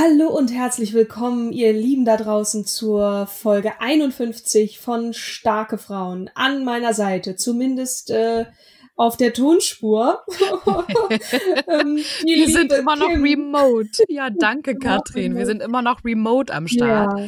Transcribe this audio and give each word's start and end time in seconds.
Hallo 0.00 0.28
und 0.28 0.54
herzlich 0.54 0.94
willkommen, 0.94 1.50
ihr 1.50 1.72
Lieben 1.72 2.04
da 2.04 2.16
draußen, 2.16 2.64
zur 2.64 3.26
Folge 3.26 3.80
51 3.80 4.78
von 4.78 5.12
Starke 5.12 5.76
Frauen. 5.76 6.30
An 6.36 6.64
meiner 6.64 6.94
Seite, 6.94 7.34
zumindest 7.34 8.12
äh, 8.12 8.44
auf 8.94 9.16
der 9.16 9.32
Tonspur. 9.32 10.22
ähm, 11.68 11.96
Wir 12.22 12.48
sind 12.48 12.72
immer 12.72 12.94
noch 12.94 13.08
Kim. 13.08 13.24
remote. 13.24 14.04
Ja, 14.06 14.30
danke, 14.38 14.76
Katrin. 14.76 15.34
Wir 15.34 15.46
sind 15.46 15.60
immer 15.62 15.82
noch 15.82 16.04
remote 16.04 16.54
am 16.54 16.68
Start. 16.68 17.18
Ja. 17.18 17.26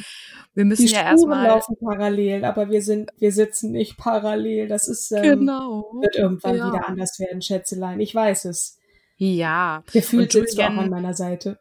Wir 0.54 0.64
müssen 0.64 0.86
die 0.86 0.92
ja 0.92 1.02
erstmal. 1.02 1.48
laufen 1.48 1.76
parallel, 1.80 2.44
aber 2.44 2.70
wir 2.70 2.82
sind, 2.82 3.10
wir 3.18 3.32
sitzen 3.32 3.72
nicht 3.72 3.96
parallel. 3.96 4.68
Das 4.68 4.86
ist 4.86 5.10
ähm, 5.10 5.22
genau. 5.40 5.90
wird 6.00 6.14
irgendwann 6.14 6.56
ja. 6.56 6.68
wieder 6.68 6.86
anders 6.88 7.18
werden, 7.18 7.42
Schätzelein. 7.42 7.98
Ich 7.98 8.14
weiß 8.14 8.44
es. 8.44 8.78
Ja. 9.16 9.82
Gefühlt 9.92 10.30
sitzt 10.30 10.56
du 10.56 10.62
auch 10.62 10.76
an 10.76 10.88
meiner 10.88 11.14
Seite. 11.14 11.58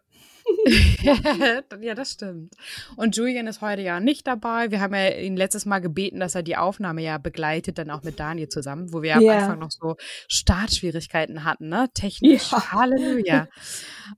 ja, 1.82 1.96
das 1.96 2.12
stimmt. 2.12 2.56
Und 2.96 3.16
Julian 3.16 3.48
ist 3.48 3.62
heute 3.62 3.82
ja 3.82 4.00
nicht 4.00 4.28
dabei. 4.28 4.72
Wir 4.72 4.82
haben 4.82 4.94
ja 4.94 5.10
ihn 5.10 5.38
letztes 5.38 5.66
Mal 5.66 5.80
gebeten, 5.80 6.20
dass 6.20 6.36
er 6.36 6.44
die 6.44 6.58
Aufnahme 6.58 7.02
ja 7.02 7.18
begleitet, 7.18 7.78
dann 7.78 7.90
auch 7.90 8.04
mit 8.04 8.20
Daniel 8.20 8.50
zusammen, 8.50 8.94
wo 8.94 9.02
wir 9.02 9.12
ja. 9.12 9.18
am 9.18 9.30
Anfang 9.30 9.60
noch 9.60 9.72
so 9.72 9.96
Startschwierigkeiten 10.28 11.44
hatten, 11.44 11.70
ne? 11.70 11.90
Technisch. 11.94 12.52
Ja. 12.52 12.72
Halleluja. 12.72 13.48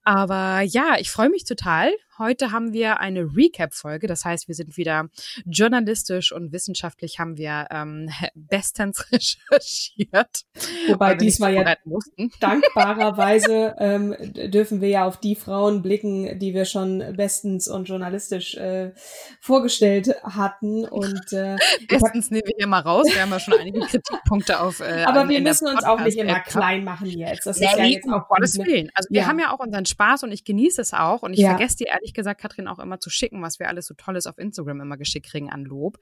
Aber 0.04 0.62
ja, 0.62 0.96
ich 1.00 1.10
freue 1.10 1.30
mich 1.30 1.46
total. 1.46 1.92
Heute 2.18 2.52
haben 2.52 2.74
wir 2.74 3.00
eine 3.00 3.22
Recap-Folge. 3.22 4.06
Das 4.06 4.26
heißt, 4.26 4.50
wir 4.50 4.56
sind 4.56 4.76
wieder 4.76 5.08
journalistisch 5.46 6.34
und 6.34 6.52
wissenschaftlich 6.52 7.20
haben 7.20 7.38
wir 7.38 7.68
ähm, 7.72 8.10
bestens 8.36 9.06
recherchiert. 9.12 10.44
Wobei 10.88 11.16
diesmal 11.16 11.54
ja 11.54 11.76
mussten. 11.86 12.32
dankbarerweise 12.42 13.76
ähm, 13.80 14.16
dürfen 14.52 14.82
wir 14.82 14.90
ja 14.90 15.06
auf 15.06 15.20
die 15.20 15.36
Frauen 15.36 15.82
blicken, 15.82 16.38
die 16.38 16.54
wir 16.54 16.66
schon 16.66 17.16
bestens 17.16 17.70
und 17.70 17.86
journalistisch 17.86 18.56
äh, 18.56 18.92
vorgestellt 19.40 20.14
hatten. 20.24 20.86
Und 21.02 21.32
äh, 21.32 21.58
bestens 21.88 22.30
nehmen 22.30 22.44
wir 22.46 22.56
hier 22.58 22.68
mal 22.68 22.82
raus. 22.82 23.08
Wir 23.12 23.22
haben 23.22 23.32
ja 23.32 23.40
schon 23.40 23.54
einige 23.54 23.80
Kritikpunkte 23.80 24.60
auf. 24.60 24.82
Äh, 24.82 25.04
Aber 25.06 25.28
wir 25.30 25.42
müssen 25.42 25.68
uns 25.68 25.84
auch 25.84 26.00
nicht 26.02 26.18
immer 26.18 26.40
klein 26.42 26.84
machen 26.84 27.08
jetzt. 27.08 27.46
Das 27.46 27.60
ist 27.60 27.78
ja 27.78 27.86
jetzt 27.86 28.08
auch 28.10 28.28
Gottes 28.28 28.58
Willen. 28.58 28.92
Also 28.94 29.10
wir 29.10 29.22
ja. 29.22 29.28
haben 29.28 29.40
ja 29.40 29.54
auch 29.54 29.60
unseren 29.60 29.86
Spaß 29.86 30.24
und 30.24 30.32
ich 30.32 30.44
genieße 30.44 30.82
es 30.82 30.94
auch 30.94 31.24
und 31.24 31.34
ich 31.34 31.40
ja. 31.40 31.50
vergesse 31.50 31.78
dir 31.78 32.01
ehrlich 32.02 32.14
gesagt 32.14 32.42
Katrin 32.42 32.68
auch 32.68 32.80
immer 32.80 33.00
zu 33.00 33.10
schicken, 33.10 33.42
was 33.42 33.60
wir 33.60 33.68
alles 33.68 33.86
so 33.86 33.94
Tolles 33.94 34.26
auf 34.28 34.38
Instagram 34.38 34.82
immer 34.82 34.98
geschickt 34.98 35.28
kriegen 35.28 35.50
an 35.50 35.64
Lob. 35.64 35.98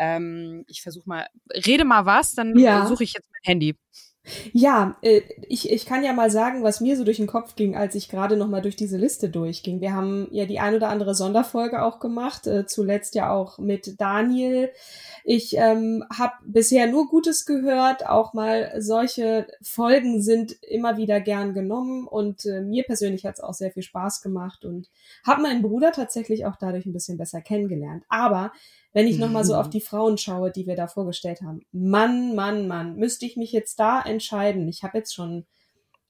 Ähm, 0.00 0.64
ich 0.66 0.82
versuche 0.82 1.08
mal, 1.08 1.26
rede 1.54 1.84
mal 1.84 2.06
was, 2.06 2.32
dann 2.32 2.58
ja. 2.58 2.86
suche 2.86 3.04
ich 3.04 3.12
jetzt 3.12 3.30
mein 3.30 3.52
Handy. 3.52 3.76
Ja, 4.52 4.96
äh, 5.02 5.22
ich, 5.48 5.70
ich 5.70 5.84
kann 5.84 6.04
ja 6.04 6.12
mal 6.12 6.30
sagen, 6.30 6.62
was 6.62 6.80
mir 6.80 6.96
so 6.96 7.02
durch 7.02 7.16
den 7.16 7.26
Kopf 7.26 7.56
ging, 7.56 7.74
als 7.74 7.96
ich 7.96 8.08
gerade 8.08 8.36
noch 8.36 8.46
mal 8.46 8.62
durch 8.62 8.76
diese 8.76 8.96
Liste 8.96 9.28
durchging. 9.28 9.80
Wir 9.80 9.94
haben 9.94 10.28
ja 10.30 10.46
die 10.46 10.60
ein 10.60 10.76
oder 10.76 10.90
andere 10.90 11.14
Sonderfolge 11.16 11.82
auch 11.82 11.98
gemacht, 11.98 12.46
äh, 12.46 12.64
zuletzt 12.66 13.16
ja 13.16 13.32
auch 13.32 13.58
mit 13.58 14.00
Daniel. 14.00 14.70
Ich 15.24 15.56
ähm, 15.56 16.04
habe 16.16 16.34
bisher 16.44 16.86
nur 16.86 17.08
Gutes 17.08 17.46
gehört, 17.46 18.06
auch 18.06 18.32
mal 18.32 18.72
solche 18.78 19.48
Folgen 19.60 20.22
sind 20.22 20.52
immer 20.62 20.96
wieder 20.96 21.20
gern 21.20 21.52
genommen 21.52 22.06
und 22.06 22.46
äh, 22.46 22.60
mir 22.60 22.84
persönlich 22.84 23.24
hat 23.26 23.34
es 23.34 23.40
auch 23.40 23.54
sehr 23.54 23.72
viel 23.72 23.82
Spaß 23.82 24.22
gemacht 24.22 24.64
und 24.64 24.88
habe 25.26 25.42
meinen 25.42 25.62
Bruder 25.62 25.90
tatsächlich 25.90 26.46
auch 26.46 26.56
dadurch 26.56 26.86
ein 26.86 26.92
bisschen 26.92 27.18
besser 27.18 27.40
kennengelernt. 27.40 28.04
Aber 28.08 28.52
wenn 28.92 29.06
ich 29.06 29.18
nochmal 29.18 29.44
so 29.44 29.54
auf 29.54 29.70
die 29.70 29.80
Frauen 29.80 30.18
schaue, 30.18 30.50
die 30.50 30.66
wir 30.66 30.76
da 30.76 30.86
vorgestellt 30.86 31.40
haben. 31.42 31.62
Mann, 31.72 32.34
Mann, 32.34 32.68
Mann, 32.68 32.96
müsste 32.96 33.24
ich 33.24 33.36
mich 33.36 33.52
jetzt 33.52 33.78
da 33.78 34.02
entscheiden? 34.02 34.68
Ich 34.68 34.82
habe 34.82 34.98
jetzt 34.98 35.14
schon. 35.14 35.46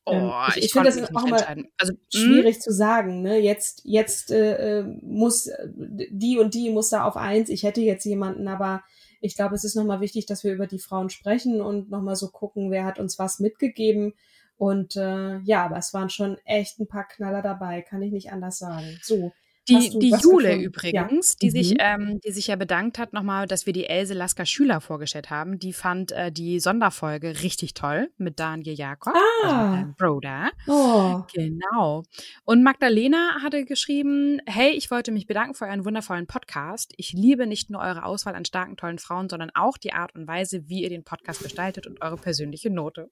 Ähm, 0.05 0.25
oh, 0.25 0.43
ich, 0.49 0.57
ich, 0.57 0.65
ich 0.65 0.73
finde 0.73 0.91
das 0.91 1.15
auch 1.15 1.25
immer 1.25 1.47
also, 1.79 1.93
schwierig 2.13 2.61
zu 2.61 2.73
sagen. 2.73 3.23
Ne? 3.23 3.39
Jetzt, 3.39 3.83
jetzt 3.85 4.33
äh, 4.33 4.81
äh 4.81 4.83
muss 5.03 5.49
die 5.75 6.39
und 6.39 6.55
die 6.55 6.71
muss 6.71 6.89
da 6.89 7.05
auf 7.05 7.17
eins. 7.17 7.49
Ich 7.51 7.63
hätte 7.63 7.81
jetzt 7.81 8.05
jemanden, 8.05 8.49
aber 8.49 8.83
ich 9.21 9.37
glaube, 9.37 9.55
es 9.55 9.63
ist 9.63 9.77
nochmal 9.77 10.01
wichtig, 10.01 10.27
dass 10.27 10.43
wir 10.43 10.53
über 10.53 10.67
die 10.67 10.81
Frauen 10.81 11.09
sprechen 11.09 11.61
und 11.61 11.89
nochmal 11.89 12.17
so 12.17 12.29
gucken, 12.31 12.73
wer 12.73 12.85
hat 12.85 12.99
uns 12.99 13.21
was 13.21 13.39
mitgegeben. 13.39 14.15
Und 14.57 14.97
äh, 14.97 15.39
ja, 15.41 15.65
aber 15.65 15.77
es 15.79 15.95
waren 15.95 16.11
schon 16.11 16.37
echt 16.45 16.81
ein 16.81 16.89
paar 16.89 17.07
Knaller 17.07 17.43
dabei, 17.43 17.83
kann 17.83 18.03
ich 18.03 18.13
nicht 18.13 18.33
anders 18.33 18.59
sagen. 18.59 18.99
So, 19.03 19.33
die, 19.69 19.99
die 19.99 20.15
Jule 20.21 20.57
übrigens, 20.57 21.33
ja. 21.33 21.37
die, 21.43 21.47
mhm. 21.47 21.51
sich, 21.51 21.75
ähm, 21.79 22.21
die 22.25 22.33
sich 22.33 22.49
ja 22.49 22.57
bedankt 22.57 22.99
hat 22.99 23.13
nochmal, 23.13 23.47
dass 23.47 23.67
wir 23.67 23.73
die 23.73 23.87
Else 23.87 24.15
Lasker 24.15 24.45
Schüler 24.45 24.81
vorgestellt 24.81 25.31
haben, 25.31 25.59
die 25.59 25.73
fand 25.73 26.13
äh, 26.13 26.33
die 26.33 26.59
Sonderfolge 26.59 27.43
richtig 27.43 27.75
toll 27.75 28.11
mit 28.19 28.41
Daniel 28.41 28.75
Jakob, 28.75 29.15
ah. 29.15 29.75
also 29.75 29.93
Broder. 29.97 30.51
Oh. 30.67 31.23
Genau. 31.33 32.03
Und 32.45 32.63
Magdalena 32.63 33.43
hatte 33.43 33.65
geschrieben, 33.65 34.41
hey, 34.47 34.71
ich 34.71 34.91
wollte 34.91 35.13
mich 35.13 35.27
bedanken 35.27 35.55
für 35.55 35.67
euren 35.67 35.85
wundervollen 35.85 36.27
Podcast. 36.27 36.93
Ich 36.97 37.13
liebe 37.13 37.47
nicht 37.47 37.71
nur 37.71 37.81
eure 37.81 38.05
Auswahl 38.05 38.35
an 38.35 38.45
starken, 38.45 38.77
tollen 38.77 38.99
Frauen, 38.99 39.29
sondern 39.29 39.51
auch 39.55 39.79
die 39.79 39.93
Art 39.93 40.15
und 40.15 40.27
Weise, 40.27 40.69
wie 40.69 40.83
ihr 40.83 40.89
den 40.89 41.05
Podcast 41.05 41.43
gestaltet 41.43 41.87
und 41.87 42.03
eure 42.03 42.17
persönliche 42.17 42.71
Note. 42.71 43.11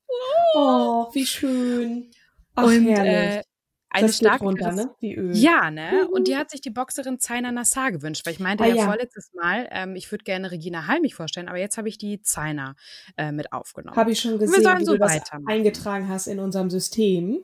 Oh, 0.55 1.09
wie 1.13 1.27
schön. 1.27 2.11
Ach, 2.55 2.65
und 2.65 2.89
äh, 2.89 3.43
eine 3.91 4.07
das 4.07 4.17
starke 4.17 4.45
runter, 4.45 4.73
ne? 4.73 4.95
Wie 5.01 5.15
Öl. 5.15 5.37
Ja, 5.37 5.71
ne? 5.71 6.09
Und 6.11 6.29
die 6.29 6.37
hat 6.37 6.51
sich 6.51 6.61
die 6.61 6.71
Boxerin 6.71 7.19
Zaina 7.19 7.51
Nassar 7.51 7.91
gewünscht, 7.91 8.25
weil 8.25 8.33
ich 8.33 8.41
meinte 8.41 8.65
ah, 8.65 8.69
ja, 8.69 8.75
ja, 8.77 8.85
vorletztes 8.85 9.33
Mal, 9.35 9.69
ähm, 9.71 9.97
ich 9.97 10.11
würde 10.11 10.25
gerne 10.25 10.51
Regina 10.51 10.87
Halmich 10.87 11.15
vorstellen, 11.15 11.49
aber 11.49 11.59
jetzt 11.59 11.77
habe 11.77 11.89
ich 11.89 11.99
die 11.99 12.23
Zaina 12.23 12.77
äh, 13.17 13.33
mit 13.33 13.53
aufgenommen. 13.53 13.97
Habe 13.97 14.13
ich 14.13 14.21
schon 14.21 14.39
gesehen, 14.39 14.65
wie 14.79 14.85
so 14.85 14.93
du 14.93 14.99
das 14.99 15.21
eingetragen 15.47 16.09
hast 16.09 16.29
in 16.29 16.39
unserem 16.39 16.71
System. 16.71 17.43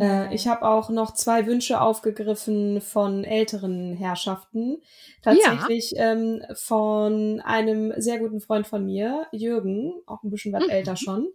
Äh, 0.00 0.34
ich 0.34 0.46
habe 0.48 0.62
auch 0.62 0.88
noch 0.88 1.12
zwei 1.14 1.46
Wünsche 1.46 1.80
aufgegriffen 1.80 2.80
von 2.80 3.24
älteren 3.24 3.94
Herrschaften. 3.94 4.82
Tatsächlich 5.22 5.92
ja. 5.92 6.12
ähm, 6.12 6.42
von 6.54 7.40
einem 7.40 7.92
sehr 7.96 8.18
guten 8.18 8.40
Freund 8.40 8.66
von 8.66 8.84
mir, 8.84 9.26
Jürgen, 9.32 9.94
auch 10.06 10.22
ein 10.22 10.30
bisschen 10.30 10.52
was 10.52 10.64
mhm. 10.64 10.70
älter 10.70 10.96
schon. 10.96 11.28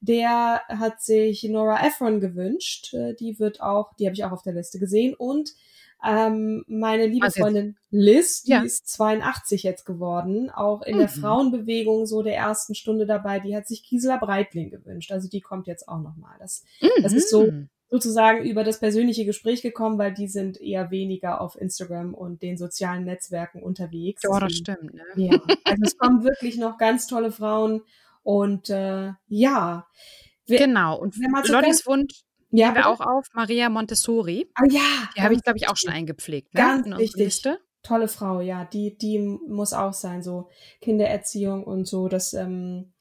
Der 0.00 0.62
hat 0.68 1.02
sich 1.02 1.42
Nora 1.44 1.86
Ephron 1.86 2.20
gewünscht. 2.20 2.94
Äh, 2.94 3.14
die 3.14 3.38
wird 3.38 3.60
auch, 3.60 3.94
die 3.94 4.06
habe 4.06 4.14
ich 4.14 4.24
auch 4.24 4.32
auf 4.32 4.42
der 4.42 4.54
Liste 4.54 4.78
gesehen. 4.78 5.14
Und 5.14 5.54
ähm, 6.06 6.64
meine 6.68 7.06
liebe 7.06 7.24
also 7.24 7.40
Freundin 7.40 7.76
Liz, 7.90 8.42
die 8.42 8.50
ja. 8.50 8.60
ist 8.60 8.88
82 8.88 9.62
jetzt 9.62 9.86
geworden, 9.86 10.50
auch 10.50 10.82
in 10.82 10.96
mhm. 10.96 11.00
der 11.00 11.08
Frauenbewegung 11.08 12.06
so 12.06 12.22
der 12.22 12.36
ersten 12.36 12.74
Stunde 12.74 13.06
dabei, 13.06 13.40
die 13.40 13.56
hat 13.56 13.66
sich 13.66 13.82
Gisela 13.88 14.18
Breitling 14.18 14.70
gewünscht. 14.70 15.10
Also 15.10 15.28
die 15.28 15.40
kommt 15.40 15.66
jetzt 15.66 15.88
auch 15.88 16.00
nochmal. 16.00 16.36
Das, 16.38 16.64
mhm. 16.80 17.02
das 17.02 17.12
ist 17.12 17.30
so 17.30 17.46
mhm 17.46 17.68
sozusagen 17.88 18.44
über 18.44 18.64
das 18.64 18.80
persönliche 18.80 19.24
Gespräch 19.24 19.62
gekommen, 19.62 19.98
weil 19.98 20.12
die 20.12 20.28
sind 20.28 20.60
eher 20.60 20.90
weniger 20.90 21.40
auf 21.40 21.56
Instagram 21.56 22.14
und 22.14 22.42
den 22.42 22.56
sozialen 22.56 23.04
Netzwerken 23.04 23.62
unterwegs. 23.62 24.22
Ja, 24.24 24.40
das 24.40 24.52
stimmt. 24.52 24.94
Ne? 24.94 25.04
Ja, 25.16 25.40
also 25.64 25.82
es 25.84 25.96
kommen 25.96 26.24
wirklich 26.24 26.56
noch 26.56 26.78
ganz 26.78 27.06
tolle 27.06 27.30
Frauen 27.30 27.82
und 28.22 28.70
äh, 28.70 29.12
ja. 29.28 29.86
Wir, 30.46 30.58
genau, 30.58 30.98
und 30.98 31.16
Lottis 31.48 31.86
Wunsch 31.86 32.26
ja, 32.50 32.74
wir 32.74 32.88
auch 32.88 33.00
auf 33.00 33.26
Maria 33.34 33.68
Montessori. 33.68 34.48
Ah 34.54 34.64
ja. 34.68 34.80
Die 35.16 35.20
habe 35.20 35.34
ich, 35.34 35.42
glaube 35.42 35.58
ich, 35.58 35.68
auch 35.68 35.76
schon 35.76 35.92
eingepflegt. 35.92 36.54
Ne? 36.54 36.60
Ganz 36.60 36.86
wichtig. 36.98 37.24
Liste. 37.24 37.58
tolle 37.82 38.08
Frau, 38.08 38.40
ja, 38.40 38.64
die, 38.64 38.96
die 38.96 39.18
muss 39.18 39.72
auch 39.72 39.92
sein, 39.92 40.22
so 40.22 40.48
Kindererziehung 40.80 41.64
und 41.64 41.86
so, 41.86 42.08
das, 42.08 42.32
ähm, 42.32 42.92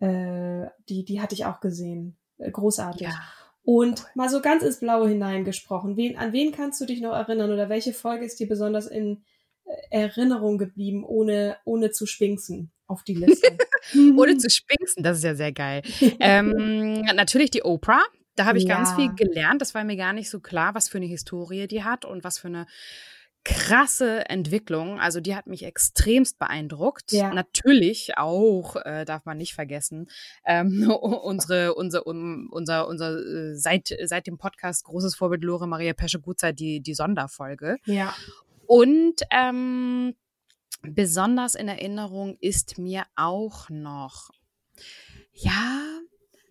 äh, 0.00 0.66
die, 0.88 1.04
die 1.04 1.20
hatte 1.20 1.34
ich 1.34 1.46
auch 1.46 1.60
gesehen. 1.60 2.16
Äh, 2.38 2.50
großartig. 2.50 3.08
Ja. 3.08 3.20
Und 3.62 4.04
mal 4.14 4.28
so 4.28 4.40
ganz 4.40 4.62
ins 4.62 4.80
Blaue 4.80 5.08
hineingesprochen. 5.08 5.96
Wen, 5.96 6.16
an 6.16 6.32
wen 6.32 6.52
kannst 6.52 6.80
du 6.80 6.86
dich 6.86 7.00
noch 7.00 7.12
erinnern 7.12 7.52
oder 7.52 7.68
welche 7.68 7.92
Folge 7.92 8.24
ist 8.24 8.40
dir 8.40 8.48
besonders 8.48 8.86
in 8.86 9.22
äh, 9.64 10.02
Erinnerung 10.02 10.58
geblieben, 10.58 11.04
ohne, 11.04 11.56
ohne 11.64 11.90
zu 11.90 12.06
spinksen 12.06 12.72
auf 12.86 13.02
die 13.04 13.14
Liste? 13.14 13.58
ohne 14.16 14.38
zu 14.38 14.48
spinksen, 14.50 15.02
das 15.02 15.18
ist 15.18 15.24
ja 15.24 15.34
sehr 15.34 15.52
geil. 15.52 15.82
ähm, 16.20 17.02
natürlich 17.14 17.50
die 17.50 17.62
Oprah. 17.62 18.02
Da 18.36 18.46
habe 18.46 18.58
ich 18.58 18.64
ja. 18.64 18.76
ganz 18.76 18.94
viel 18.94 19.12
gelernt. 19.14 19.60
Das 19.60 19.74
war 19.74 19.84
mir 19.84 19.96
gar 19.96 20.14
nicht 20.14 20.30
so 20.30 20.40
klar, 20.40 20.74
was 20.74 20.88
für 20.88 20.98
eine 20.98 21.06
Historie 21.06 21.66
die 21.66 21.84
hat 21.84 22.04
und 22.04 22.24
was 22.24 22.38
für 22.38 22.48
eine 22.48 22.66
krasse 23.44 24.28
Entwicklung. 24.28 25.00
Also 25.00 25.20
die 25.20 25.34
hat 25.34 25.46
mich 25.46 25.64
extremst 25.64 26.38
beeindruckt. 26.38 27.12
Ja. 27.12 27.32
Natürlich 27.32 28.18
auch, 28.18 28.76
äh, 28.76 29.04
darf 29.04 29.24
man 29.24 29.38
nicht 29.38 29.54
vergessen, 29.54 30.08
ähm, 30.44 30.90
unsere, 30.90 31.74
unser, 31.74 32.06
um, 32.06 32.48
unser, 32.50 32.86
unser 32.86 33.18
äh, 33.18 33.56
seit, 33.56 33.94
seit 34.04 34.26
dem 34.26 34.38
Podcast 34.38 34.84
großes 34.84 35.14
Vorbild 35.16 35.42
Lore 35.42 35.66
Maria 35.66 35.94
Pesche-Gutzeit, 35.94 36.58
die, 36.58 36.80
die 36.80 36.94
Sonderfolge. 36.94 37.76
Ja. 37.86 38.14
Und 38.66 39.22
ähm, 39.30 40.14
besonders 40.82 41.54
in 41.54 41.68
Erinnerung 41.68 42.36
ist 42.40 42.78
mir 42.78 43.04
auch 43.16 43.68
noch, 43.70 44.30
ja, 45.32 45.99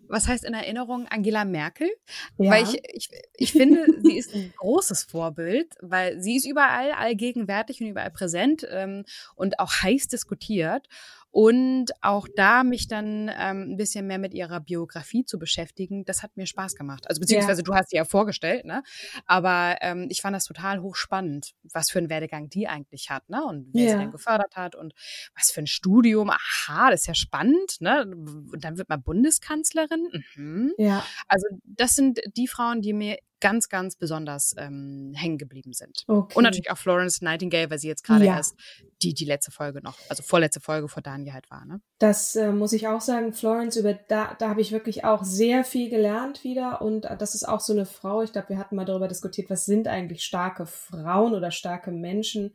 was 0.10 0.28
heißt 0.28 0.44
in 0.44 0.54
Erinnerung 0.54 1.08
Angela 1.08 1.46
Merkel? 1.46 1.90
Ja. 2.38 2.52
Weil 2.52 2.64
ich, 2.64 2.82
ich, 2.94 3.10
ich 3.36 3.52
finde, 3.52 3.86
sie 4.04 4.18
ist 4.18 4.34
ein 4.34 4.54
großes 4.58 5.04
Vorbild, 5.04 5.76
weil 5.82 6.20
sie 6.20 6.36
ist 6.36 6.46
überall 6.46 6.92
allgegenwärtig 6.92 7.80
und 7.82 7.88
überall 7.88 8.12
präsent 8.12 8.68
ähm, 8.70 9.06
und 9.36 9.60
auch 9.60 9.72
heiß 9.72 10.08
diskutiert 10.08 10.88
und 11.32 11.92
auch 12.02 12.28
da 12.36 12.64
mich 12.64 12.88
dann 12.88 13.30
ähm, 13.30 13.72
ein 13.72 13.78
bisschen 13.78 14.08
mehr 14.08 14.18
mit 14.18 14.34
ihrer 14.34 14.60
Biografie 14.60 15.26
zu 15.26 15.38
beschäftigen, 15.38 16.04
das 16.06 16.24
hat 16.24 16.36
mir 16.38 16.48
Spaß 16.48 16.76
gemacht. 16.76 17.08
Also 17.08 17.20
beziehungsweise 17.20 17.62
ja. 17.62 17.66
du 17.66 17.76
hast 17.76 17.90
sie 17.92 17.98
ja 17.98 18.06
vorgestellt, 18.06 18.66
ne? 18.66 18.84
Aber 19.26 19.78
ähm, 19.82 20.08
ich 20.10 20.22
fand 20.22 20.36
das 20.36 20.46
total 20.46 20.82
hochspannend, 20.82 21.54
was 21.72 21.92
für 21.92 22.00
einen 22.00 22.10
Werdegang 22.10 22.50
die 22.50 22.68
eigentlich 22.68 23.10
hat, 23.10 23.30
ne? 23.30 23.44
Und 23.44 23.70
wer 23.74 23.84
ja. 23.84 23.92
sie 23.92 23.98
denn 23.98 24.12
gefördert 24.12 24.56
hat 24.56 24.76
und 24.76 24.94
was 25.36 25.52
für 25.52 25.62
ein 25.62 25.68
Studium. 25.68 26.32
Aha, 26.32 26.90
das 26.90 27.02
ist 27.02 27.08
ja 27.08 27.16
spannend, 27.16 27.80
ne? 27.80 28.06
Und 28.06 28.64
dann 28.64 28.78
wird 28.78 28.90
man 28.90 29.04
Bundeskanzlerin. 29.04 30.10
Mhm. 30.36 30.74
Ja. 30.78 31.06
Also 31.28 31.46
das 31.64 31.96
sind 31.96 32.20
die 32.36 32.48
Frauen, 32.48 32.82
die 32.82 32.94
mir 32.94 33.18
ganz, 33.40 33.70
ganz 33.70 33.96
besonders 33.96 34.54
ähm, 34.58 35.14
hängen 35.16 35.38
geblieben 35.38 35.74
sind. 35.74 36.04
Okay. 36.08 36.36
Und 36.36 36.44
natürlich 36.44 36.72
auch 36.72 36.78
Florence 36.78 37.22
Nightingale, 37.22 37.70
weil 37.70 37.80
sie 37.80 37.88
jetzt 37.88 38.04
gerade 38.04 38.26
ja. 38.26 38.38
erst 38.38 38.56
die, 39.02 39.14
die 39.14 39.26
letzte 39.26 39.52
Folge 39.52 39.82
noch, 39.82 39.98
also 40.10 40.24
vorletzte 40.24 40.60
Folge 40.60 40.88
vor 40.88 41.02
Daniel 41.02 41.34
halt 41.34 41.50
war. 41.50 41.66
Ne? 41.66 41.82
Das 42.00 42.36
äh, 42.36 42.52
muss 42.52 42.74
ich 42.74 42.88
auch 42.88 43.02
sagen, 43.02 43.34
Florence, 43.34 43.78
über 43.78 43.94
da, 43.94 44.36
da 44.38 44.50
habe 44.50 44.62
ich 44.62 44.72
wirklich 44.72 45.04
auch 45.04 45.24
sehr 45.24 45.64
viel 45.64 45.90
gelernt 45.90 46.44
wieder. 46.44 46.82
Und 46.82 47.06
das 47.20 47.36
ist 47.36 47.48
auch 47.48 47.60
so 47.60 47.74
eine 47.74 47.86
Frau, 47.86 48.22
ich 48.22 48.32
glaube, 48.32 48.50
wir 48.50 48.58
hatten 48.58 48.76
mal 48.76 48.86
darüber 48.86 49.08
diskutiert, 49.08 49.50
was 49.50 49.66
sind 49.66 49.88
eigentlich 49.88 50.24
starke 50.24 50.66
Frauen 50.66 51.34
oder 51.34 51.52
starke 51.52 51.92
Menschen. 51.92 52.54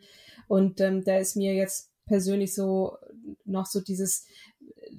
Und 0.49 0.81
ähm, 0.81 1.05
da 1.05 1.17
ist 1.17 1.37
mir 1.37 1.55
jetzt 1.55 1.91
persönlich 2.07 2.55
so 2.55 2.99
noch 3.45 3.67
so 3.67 3.81
dieses 3.81 4.27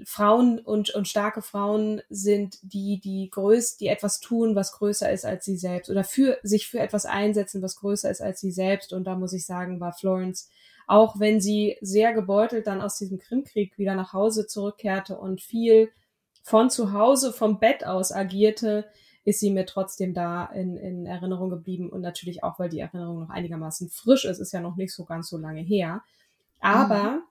Frauen 0.06 0.60
und, 0.60 0.90
und 0.92 1.08
starke 1.08 1.42
Frauen 1.42 2.02
sind 2.10 2.58
die, 2.62 3.00
die 3.00 3.30
größt, 3.30 3.80
die 3.80 3.88
etwas 3.88 4.20
tun, 4.20 4.56
was 4.56 4.74
größer 4.74 5.12
ist 5.12 5.26
als 5.26 5.46
sie 5.46 5.58
selbst 5.58 5.90
oder 5.90 6.04
für 6.04 6.38
sich 6.44 6.68
für 6.68 6.80
etwas 6.80 7.06
einsetzen, 7.06 7.62
was 7.62 7.78
größer 7.78 8.10
ist 8.10 8.22
als 8.22 8.40
sie 8.40 8.52
selbst. 8.52 8.94
Und 8.94 9.06
da 9.06 9.16
muss 9.16 9.34
ich 9.34 9.46
sagen, 9.46 9.80
war 9.80 9.94
Florence, 9.94 10.50
auch 10.88 11.20
wenn 11.20 11.42
sie 11.42 11.78
sehr 11.82 12.14
gebeutelt 12.14 12.68
dann 12.68 12.82
aus 12.82 12.98
diesem 12.98 13.20
Krimkrieg 13.20 13.78
wieder 13.78 13.96
nach 13.96 14.14
Hause 14.14 14.48
zurückkehrte 14.48 15.18
und 15.18 15.42
viel 15.42 15.90
von 16.44 16.70
zu 16.70 16.94
Hause, 16.94 17.34
vom 17.34 17.60
Bett 17.60 17.86
aus 17.86 18.12
agierte, 18.12 18.86
ist 19.24 19.40
sie 19.40 19.50
mir 19.50 19.66
trotzdem 19.66 20.14
da 20.14 20.46
in, 20.46 20.78
in 20.78 21.08
Erinnerung 21.08 21.50
geblieben 21.50 21.90
und 21.90 22.02
natürlich 22.02 22.44
auch, 22.44 22.60
weil 22.60 22.70
die 22.70 22.80
Erinnerung 22.80 23.22
noch 23.22 23.30
einigermaßen 23.30 23.90
frisch 23.90 24.26
ist, 24.26 24.38
ist 24.38 24.54
ja 24.54 24.62
noch 24.62 24.76
nicht 24.76 24.94
so 24.94 25.04
ganz 25.04 25.28
so 25.30 25.38
lange 25.38 25.62
her. 25.62 26.04
Aber 26.60 27.12
mhm. 27.14 27.22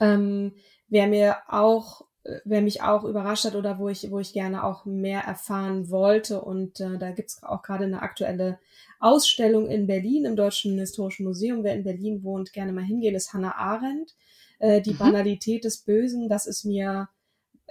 ähm, 0.00 0.54
wer 0.88 1.06
mir 1.06 1.36
auch, 1.48 2.02
äh, 2.24 2.40
wer 2.44 2.62
mich 2.62 2.82
auch 2.82 3.04
überrascht 3.04 3.44
hat 3.44 3.54
oder 3.54 3.78
wo 3.78 3.88
ich, 3.88 4.10
wo 4.10 4.18
ich 4.18 4.32
gerne 4.32 4.64
auch 4.64 4.84
mehr 4.84 5.20
erfahren 5.20 5.90
wollte. 5.90 6.40
Und 6.40 6.80
äh, 6.80 6.98
da 6.98 7.10
gibt's 7.10 7.42
auch 7.42 7.62
gerade 7.62 7.84
eine 7.84 8.02
aktuelle 8.02 8.58
Ausstellung 9.00 9.68
in 9.68 9.86
Berlin 9.86 10.24
im 10.24 10.36
Deutschen 10.36 10.78
Historischen 10.78 11.24
Museum. 11.24 11.64
Wer 11.64 11.74
in 11.74 11.84
Berlin 11.84 12.22
wohnt, 12.22 12.52
gerne 12.52 12.72
mal 12.72 12.84
hingehen, 12.84 13.14
ist 13.14 13.32
Hannah 13.32 13.56
Arendt. 13.56 14.14
Äh, 14.58 14.80
die 14.80 14.94
mhm. 14.94 14.98
Banalität 14.98 15.64
des 15.64 15.78
Bösen, 15.78 16.28
das 16.28 16.46
ist 16.46 16.64
mir 16.64 17.08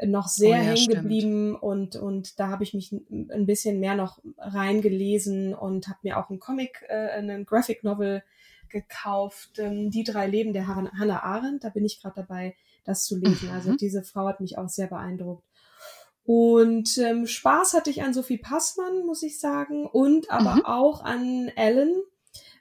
noch 0.04 0.28
sehr 0.28 0.50
oh 0.50 0.62
ja, 0.62 0.62
hängen 0.62 0.88
geblieben 0.90 1.56
und 1.56 1.96
und 1.96 2.38
da 2.40 2.50
habe 2.50 2.64
ich 2.64 2.74
mich 2.74 2.92
ein 2.92 3.46
bisschen 3.46 3.80
mehr 3.80 3.96
noch 3.96 4.20
reingelesen 4.38 5.54
und 5.54 5.88
habe 5.88 6.00
mir 6.04 6.20
auch 6.20 6.30
einen 6.30 6.40
Comic, 6.40 6.84
äh, 6.90 7.12
einen 7.12 7.46
Graphic 7.46 7.84
Novel 7.84 8.22
gekauft, 8.76 9.58
ähm, 9.58 9.90
die 9.90 10.04
drei 10.04 10.28
Leben 10.28 10.52
der 10.52 10.68
Hannah 10.68 11.24
Arendt. 11.24 11.64
Da 11.64 11.70
bin 11.70 11.86
ich 11.86 12.02
gerade 12.02 12.16
dabei, 12.22 12.56
das 12.84 13.06
zu 13.06 13.18
lesen. 13.18 13.50
Also 13.50 13.72
mhm. 13.72 13.78
diese 13.78 14.04
Frau 14.04 14.28
hat 14.28 14.42
mich 14.42 14.58
auch 14.58 14.68
sehr 14.68 14.88
beeindruckt. 14.88 15.44
Und 16.26 16.98
ähm, 16.98 17.26
Spaß 17.26 17.74
hatte 17.74 17.90
ich 17.90 18.04
an 18.04 18.14
Sophie 18.14 18.38
Passmann, 18.38 19.06
muss 19.06 19.24
ich 19.24 19.40
sagen, 19.40 19.86
und 19.86 20.30
aber 20.32 20.56
mhm. 20.56 20.66
auch 20.66 21.04
an 21.04 21.50
Ellen, 21.56 22.02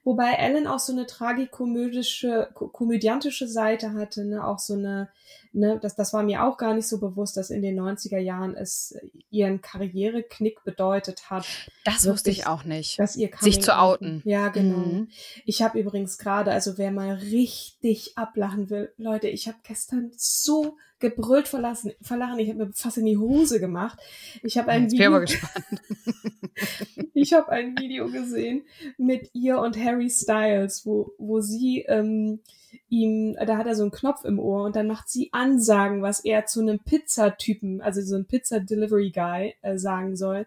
wobei 0.04 0.32
Ellen 0.34 0.66
auch 0.66 0.78
so 0.78 0.92
eine 0.92 1.06
tragikomödische, 1.06 2.50
komödiantische 2.54 3.48
Seite 3.48 3.94
hatte, 3.94 4.24
ne? 4.24 4.46
auch 4.46 4.58
so 4.58 4.74
eine 4.74 5.08
ne, 5.54 5.78
das, 5.80 5.94
das 5.94 6.12
war 6.12 6.22
mir 6.22 6.44
auch 6.44 6.56
gar 6.56 6.74
nicht 6.74 6.88
so 6.88 6.98
bewusst, 6.98 7.36
dass 7.36 7.50
in 7.50 7.62
den 7.62 7.78
90er 7.78 8.18
Jahren 8.18 8.54
es 8.54 8.96
ihren 9.30 9.60
Karriereknick 9.60 10.64
bedeutet 10.64 11.30
hat. 11.30 11.46
Das 11.84 12.06
wusste 12.06 12.30
ich 12.30 12.46
auch 12.46 12.64
nicht. 12.64 12.98
Dass 12.98 13.16
ihr 13.16 13.30
Sich 13.40 13.62
zu 13.62 13.78
outen. 13.78 14.22
Ja, 14.24 14.48
genau. 14.48 14.78
Mhm. 14.78 15.08
Ich 15.44 15.62
habe 15.62 15.78
übrigens 15.78 16.18
gerade, 16.18 16.50
also 16.50 16.76
wer 16.76 16.90
mal 16.90 17.14
richtig 17.14 18.18
ablachen 18.18 18.68
will, 18.68 18.92
Leute, 18.96 19.28
ich 19.28 19.46
habe 19.46 19.58
gestern 19.62 20.10
so 20.16 20.76
gebrüllt 21.04 21.48
verlassen, 21.48 21.92
verlachen. 22.00 22.38
Ich 22.38 22.48
habe 22.48 22.64
mir 22.64 22.72
fast 22.72 22.96
in 22.96 23.04
die 23.04 23.18
Hose 23.18 23.60
gemacht. 23.60 23.98
Ich 24.42 24.56
habe 24.56 24.70
ein 24.70 24.90
Video. 24.90 25.22
ich 27.14 27.34
habe 27.34 27.50
ein 27.50 27.78
Video 27.78 28.10
gesehen 28.10 28.64
mit 28.96 29.30
ihr 29.34 29.58
und 29.58 29.76
Harry 29.76 30.08
Styles, 30.08 30.86
wo 30.86 31.12
wo 31.18 31.40
sie 31.40 31.84
ähm, 31.88 32.40
ihm, 32.88 33.34
da 33.34 33.58
hat 33.58 33.66
er 33.66 33.74
so 33.74 33.82
einen 33.82 33.92
Knopf 33.92 34.24
im 34.24 34.38
Ohr 34.38 34.64
und 34.64 34.76
dann 34.76 34.86
macht 34.86 35.08
sie 35.10 35.28
Ansagen, 35.32 36.00
was 36.02 36.20
er 36.20 36.46
zu 36.46 36.60
einem 36.60 36.78
Pizzatypen, 36.78 37.82
also 37.82 38.00
so 38.00 38.16
ein 38.16 38.26
Pizza 38.26 38.60
Delivery 38.60 39.10
Guy 39.10 39.54
äh, 39.62 39.76
sagen 39.76 40.16
soll. 40.16 40.46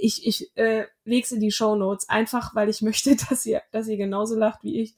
Ich, 0.00 0.26
ich 0.26 0.56
äh, 0.56 0.84
leg's 1.04 1.32
in 1.32 1.40
die 1.40 1.50
Show 1.50 1.74
Notes, 1.74 2.08
einfach 2.08 2.54
weil 2.54 2.68
ich 2.68 2.82
möchte, 2.82 3.16
dass 3.28 3.44
ihr, 3.44 3.62
dass 3.72 3.88
ihr 3.88 3.96
genauso 3.96 4.36
lacht 4.36 4.62
wie 4.62 4.80
ich. 4.80 4.94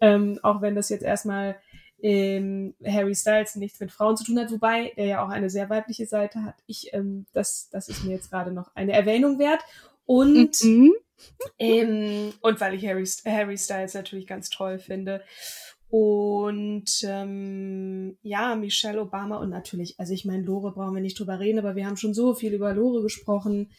Ähm, 0.00 0.38
auch 0.42 0.60
wenn 0.60 0.74
das 0.74 0.90
jetzt 0.90 1.02
erstmal 1.02 1.56
ähm, 2.02 2.74
Harry 2.84 3.14
Styles 3.14 3.56
nichts 3.56 3.80
mit 3.80 3.90
Frauen 3.90 4.16
zu 4.16 4.24
tun 4.24 4.38
hat, 4.38 4.50
wobei 4.50 4.92
er 4.96 5.06
ja 5.06 5.24
auch 5.24 5.30
eine 5.30 5.50
sehr 5.50 5.70
weibliche 5.70 6.06
Seite 6.06 6.42
hat. 6.42 6.56
Ich, 6.66 6.92
ähm, 6.92 7.26
das, 7.32 7.68
das 7.70 7.88
ist 7.88 8.04
mir 8.04 8.12
jetzt 8.12 8.30
gerade 8.30 8.52
noch 8.52 8.70
eine 8.74 8.92
Erwähnung 8.92 9.38
wert. 9.38 9.62
Und, 10.04 10.62
mhm. 10.62 10.92
ähm, 11.58 12.32
und 12.40 12.60
weil 12.60 12.74
ich 12.74 12.86
Harry, 12.86 13.06
Harry 13.24 13.58
Styles 13.58 13.94
natürlich 13.94 14.26
ganz 14.26 14.50
toll 14.50 14.78
finde. 14.78 15.22
Und 15.88 17.04
ähm, 17.04 18.18
ja, 18.22 18.56
Michelle 18.56 19.00
Obama 19.00 19.38
und 19.38 19.50
natürlich, 19.50 19.98
also 19.98 20.12
ich 20.12 20.24
meine, 20.24 20.42
Lore 20.42 20.72
brauchen 20.72 20.94
wir 20.94 21.02
nicht 21.02 21.18
drüber 21.18 21.38
reden, 21.38 21.58
aber 21.58 21.76
wir 21.76 21.86
haben 21.86 21.96
schon 21.96 22.12
so 22.12 22.34
viel 22.34 22.52
über 22.54 22.74
Lore 22.74 23.02
gesprochen. 23.02 23.70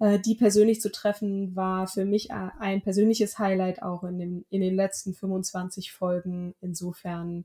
Äh, 0.00 0.18
die 0.18 0.34
persönlich 0.34 0.80
zu 0.80 0.90
treffen, 0.90 1.54
war 1.54 1.86
für 1.86 2.04
mich 2.04 2.30
ein 2.32 2.82
persönliches 2.82 3.38
Highlight 3.38 3.82
auch 3.82 4.02
in, 4.02 4.18
dem, 4.18 4.44
in 4.50 4.60
den 4.60 4.74
letzten 4.74 5.14
25 5.14 5.92
Folgen. 5.92 6.54
Insofern, 6.60 7.44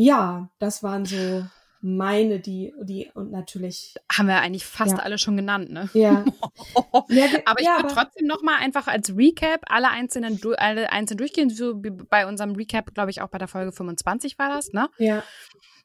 ja, 0.00 0.48
das 0.58 0.82
waren 0.82 1.04
so 1.04 1.44
meine, 1.82 2.40
die, 2.40 2.72
die 2.80 3.10
und 3.12 3.30
natürlich. 3.30 3.94
Haben 4.10 4.28
wir 4.28 4.40
eigentlich 4.40 4.64
fast 4.64 4.96
ja. 4.96 4.98
alle 4.98 5.18
schon 5.18 5.36
genannt, 5.36 5.70
ne? 5.70 5.90
Ja. 5.92 6.24
ja 7.08 7.26
aber 7.44 7.60
ich 7.60 7.66
ja, 7.66 7.76
würde 7.76 7.94
trotzdem 7.94 8.26
nochmal 8.26 8.56
einfach 8.60 8.86
als 8.86 9.14
Recap 9.14 9.60
alle 9.68 9.90
einzelnen, 9.90 10.40
alle 10.56 10.90
einzeln 10.90 11.18
durchgehen, 11.18 11.50
so 11.50 11.84
wie 11.84 11.90
bei 11.90 12.26
unserem 12.26 12.54
Recap, 12.54 12.94
glaube 12.94 13.10
ich, 13.10 13.20
auch 13.20 13.28
bei 13.28 13.36
der 13.36 13.48
Folge 13.48 13.72
25 13.72 14.38
war 14.38 14.48
das, 14.48 14.72
ne? 14.72 14.88
Ja. 14.96 15.22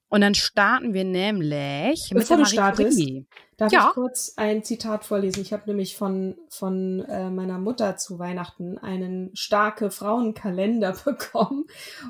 Und 0.08 0.22
dann 0.22 0.36
starten 0.36 0.94
wir 0.94 1.04
nämlich 1.04 2.10
Bevor 2.12 2.20
mit 2.20 2.30
der 2.30 2.38
Marie 2.38 2.52
startest, 2.52 2.98
Curie. 2.98 3.26
Darf 3.58 3.72
ja. 3.72 3.88
ich 3.88 3.94
kurz 3.94 4.34
ein 4.38 4.64
Zitat 4.64 5.06
vorlesen? 5.06 5.42
Ich 5.42 5.54
habe 5.54 5.64
nämlich 5.66 5.96
von, 5.96 6.36
von 6.50 7.00
äh, 7.06 7.30
meiner 7.30 7.58
Mutter 7.58 7.96
zu 7.98 8.20
Weihnachten 8.20 8.78
einen 8.78 9.36
starke 9.36 9.90
Frauenkalender 9.92 10.96
bekommen. 11.06 11.66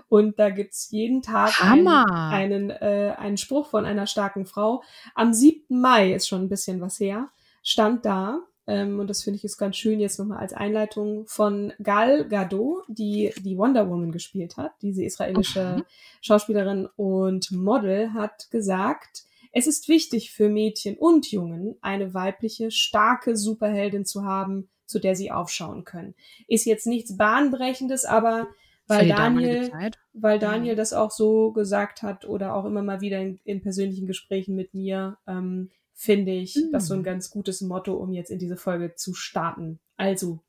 Und 0.10 0.40
da 0.40 0.50
gibt's 0.50 0.90
jeden 0.92 1.22
Tag 1.22 1.64
einen, 1.64 1.88
einen, 1.88 2.70
äh, 2.72 3.16
einen 3.18 3.38
Spruch 3.38 3.68
von 3.68 3.86
einer 3.86 4.08
starken 4.08 4.46
Frau. 4.46 4.84
Am 5.14 5.34
7. 5.34 5.80
Mai 5.80 6.14
ist 6.14 6.28
schon 6.28 6.42
ein 6.42 6.50
bisschen 6.50 6.82
was 6.82 7.00
her, 7.00 7.30
stand 7.64 8.06
da, 8.06 8.40
ähm, 8.68 9.00
und 9.00 9.10
das 9.10 9.24
finde 9.24 9.38
ich 9.38 9.44
ist 9.44 9.58
ganz 9.58 9.76
schön 9.76 10.00
jetzt 10.00 10.18
nochmal 10.18 10.40
als 10.40 10.54
Einleitung 10.54 11.28
von 11.28 11.74
Gal 11.82 12.28
Gadot, 12.28 12.84
die 12.88 13.32
die 13.38 13.58
Wonder 13.58 13.90
Woman 13.90 14.12
gespielt 14.12 14.58
hat, 14.58 14.74
diese 14.82 15.04
israelische 15.04 15.76
okay. 15.78 15.84
Schauspielerin 16.22 16.88
und 16.96 17.52
Model, 17.52 18.14
hat 18.14 18.50
gesagt, 18.50 19.26
es 19.52 19.68
ist 19.68 19.88
wichtig 19.88 20.32
für 20.32 20.50
Mädchen 20.50 20.98
und 20.98 21.32
Jungen, 21.32 21.76
eine 21.82 22.14
weibliche, 22.14 22.72
starke 22.72 23.38
Superheldin 23.38 24.06
zu 24.06 24.26
haben, 24.26 24.68
zu 24.86 25.00
der 25.00 25.16
sie 25.16 25.32
aufschauen 25.32 25.84
können. 25.84 26.16
Ist 26.48 26.66
jetzt 26.66 26.88
nichts 26.88 27.16
Bahnbrechendes, 27.18 28.06
aber 28.06 28.48
weil 28.88 29.08
Daniel, 29.08 29.72
weil 30.14 30.40
Daniel 30.40 30.76
das 30.76 30.94
auch 30.94 31.10
so 31.10 31.52
gesagt 31.52 32.04
hat 32.04 32.26
oder 32.26 32.54
auch 32.54 32.66
immer 32.66 32.84
mal 32.84 33.02
wieder 33.02 33.20
in, 33.20 33.40
in 33.44 33.62
persönlichen 33.62 34.06
Gesprächen 34.06 34.56
mit 34.56 34.74
mir, 34.74 35.18
ähm, 35.28 35.72
finde 35.96 36.34
ich 36.34 36.56
mhm. 36.56 36.72
das 36.72 36.88
so 36.88 36.94
ein 36.94 37.02
mm. 37.02 37.04
ganz 37.04 37.30
gutes 37.30 37.62
Motto, 37.62 37.94
um 37.94 38.12
jetzt 38.12 38.30
in 38.30 38.38
diese 38.38 38.58
Folge 38.58 38.96
zu 38.96 39.14
starten. 39.14 39.80
Also, 39.96 40.44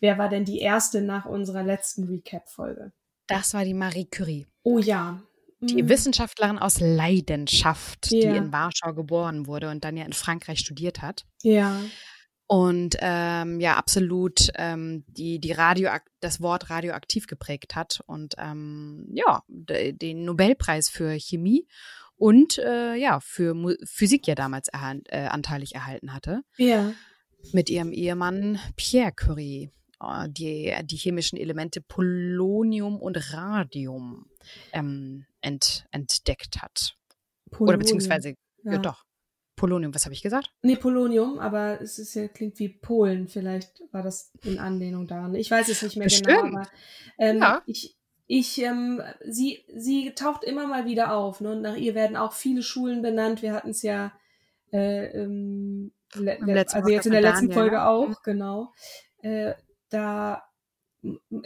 wer 0.00 0.18
war 0.18 0.28
denn 0.28 0.44
die 0.44 0.58
erste 0.58 1.00
nach 1.00 1.24
unserer 1.24 1.62
letzten 1.62 2.04
Recap-Folge? 2.04 2.92
Das 3.28 3.54
war 3.54 3.64
die 3.64 3.74
Marie 3.74 4.06
Curie. 4.06 4.46
Oh 4.64 4.78
ja. 4.78 5.22
Die 5.60 5.84
mhm. 5.84 5.88
Wissenschaftlerin 5.88 6.58
aus 6.58 6.80
Leidenschaft, 6.80 8.10
ja. 8.10 8.32
die 8.32 8.36
in 8.36 8.52
Warschau 8.52 8.92
geboren 8.92 9.46
wurde 9.46 9.70
und 9.70 9.84
dann 9.84 9.96
ja 9.96 10.04
in 10.04 10.12
Frankreich 10.12 10.58
studiert 10.58 11.00
hat. 11.00 11.24
Ja 11.42 11.80
und 12.52 12.96
ähm, 13.00 13.60
ja 13.60 13.76
absolut 13.76 14.50
ähm, 14.56 15.04
die 15.06 15.40
die 15.40 15.52
Radio 15.52 15.88
das 16.20 16.42
Wort 16.42 16.68
radioaktiv 16.68 17.26
geprägt 17.26 17.74
hat 17.74 18.02
und 18.06 18.34
ähm, 18.36 19.06
ja 19.14 19.42
den 19.48 20.26
Nobelpreis 20.26 20.90
für 20.90 21.18
Chemie 21.18 21.66
und 22.22 22.58
äh, 22.58 22.94
ja 22.94 23.18
für 23.18 23.52
Mu 23.52 23.74
Physik 23.82 24.28
ja 24.28 24.36
damals 24.36 24.68
erha 24.68 24.94
äh, 25.08 25.26
anteilig 25.26 25.74
erhalten 25.74 26.14
hatte. 26.14 26.42
Ja. 26.56 26.92
Mit 27.52 27.68
ihrem 27.68 27.90
Ehemann 27.90 28.60
Pierre 28.76 29.10
Curie, 29.10 29.72
äh, 30.00 30.28
die 30.28 30.72
die 30.84 30.96
chemischen 30.96 31.36
Elemente 31.36 31.80
Polonium 31.80 33.02
und 33.02 33.32
Radium 33.32 34.26
ähm, 34.72 35.26
ent 35.40 35.84
entdeckt 35.90 36.62
hat. 36.62 36.94
Polonium. 37.50 37.68
Oder 37.68 37.78
beziehungsweise 37.78 38.36
ja. 38.62 38.74
ja 38.74 38.78
doch 38.78 39.04
Polonium, 39.56 39.92
was 39.92 40.04
habe 40.04 40.14
ich 40.14 40.22
gesagt? 40.22 40.52
Nee, 40.62 40.76
Polonium, 40.76 41.40
aber 41.40 41.80
es 41.80 41.98
ist 41.98 42.14
ja, 42.14 42.28
klingt 42.28 42.56
wie 42.60 42.68
Polen. 42.68 43.26
Vielleicht 43.26 43.82
war 43.90 44.04
das 44.04 44.30
in 44.44 44.60
Anlehnung 44.60 45.08
daran. 45.08 45.34
Ich 45.34 45.50
weiß 45.50 45.68
es 45.68 45.82
nicht 45.82 45.96
mehr 45.96 46.06
Bestimmt. 46.06 46.26
genau, 46.26 46.58
aber 46.58 46.68
ähm, 47.18 47.38
ja. 47.38 47.62
ich, 47.66 47.96
ich, 48.26 48.62
ähm, 48.62 49.02
sie, 49.26 49.64
sie 49.74 50.12
taucht 50.14 50.44
immer 50.44 50.66
mal 50.66 50.86
wieder 50.86 51.14
auf. 51.14 51.40
Ne? 51.40 51.52
Und 51.52 51.62
nach 51.62 51.76
ihr 51.76 51.94
werden 51.94 52.16
auch 52.16 52.32
viele 52.32 52.62
Schulen 52.62 53.02
benannt. 53.02 53.42
Wir 53.42 53.52
hatten 53.52 53.70
es 53.70 53.82
ja 53.82 54.12
äh, 54.72 55.06
ähm, 55.06 55.92
also 56.14 56.88
jetzt 56.88 57.06
in 57.06 57.12
der 57.12 57.22
letzten 57.22 57.48
Daniel, 57.48 57.54
Folge 57.54 57.76
ne? 57.76 57.86
auch, 57.86 58.08
mhm. 58.08 58.16
genau. 58.22 58.72
Äh, 59.22 59.54
da 59.88 60.42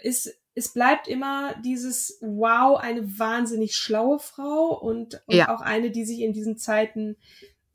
ist 0.02 0.32
es 0.56 0.72
bleibt 0.72 1.06
immer 1.06 1.54
dieses 1.62 2.18
Wow, 2.22 2.78
eine 2.78 3.18
wahnsinnig 3.18 3.76
schlaue 3.76 4.18
Frau 4.18 4.78
und, 4.80 5.22
und 5.26 5.34
ja. 5.34 5.54
auch 5.54 5.60
eine, 5.60 5.90
die 5.90 6.06
sich 6.06 6.20
in 6.20 6.32
diesen 6.32 6.56
Zeiten 6.56 7.16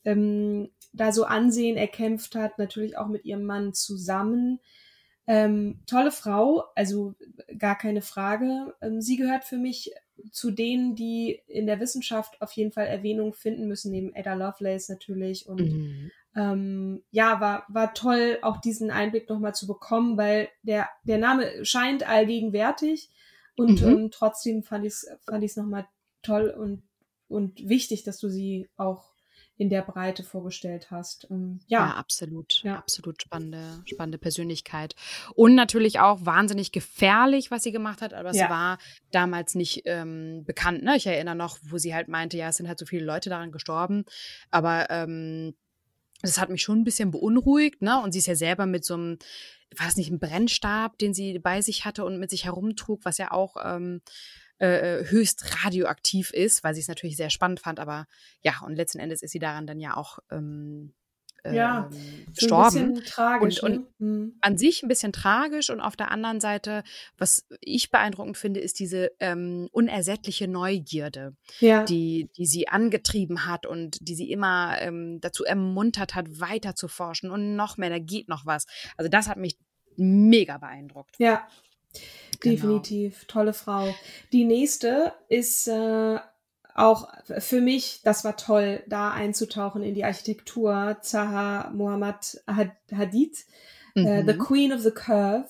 ähm, 0.03 0.71
da 0.91 1.11
so 1.11 1.25
Ansehen 1.25 1.77
erkämpft 1.77 2.33
hat, 2.33 2.57
natürlich 2.57 2.97
auch 2.97 3.07
mit 3.07 3.23
ihrem 3.23 3.43
Mann 3.43 3.73
zusammen. 3.73 4.59
Ähm, 5.31 5.79
tolle 5.85 6.11
Frau, 6.11 6.65
also 6.75 7.15
gar 7.57 7.77
keine 7.77 8.01
Frage. 8.01 8.75
Ähm, 8.81 8.99
sie 8.99 9.15
gehört 9.15 9.45
für 9.45 9.55
mich 9.55 9.93
zu 10.29 10.51
denen, 10.51 10.93
die 10.93 11.41
in 11.47 11.67
der 11.67 11.79
Wissenschaft 11.79 12.41
auf 12.41 12.51
jeden 12.51 12.73
Fall 12.73 12.87
Erwähnung 12.87 13.31
finden 13.31 13.65
müssen, 13.69 13.93
neben 13.93 14.13
Ada 14.13 14.33
Lovelace 14.33 14.89
natürlich. 14.89 15.47
Und 15.47 15.61
mhm. 15.61 16.11
ähm, 16.35 17.03
ja, 17.11 17.39
war, 17.39 17.63
war 17.69 17.93
toll, 17.93 18.39
auch 18.41 18.57
diesen 18.57 18.91
Einblick 18.91 19.29
nochmal 19.29 19.55
zu 19.55 19.67
bekommen, 19.67 20.17
weil 20.17 20.49
der, 20.63 20.89
der 21.05 21.17
Name 21.17 21.63
scheint 21.63 22.05
allgegenwärtig 22.05 23.09
und 23.55 23.81
mhm. 23.81 23.87
ähm, 23.87 24.11
trotzdem 24.11 24.63
fand 24.63 24.85
ich 24.85 24.91
es 24.91 25.07
fand 25.21 25.45
ich's 25.45 25.55
nochmal 25.55 25.87
toll 26.23 26.49
und, 26.49 26.83
und 27.29 27.69
wichtig, 27.69 28.03
dass 28.03 28.19
du 28.19 28.27
sie 28.27 28.67
auch 28.75 29.10
in 29.61 29.69
der 29.69 29.83
Breite 29.83 30.23
vorgestellt 30.23 30.89
hast. 30.89 31.27
Ähm, 31.29 31.59
ja. 31.67 31.81
ja, 31.81 31.93
absolut. 31.93 32.63
Ja. 32.63 32.77
Absolut 32.77 33.21
spannende, 33.21 33.83
spannende 33.85 34.17
Persönlichkeit. 34.17 34.95
Und 35.35 35.53
natürlich 35.53 35.99
auch 35.99 36.25
wahnsinnig 36.25 36.71
gefährlich, 36.71 37.51
was 37.51 37.61
sie 37.61 37.71
gemacht 37.71 38.01
hat, 38.01 38.15
aber 38.15 38.31
es 38.31 38.37
ja. 38.37 38.49
war 38.49 38.79
damals 39.11 39.53
nicht 39.53 39.83
ähm, 39.85 40.43
bekannt. 40.45 40.81
Ne? 40.81 40.97
Ich 40.97 41.05
erinnere 41.05 41.35
noch, 41.35 41.59
wo 41.61 41.77
sie 41.77 41.93
halt 41.93 42.07
meinte, 42.07 42.37
ja, 42.37 42.49
es 42.49 42.55
sind 42.55 42.67
halt 42.67 42.79
so 42.79 42.87
viele 42.87 43.05
Leute 43.05 43.29
daran 43.29 43.51
gestorben. 43.51 44.05
Aber 44.49 44.89
ähm, 44.89 45.53
das 46.23 46.39
hat 46.39 46.49
mich 46.49 46.63
schon 46.63 46.79
ein 46.79 46.83
bisschen 46.83 47.11
beunruhigt, 47.11 47.83
ne? 47.83 48.01
Und 48.01 48.13
sie 48.13 48.19
ist 48.19 48.27
ja 48.27 48.35
selber 48.35 48.65
mit 48.65 48.83
so 48.83 48.95
einem, 48.95 49.19
war 49.77 49.85
das 49.85 49.95
nicht 49.95 50.09
ein 50.09 50.19
Brennstab, 50.19 50.97
den 50.97 51.13
sie 51.13 51.37
bei 51.37 51.61
sich 51.61 51.85
hatte 51.85 52.03
und 52.03 52.17
mit 52.19 52.31
sich 52.31 52.45
herumtrug, 52.45 53.05
was 53.05 53.19
ja 53.19 53.29
auch 53.29 53.57
ähm, 53.63 54.01
äh, 54.61 54.99
äh, 54.99 55.05
höchst 55.09 55.65
radioaktiv 55.65 56.31
ist, 56.31 56.63
weil 56.63 56.75
sie 56.75 56.81
es 56.81 56.87
natürlich 56.87 57.17
sehr 57.17 57.31
spannend 57.31 57.59
fand. 57.59 57.79
Aber 57.79 58.05
ja, 58.43 58.61
und 58.63 58.75
letzten 58.75 58.99
Endes 58.99 59.23
ist 59.23 59.31
sie 59.31 59.39
daran 59.39 59.65
dann 59.65 59.79
ja 59.79 59.97
auch 59.97 60.19
ähm, 60.29 60.93
ja, 61.43 61.89
ähm, 61.91 62.25
gestorben. 62.35 63.03
Tragisch, 63.03 63.63
und, 63.63 63.73
und 63.73 63.99
ne? 63.99 64.07
Mhm. 64.07 64.37
an 64.41 64.59
sich 64.59 64.83
ein 64.83 64.87
bisschen 64.87 65.13
tragisch. 65.13 65.71
Und 65.71 65.81
auf 65.81 65.95
der 65.95 66.11
anderen 66.11 66.39
Seite, 66.39 66.83
was 67.17 67.47
ich 67.59 67.89
beeindruckend 67.89 68.37
finde, 68.37 68.59
ist 68.59 68.77
diese 68.77 69.11
ähm, 69.19 69.67
unersättliche 69.71 70.47
Neugierde, 70.47 71.35
ja. 71.59 71.83
die, 71.83 72.29
die 72.37 72.45
sie 72.45 72.67
angetrieben 72.67 73.47
hat 73.47 73.65
und 73.65 73.97
die 74.01 74.13
sie 74.13 74.31
immer 74.31 74.75
ähm, 74.79 75.19
dazu 75.21 75.43
ermuntert 75.43 76.13
hat, 76.13 76.39
weiter 76.39 76.75
zu 76.75 76.87
forschen 76.87 77.31
und 77.31 77.55
noch 77.55 77.77
mehr, 77.77 77.89
da 77.89 77.97
geht 77.97 78.29
noch 78.29 78.45
was. 78.45 78.67
Also 78.95 79.09
das 79.09 79.27
hat 79.27 79.37
mich 79.37 79.57
mega 79.97 80.59
beeindruckt. 80.59 81.15
Ja, 81.17 81.47
Genau. 82.39 82.55
Definitiv, 82.55 83.25
tolle 83.25 83.53
Frau. 83.53 83.93
Die 84.31 84.45
nächste 84.45 85.13
ist 85.29 85.67
äh, 85.67 86.17
auch 86.75 87.07
für 87.39 87.61
mich, 87.61 88.01
das 88.03 88.23
war 88.23 88.37
toll, 88.37 88.83
da 88.87 89.11
einzutauchen 89.11 89.83
in 89.83 89.93
die 89.93 90.03
Architektur. 90.03 90.97
Zaha 91.01 91.69
Mohammad 91.71 92.41
Hadid, 92.47 93.37
mhm. 93.95 94.05
äh, 94.05 94.25
The. 94.25 94.37
Queen 94.37 94.73
of 94.73 94.81
the 94.81 94.91
Curve. 94.91 95.49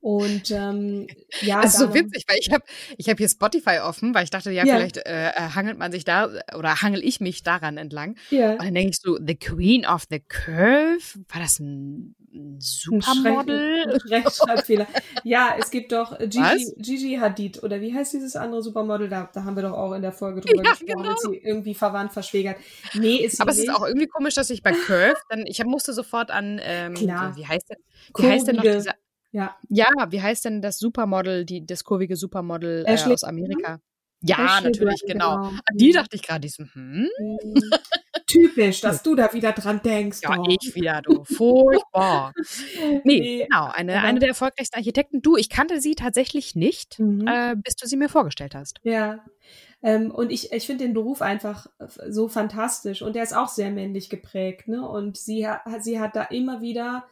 Und 0.00 0.50
ähm, 0.50 1.06
ja, 1.40 1.62
das 1.62 1.74
ist 1.74 1.80
so 1.80 1.94
witzig, 1.94 2.24
weil 2.28 2.36
ich 2.38 2.52
habe 2.52 2.62
ich 2.98 3.08
hab 3.08 3.16
hier 3.16 3.28
Spotify 3.28 3.78
offen, 3.82 4.14
weil 4.14 4.24
ich 4.24 4.30
dachte, 4.30 4.50
ja, 4.50 4.64
ja. 4.64 4.76
vielleicht 4.76 4.98
äh, 4.98 5.28
äh, 5.30 5.32
hangelt 5.54 5.78
man 5.78 5.92
sich 5.92 6.04
da 6.04 6.28
oder 6.54 6.82
hangel 6.82 7.02
ich 7.02 7.20
mich 7.20 7.42
daran 7.42 7.78
entlang. 7.78 8.16
Ja. 8.30 8.52
Und 8.52 8.64
dann 8.64 8.74
denkst 8.74 8.98
du, 9.02 9.18
The 9.24 9.34
Queen 9.34 9.86
of 9.86 10.04
the 10.10 10.20
Curve, 10.20 11.00
war 11.28 11.40
das 11.40 11.58
ein 11.58 12.16
Supermodel? 12.58 13.98
Rechtschreibfehler. 14.10 14.86
ja, 15.22 15.54
es 15.58 15.70
gibt 15.70 15.92
doch 15.92 16.18
Gigi, 16.18 16.74
Gigi, 16.76 17.16
Hadid 17.16 17.62
oder 17.62 17.80
wie 17.80 17.94
heißt 17.94 18.12
dieses 18.12 18.36
andere 18.36 18.62
Supermodel? 18.62 19.08
Da, 19.08 19.30
da 19.32 19.44
haben 19.44 19.56
wir 19.56 19.62
doch 19.62 19.72
auch 19.72 19.92
in 19.92 20.02
der 20.02 20.12
Folge 20.12 20.40
drüber 20.40 20.62
ja, 20.64 20.70
gesprochen, 20.70 21.02
genau. 21.02 21.16
sie 21.16 21.36
irgendwie 21.36 21.74
verwandt, 21.74 22.12
verschwägert. 22.12 22.56
Nee, 22.94 23.16
ist 23.16 23.40
Aber 23.40 23.50
es 23.50 23.58
nicht. 23.58 23.68
ist 23.68 23.74
auch 23.74 23.86
irgendwie 23.86 24.06
komisch, 24.06 24.34
dass 24.34 24.50
ich 24.50 24.62
bei 24.62 24.72
Curve 24.72 25.16
dann, 25.28 25.44
ich 25.46 25.62
musste 25.64 25.92
sofort 25.92 26.30
an, 26.30 26.60
ähm, 26.62 26.94
Klar. 26.94 27.36
wie 27.36 27.46
heißt 27.46 27.70
denn, 27.70 27.78
wie 28.16 28.28
heißt 28.28 28.48
denn 28.48 28.56
noch 28.56 28.62
dieser 28.62 28.94
ja. 29.34 29.56
Ja, 29.68 29.88
wie 30.10 30.22
heißt 30.22 30.44
denn 30.44 30.62
das 30.62 30.78
Supermodel, 30.78 31.44
die, 31.44 31.66
das 31.66 31.82
kurvige 31.82 32.14
Supermodel 32.14 32.84
äh, 32.86 33.12
aus 33.12 33.24
Amerika? 33.24 33.80
Ja, 34.22 34.60
natürlich, 34.62 35.02
genau. 35.06 35.36
genau. 35.36 35.48
An 35.48 35.76
die 35.76 35.90
dachte 35.90 36.14
ich 36.14 36.22
gerade, 36.22 36.46
hm? 36.46 37.08
Mhm. 37.18 37.70
Typisch, 38.26 38.80
dass 38.80 39.02
du 39.02 39.14
da 39.14 39.32
wieder 39.32 39.52
dran 39.52 39.80
denkst. 39.82 40.20
Ja, 40.22 40.36
doch. 40.36 40.48
ich 40.48 40.74
wieder, 40.74 41.02
du. 41.02 41.24
Furchtbar. 41.24 42.32
nee, 43.04 43.20
nee, 43.20 43.44
genau. 43.44 43.66
Eine, 43.72 44.00
eine 44.02 44.18
der 44.18 44.30
erfolgreichsten 44.30 44.76
Architekten. 44.76 45.22
Du, 45.22 45.36
ich 45.36 45.50
kannte 45.50 45.80
sie 45.80 45.94
tatsächlich 45.94 46.54
nicht, 46.54 46.98
mhm. 46.98 47.26
äh, 47.26 47.54
bis 47.56 47.76
du 47.76 47.86
sie 47.86 47.96
mir 47.96 48.08
vorgestellt 48.08 48.54
hast. 48.54 48.80
Ja. 48.82 49.24
Ähm, 49.82 50.10
und 50.10 50.32
ich, 50.32 50.52
ich 50.52 50.66
finde 50.66 50.84
den 50.84 50.94
Beruf 50.94 51.20
einfach 51.20 51.66
so 52.08 52.28
fantastisch. 52.28 53.02
Und 53.02 53.14
der 53.14 53.22
ist 53.22 53.36
auch 53.36 53.48
sehr 53.48 53.70
männlich 53.70 54.08
geprägt. 54.08 54.68
Ne? 54.68 54.86
Und 54.88 55.18
sie 55.18 55.46
hat, 55.46 55.62
sie 55.84 56.00
hat 56.00 56.16
da 56.16 56.22
immer 56.24 56.62
wieder 56.62 57.04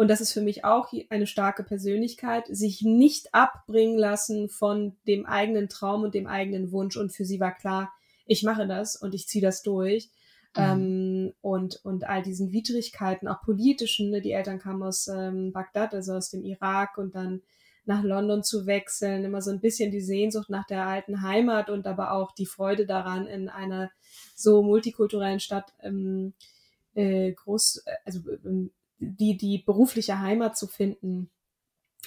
und 0.00 0.08
das 0.08 0.22
ist 0.22 0.32
für 0.32 0.40
mich 0.40 0.64
auch 0.64 0.94
eine 1.10 1.26
starke 1.26 1.62
Persönlichkeit, 1.62 2.46
sich 2.48 2.80
nicht 2.80 3.34
abbringen 3.34 3.98
lassen 3.98 4.48
von 4.48 4.96
dem 5.06 5.26
eigenen 5.26 5.68
Traum 5.68 6.04
und 6.04 6.14
dem 6.14 6.26
eigenen 6.26 6.72
Wunsch. 6.72 6.96
Und 6.96 7.12
für 7.12 7.26
sie 7.26 7.38
war 7.38 7.54
klar, 7.54 7.92
ich 8.24 8.42
mache 8.42 8.66
das 8.66 8.96
und 8.96 9.14
ich 9.14 9.28
ziehe 9.28 9.42
das 9.42 9.62
durch. 9.62 10.08
Mhm. 10.56 10.62
Ähm, 10.62 11.32
und, 11.40 11.80
und 11.84 12.04
all 12.04 12.22
diesen 12.22 12.52
Widrigkeiten, 12.52 13.28
auch 13.28 13.42
politischen, 13.42 14.10
ne? 14.10 14.20
die 14.20 14.32
Eltern 14.32 14.58
kamen 14.58 14.82
aus 14.82 15.08
ähm, 15.08 15.52
Bagdad, 15.52 15.94
also 15.94 16.14
aus 16.14 16.30
dem 16.30 16.44
Irak 16.44 16.98
und 16.98 17.14
dann 17.14 17.42
nach 17.84 18.02
London 18.02 18.42
zu 18.42 18.66
wechseln, 18.66 19.24
immer 19.24 19.42
so 19.42 19.50
ein 19.50 19.60
bisschen 19.60 19.90
die 19.90 20.00
Sehnsucht 20.00 20.50
nach 20.50 20.66
der 20.66 20.86
alten 20.86 21.22
Heimat 21.22 21.70
und 21.70 21.86
aber 21.86 22.12
auch 22.12 22.32
die 22.32 22.46
Freude 22.46 22.86
daran, 22.86 23.26
in 23.26 23.48
einer 23.48 23.90
so 24.34 24.62
multikulturellen 24.62 25.40
Stadt 25.40 25.72
ähm, 25.80 26.34
äh, 26.94 27.32
groß, 27.32 27.82
äh, 27.86 27.92
also 28.04 28.20
ähm, 28.44 28.70
die, 28.98 29.36
die 29.36 29.58
berufliche 29.58 30.20
Heimat 30.20 30.56
zu 30.56 30.66
finden. 30.66 31.30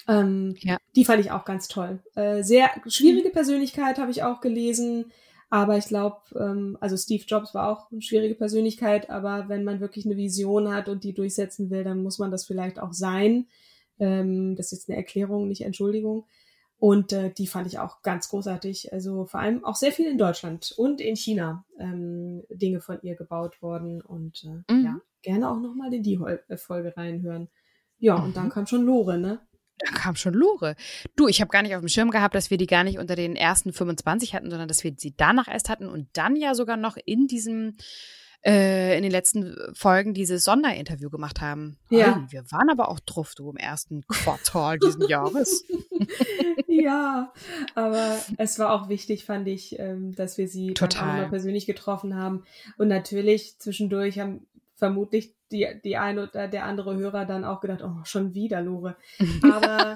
Ähm, 0.07 0.55
ja. 0.59 0.77
Die 0.95 1.05
fand 1.05 1.21
ich 1.21 1.31
auch 1.31 1.45
ganz 1.45 1.67
toll. 1.67 2.01
Äh, 2.15 2.43
sehr 2.43 2.69
schwierige 2.87 3.29
Persönlichkeit 3.29 3.97
habe 3.97 4.11
ich 4.11 4.23
auch 4.23 4.41
gelesen, 4.41 5.11
Aber 5.53 5.77
ich 5.77 5.85
glaube, 5.85 6.17
ähm, 6.35 6.79
also 6.81 6.97
Steve 6.97 7.25
Jobs 7.27 7.53
war 7.53 7.69
auch 7.69 7.91
eine 7.91 8.01
schwierige 8.01 8.33
Persönlichkeit, 8.33 9.11
aber 9.11 9.49
wenn 9.49 9.63
man 9.63 9.81
wirklich 9.81 10.03
eine 10.03 10.17
Vision 10.17 10.73
hat 10.73 10.89
und 10.89 11.03
die 11.03 11.13
durchsetzen 11.13 11.69
will, 11.69 11.83
dann 11.83 12.01
muss 12.01 12.17
man 12.17 12.31
das 12.31 12.43
vielleicht 12.43 12.79
auch 12.79 12.91
sein. 12.91 13.45
Ähm, 13.99 14.55
das 14.55 14.71
ist 14.71 14.79
jetzt 14.79 14.89
eine 14.89 14.97
Erklärung, 14.97 15.47
nicht 15.47 15.61
Entschuldigung. 15.61 16.25
Und 16.79 17.13
äh, 17.13 17.31
die 17.31 17.45
fand 17.45 17.67
ich 17.67 17.77
auch 17.77 18.01
ganz 18.01 18.29
großartig. 18.29 18.93
Also 18.93 19.25
vor 19.25 19.41
allem 19.41 19.63
auch 19.63 19.75
sehr 19.75 19.91
viel 19.91 20.09
in 20.09 20.17
Deutschland 20.17 20.73
und 20.75 20.99
in 20.99 21.15
China 21.15 21.63
ähm, 21.77 22.41
Dinge 22.49 22.81
von 22.81 22.97
ihr 23.03 23.13
gebaut 23.13 23.61
worden. 23.61 24.01
Und 24.01 24.43
äh, 24.45 24.73
mhm. 24.73 24.85
ja, 24.85 25.01
gerne 25.21 25.51
auch 25.51 25.59
nochmal 25.59 25.93
in 25.93 26.01
die 26.01 26.19
äh, 26.47 26.57
Folge 26.57 26.97
reinhören. 26.97 27.47
Ja, 27.99 28.17
mhm. 28.17 28.23
und 28.23 28.37
dann 28.37 28.45
mhm. 28.45 28.49
kam 28.49 28.65
schon 28.65 28.85
Lore, 28.85 29.19
ne? 29.19 29.39
Da 29.79 29.91
kam 29.91 30.15
schon 30.15 30.33
Lore. 30.33 30.75
Du, 31.15 31.27
ich 31.27 31.41
habe 31.41 31.49
gar 31.49 31.61
nicht 31.61 31.75
auf 31.75 31.81
dem 31.81 31.89
Schirm 31.89 32.11
gehabt, 32.11 32.35
dass 32.35 32.49
wir 32.49 32.57
die 32.57 32.67
gar 32.67 32.83
nicht 32.83 32.99
unter 32.99 33.15
den 33.15 33.35
ersten 33.35 33.73
25 33.73 34.33
hatten, 34.33 34.49
sondern 34.49 34.67
dass 34.67 34.83
wir 34.83 34.93
sie 34.95 35.13
danach 35.15 35.47
erst 35.47 35.69
hatten 35.69 35.87
und 35.87 36.07
dann 36.13 36.35
ja 36.35 36.55
sogar 36.55 36.77
noch 36.77 36.97
in 37.05 37.27
diesem 37.27 37.77
äh, 38.45 38.97
in 38.97 39.03
den 39.03 39.11
letzten 39.11 39.55
Folgen 39.73 40.13
dieses 40.13 40.43
Sonderinterview 40.43 41.09
gemacht 41.09 41.41
haben. 41.41 41.77
Ja. 41.89 42.15
Hey, 42.15 42.25
wir 42.29 42.51
waren 42.51 42.69
aber 42.69 42.89
auch 42.89 42.99
drauf, 42.99 43.33
du, 43.35 43.49
im 43.49 43.57
ersten 43.57 44.05
Quartal 44.07 44.79
diesen 44.79 45.07
Jahres. 45.07 45.65
ja, 46.67 47.31
aber 47.73 48.19
es 48.37 48.59
war 48.59 48.73
auch 48.73 48.89
wichtig, 48.89 49.23
fand 49.23 49.47
ich, 49.47 49.79
ähm, 49.79 50.13
dass 50.15 50.37
wir 50.37 50.47
sie 50.47 50.73
Total. 50.73 51.29
persönlich 51.29 51.65
getroffen 51.65 52.15
haben. 52.15 52.43
Und 52.77 52.89
natürlich 52.89 53.59
zwischendurch 53.59 54.19
haben 54.19 54.45
vermutlich 54.75 55.35
die, 55.51 55.67
die 55.83 55.97
eine 55.97 56.23
oder 56.23 56.47
der 56.47 56.65
andere 56.65 56.95
Hörer 56.95 57.25
dann 57.25 57.45
auch 57.45 57.61
gedacht, 57.61 57.81
oh, 57.83 58.03
schon 58.03 58.33
wieder 58.33 58.61
Lore. 58.61 58.95
Aber 59.43 59.95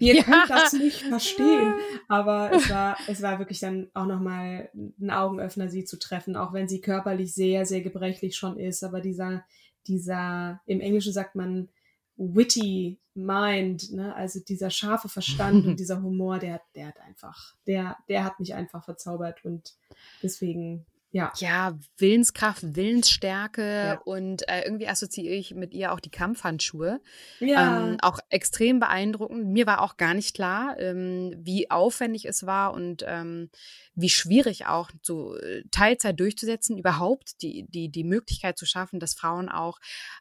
ihr 0.00 0.16
ja. 0.16 0.22
könnt 0.22 0.50
das 0.50 0.72
nicht 0.72 1.02
verstehen. 1.02 1.74
Aber 2.08 2.50
es 2.52 2.68
war, 2.70 2.96
es 3.06 3.22
war 3.22 3.38
wirklich 3.38 3.60
dann 3.60 3.88
auch 3.94 4.06
nochmal 4.06 4.70
ein 4.74 5.10
Augenöffner, 5.10 5.68
sie 5.68 5.84
zu 5.84 5.98
treffen, 5.98 6.36
auch 6.36 6.52
wenn 6.52 6.68
sie 6.68 6.80
körperlich 6.80 7.34
sehr, 7.34 7.66
sehr 7.66 7.82
gebrechlich 7.82 8.36
schon 8.36 8.58
ist. 8.58 8.82
Aber 8.82 9.00
dieser, 9.00 9.44
dieser, 9.86 10.60
im 10.66 10.80
Englischen 10.80 11.12
sagt 11.12 11.34
man 11.34 11.68
witty 12.16 12.98
mind, 13.14 13.92
ne? 13.92 14.14
also 14.14 14.40
dieser 14.40 14.70
scharfe 14.70 15.08
Verstand 15.08 15.66
und 15.66 15.76
dieser 15.80 16.02
Humor, 16.02 16.38
der, 16.38 16.60
der 16.74 16.88
hat 16.88 17.00
einfach, 17.00 17.54
der, 17.66 17.96
der 18.08 18.24
hat 18.24 18.40
mich 18.40 18.54
einfach 18.54 18.84
verzaubert 18.84 19.44
und 19.44 19.74
deswegen 20.22 20.86
ja. 21.16 21.32
Ja, 21.38 21.78
Willenskraft, 21.96 22.76
Willensstärke 22.76 23.62
ja. 23.62 24.00
und 24.04 24.46
äh, 24.50 24.64
irgendwie 24.64 24.86
assoziiere 24.86 25.34
ich 25.34 25.54
mit 25.54 25.72
ihr 25.72 25.92
auch 25.92 26.00
die 26.00 26.10
Kampfhandschuhe. 26.10 27.00
Ja. 27.40 27.78
Ähm, 27.78 27.96
auch 28.02 28.18
extrem 28.28 28.80
beeindruckend. 28.80 29.46
Mir 29.46 29.66
war 29.66 29.80
auch 29.80 29.96
gar 29.96 30.12
nicht 30.12 30.34
klar, 30.34 30.78
ähm, 30.78 31.34
wie 31.38 31.70
aufwendig 31.70 32.26
es 32.26 32.44
war 32.44 32.74
und 32.74 33.02
ähm, 33.08 33.48
wie 33.96 34.10
schwierig 34.10 34.66
auch 34.66 34.90
so 35.02 35.36
äh, 35.36 35.64
Teilzeit 35.70 36.20
durchzusetzen, 36.20 36.76
überhaupt 36.76 37.42
die, 37.42 37.66
die, 37.68 37.88
die 37.88 38.04
Möglichkeit 38.04 38.58
zu 38.58 38.66
schaffen, 38.66 39.00
dass 39.00 39.14
Frauen 39.14 39.48
auch 39.48 39.78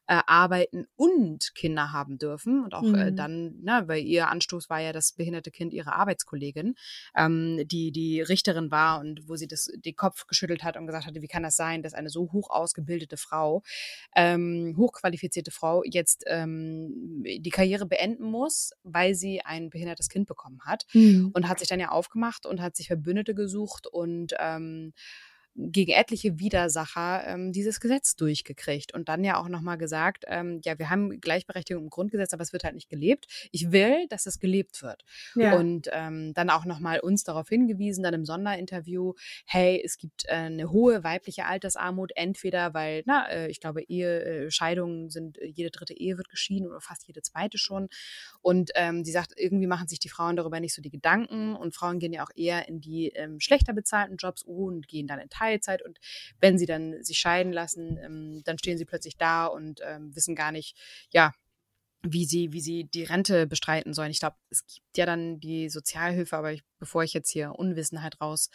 äh, 0.07 0.21
arbeiten 0.25 0.87
und 0.95 1.53
Kinder 1.55 1.91
haben 1.91 2.17
dürfen. 2.17 2.63
Und 2.63 2.73
auch 2.73 2.83
äh, 2.83 2.87
mhm. 2.87 2.95
äh, 2.95 3.13
dann, 3.13 3.59
ne, 3.61 3.83
weil 3.87 4.03
ihr 4.03 4.29
Anstoß 4.29 4.69
war 4.69 4.79
ja 4.79 4.93
das 4.93 5.11
behinderte 5.11 5.51
Kind 5.51 5.73
ihrer 5.73 5.93
Arbeitskollegin, 5.93 6.75
ähm, 7.17 7.63
die 7.65 7.91
die 7.91 8.21
Richterin 8.21 8.71
war 8.71 9.01
und 9.01 9.27
wo 9.27 9.35
sie 9.35 9.47
das, 9.47 9.67
den 9.75 9.95
Kopf 9.95 10.25
geschüttelt 10.25 10.63
hat 10.63 10.77
und 10.77 10.87
gesagt 10.87 11.05
hatte, 11.05 11.21
wie 11.21 11.27
kann 11.27 11.43
das 11.43 11.57
sein, 11.57 11.83
dass 11.83 11.93
eine 11.93 12.09
so 12.09 12.31
hoch 12.31 12.49
ausgebildete 12.49 13.17
Frau, 13.17 13.61
ähm, 14.15 14.75
hochqualifizierte 14.77 15.51
Frau 15.51 15.83
jetzt 15.83 16.23
ähm, 16.27 17.23
die 17.25 17.49
Karriere 17.49 17.85
beenden 17.85 18.23
muss, 18.23 18.71
weil 18.83 19.15
sie 19.15 19.41
ein 19.41 19.69
behindertes 19.69 20.07
Kind 20.07 20.27
bekommen 20.27 20.61
hat. 20.63 20.85
Mhm. 20.93 21.31
Und 21.33 21.49
hat 21.49 21.59
sich 21.59 21.67
dann 21.67 21.81
ja 21.81 21.89
aufgemacht 21.89 22.45
und 22.45 22.61
hat 22.61 22.77
sich 22.77 22.87
Verbündete 22.87 23.35
gesucht 23.35 23.64
gesucht 23.65 23.87
und 23.87 24.33
ähm, 24.39 24.93
gegen 25.55 25.91
etliche 25.91 26.37
Widersacher 26.37 27.25
ähm, 27.27 27.53
dieses 27.53 27.79
Gesetz 27.79 28.15
durchgekriegt 28.17 28.93
und 28.93 29.07
dann 29.07 29.23
ja 29.23 29.37
auch 29.37 29.47
nochmal 29.47 29.77
gesagt, 29.77 30.25
ähm, 30.27 30.59
ja, 30.65 30.77
wir 30.77 30.89
haben 30.89 31.21
Gleichberechtigung 31.21 31.83
im 31.83 31.89
Grundgesetz, 31.89 32.33
aber 32.33 32.43
es 32.43 32.51
wird 32.51 32.65
halt 32.65 32.75
nicht 32.75 32.89
gelebt. 32.89 33.27
Ich 33.51 33.71
will, 33.71 34.05
dass 34.09 34.25
es 34.25 34.39
gelebt 34.39 34.81
wird. 34.81 35.05
Ja. 35.35 35.55
Und 35.55 35.89
ähm, 35.93 36.33
dann 36.33 36.49
auch 36.49 36.65
nochmal 36.65 36.99
uns 36.99 37.23
darauf 37.23 37.47
hingewiesen, 37.47 38.03
dann 38.03 38.13
im 38.13 38.25
Sonderinterview, 38.25 39.13
hey, 39.45 39.81
es 39.83 39.97
gibt 39.97 40.25
äh, 40.25 40.33
eine 40.33 40.71
hohe 40.71 41.05
weibliche 41.05 41.45
Altersarmut, 41.45 42.11
entweder 42.15 42.73
weil, 42.73 43.03
na, 43.05 43.29
äh, 43.29 43.47
ich 43.49 43.61
glaube, 43.61 43.81
Ehe, 43.83 44.23
äh, 44.23 44.51
Scheidungen 44.51 45.09
sind, 45.09 45.37
äh, 45.37 45.45
jede 45.45 45.71
dritte 45.71 45.93
Ehe 45.93 46.17
wird 46.17 46.27
geschieden 46.27 46.67
oder 46.67 46.81
fast 46.81 47.07
jede 47.07 47.21
zweite 47.21 47.57
schon. 47.57 47.87
Und 48.41 48.71
ähm, 48.75 49.05
sie 49.05 49.11
sagt, 49.13 49.31
irgendwie 49.37 49.67
machen 49.67 49.87
sich 49.87 49.99
die 49.99 50.09
Frauen 50.09 50.35
darüber 50.35 50.59
nicht 50.59 50.73
so 50.73 50.81
die 50.81 50.91
Gedanken 50.91 51.55
und 51.55 51.73
Frauen 51.73 51.99
gehen 51.99 52.11
ja 52.11 52.23
auch 52.23 52.31
eher 52.35 52.67
in 52.67 52.81
die 52.81 53.07
ähm, 53.15 53.39
schlechter 53.39 53.71
bezahlten 53.73 54.17
Jobs 54.17 54.43
und 54.43 54.89
gehen 54.89 55.07
dann 55.07 55.19
in 55.19 55.29
Teil 55.29 55.44
Teilzeit 55.45 55.81
und 55.81 55.99
wenn 56.39 56.57
sie 56.57 56.65
dann 56.65 57.03
sich 57.03 57.19
scheiden 57.19 57.53
lassen, 57.53 57.97
ähm, 57.97 58.41
dann 58.43 58.57
stehen 58.57 58.77
sie 58.77 58.85
plötzlich 58.85 59.17
da 59.17 59.45
und 59.45 59.81
ähm, 59.83 60.15
wissen 60.15 60.35
gar 60.35 60.51
nicht, 60.51 60.75
ja, 61.11 61.33
wie 62.07 62.25
sie, 62.25 62.53
wie 62.53 62.61
sie 62.61 62.83
die 62.83 63.03
Rente 63.03 63.47
bestreiten 63.47 63.93
sollen. 63.93 64.11
Ich 64.11 64.19
glaube, 64.19 64.35
es 64.49 64.65
gibt 64.67 64.97
ja 64.97 65.05
dann 65.05 65.39
die 65.39 65.69
Sozialhilfe, 65.69 66.37
aber 66.37 66.53
ich, 66.53 66.61
bevor 66.79 67.03
ich 67.03 67.13
jetzt 67.13 67.31
hier 67.31 67.53
Unwissenheit 67.53 68.21
raus 68.21 68.49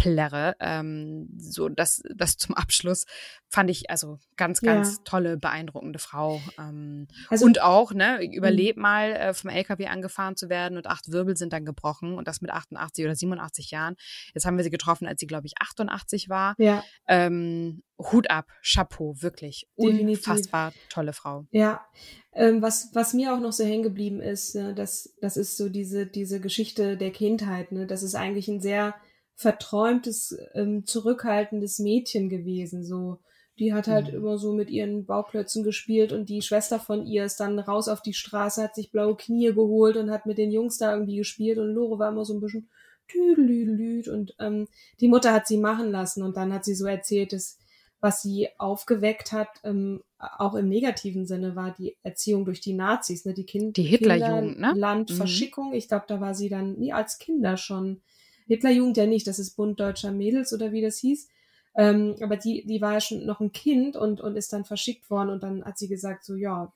plärre. 0.00 0.56
Ähm, 0.60 1.28
so, 1.38 1.68
das, 1.68 2.02
das 2.14 2.36
zum 2.36 2.54
Abschluss 2.54 3.04
fand 3.48 3.68
ich 3.68 3.90
also 3.90 4.18
ganz, 4.36 4.60
ganz 4.60 4.96
ja. 4.96 5.02
tolle, 5.04 5.36
beeindruckende 5.36 5.98
Frau. 5.98 6.40
Ähm, 6.58 7.06
also, 7.28 7.44
und 7.44 7.60
auch, 7.60 7.92
ne, 7.92 8.24
überlebt 8.24 8.76
mhm. 8.76 8.82
mal 8.82 9.12
äh, 9.12 9.34
vom 9.34 9.50
LKW 9.50 9.86
angefahren 9.86 10.36
zu 10.36 10.48
werden 10.48 10.78
und 10.78 10.86
acht 10.86 11.12
Wirbel 11.12 11.36
sind 11.36 11.52
dann 11.52 11.66
gebrochen 11.66 12.14
und 12.14 12.26
das 12.26 12.40
mit 12.40 12.50
88 12.50 13.04
oder 13.04 13.14
87 13.14 13.70
Jahren. 13.70 13.96
Jetzt 14.34 14.46
haben 14.46 14.56
wir 14.56 14.64
sie 14.64 14.70
getroffen, 14.70 15.06
als 15.06 15.20
sie, 15.20 15.26
glaube 15.26 15.46
ich, 15.46 15.54
88 15.60 16.28
war. 16.28 16.54
Ja. 16.58 16.82
Ähm, 17.06 17.82
Hut 17.98 18.30
ab, 18.30 18.46
Chapeau, 18.62 19.14
wirklich. 19.20 19.68
Definitiv. 19.76 20.26
Unfassbar 20.26 20.72
tolle 20.88 21.12
Frau. 21.12 21.44
Ja. 21.50 21.84
Ähm, 22.32 22.62
was, 22.62 22.90
was 22.94 23.12
mir 23.12 23.34
auch 23.34 23.40
noch 23.40 23.52
so 23.52 23.64
hängen 23.64 23.82
geblieben 23.82 24.20
ist, 24.20 24.54
ne, 24.54 24.74
das, 24.74 25.14
das 25.20 25.36
ist 25.36 25.58
so 25.58 25.68
diese, 25.68 26.06
diese 26.06 26.40
Geschichte 26.40 26.96
der 26.96 27.10
Kindheit, 27.10 27.72
ne? 27.72 27.86
Das 27.86 28.02
ist 28.02 28.14
eigentlich 28.14 28.48
ein 28.48 28.60
sehr 28.60 28.94
verträumtes, 29.40 30.36
ähm, 30.52 30.84
zurückhaltendes 30.84 31.78
Mädchen 31.78 32.28
gewesen. 32.28 32.84
So, 32.84 33.20
die 33.58 33.72
hat 33.72 33.88
halt 33.88 34.08
mhm. 34.08 34.18
immer 34.18 34.36
so 34.36 34.52
mit 34.52 34.68
ihren 34.68 35.06
Bauklötzen 35.06 35.64
gespielt 35.64 36.12
und 36.12 36.28
die 36.28 36.42
Schwester 36.42 36.78
von 36.78 37.06
ihr 37.06 37.24
ist 37.24 37.40
dann 37.40 37.58
raus 37.58 37.88
auf 37.88 38.02
die 38.02 38.12
Straße, 38.12 38.62
hat 38.62 38.74
sich 38.74 38.92
blaue 38.92 39.16
Knie 39.16 39.54
geholt 39.54 39.96
und 39.96 40.10
hat 40.10 40.26
mit 40.26 40.36
den 40.36 40.50
Jungs 40.50 40.76
da 40.76 40.92
irgendwie 40.92 41.16
gespielt 41.16 41.56
und 41.56 41.72
Lore 41.72 41.98
war 41.98 42.10
immer 42.10 42.26
so 42.26 42.34
ein 42.34 42.40
bisschen 42.40 42.68
tüdelüdelüd 43.08 44.08
und 44.08 44.34
ähm, 44.40 44.68
die 45.00 45.08
Mutter 45.08 45.32
hat 45.32 45.46
sie 45.46 45.56
machen 45.56 45.90
lassen 45.90 46.22
und 46.22 46.36
dann 46.36 46.52
hat 46.52 46.66
sie 46.66 46.74
so 46.74 46.84
erzählt, 46.84 47.32
dass 47.32 47.56
was 48.02 48.22
sie 48.22 48.48
aufgeweckt 48.58 49.32
hat, 49.32 49.48
ähm, 49.64 50.02
auch 50.18 50.54
im 50.54 50.68
negativen 50.68 51.26
Sinne 51.26 51.56
war 51.56 51.74
die 51.74 51.96
Erziehung 52.02 52.44
durch 52.44 52.60
die 52.60 52.74
Nazis, 52.74 53.24
ne, 53.24 53.32
die 53.32 53.44
Kind 53.44 53.78
die 53.78 53.82
Hitlerjugend, 53.82 54.58
ne? 54.58 54.72
Landverschickung. 54.74 55.68
Mhm. 55.68 55.74
Ich 55.74 55.88
glaube, 55.88 56.04
da 56.08 56.20
war 56.20 56.34
sie 56.34 56.48
dann 56.48 56.78
nie 56.78 56.92
als 56.92 57.18
Kinder 57.18 57.56
schon 57.56 58.02
Hitlerjugend 58.50 58.96
ja 58.96 59.06
nicht, 59.06 59.28
das 59.28 59.38
ist 59.38 59.54
Bund 59.54 59.78
Deutscher 59.78 60.10
Mädels 60.10 60.52
oder 60.52 60.72
wie 60.72 60.82
das 60.82 60.98
hieß. 60.98 61.28
Ähm, 61.76 62.16
aber 62.20 62.36
die, 62.36 62.66
die 62.66 62.80
war 62.80 62.94
ja 62.94 63.00
schon 63.00 63.24
noch 63.24 63.38
ein 63.38 63.52
Kind 63.52 63.96
und, 63.96 64.20
und 64.20 64.34
ist 64.34 64.52
dann 64.52 64.64
verschickt 64.64 65.08
worden 65.08 65.30
und 65.30 65.44
dann 65.44 65.64
hat 65.64 65.78
sie 65.78 65.86
gesagt, 65.86 66.24
so 66.24 66.34
ja, 66.34 66.72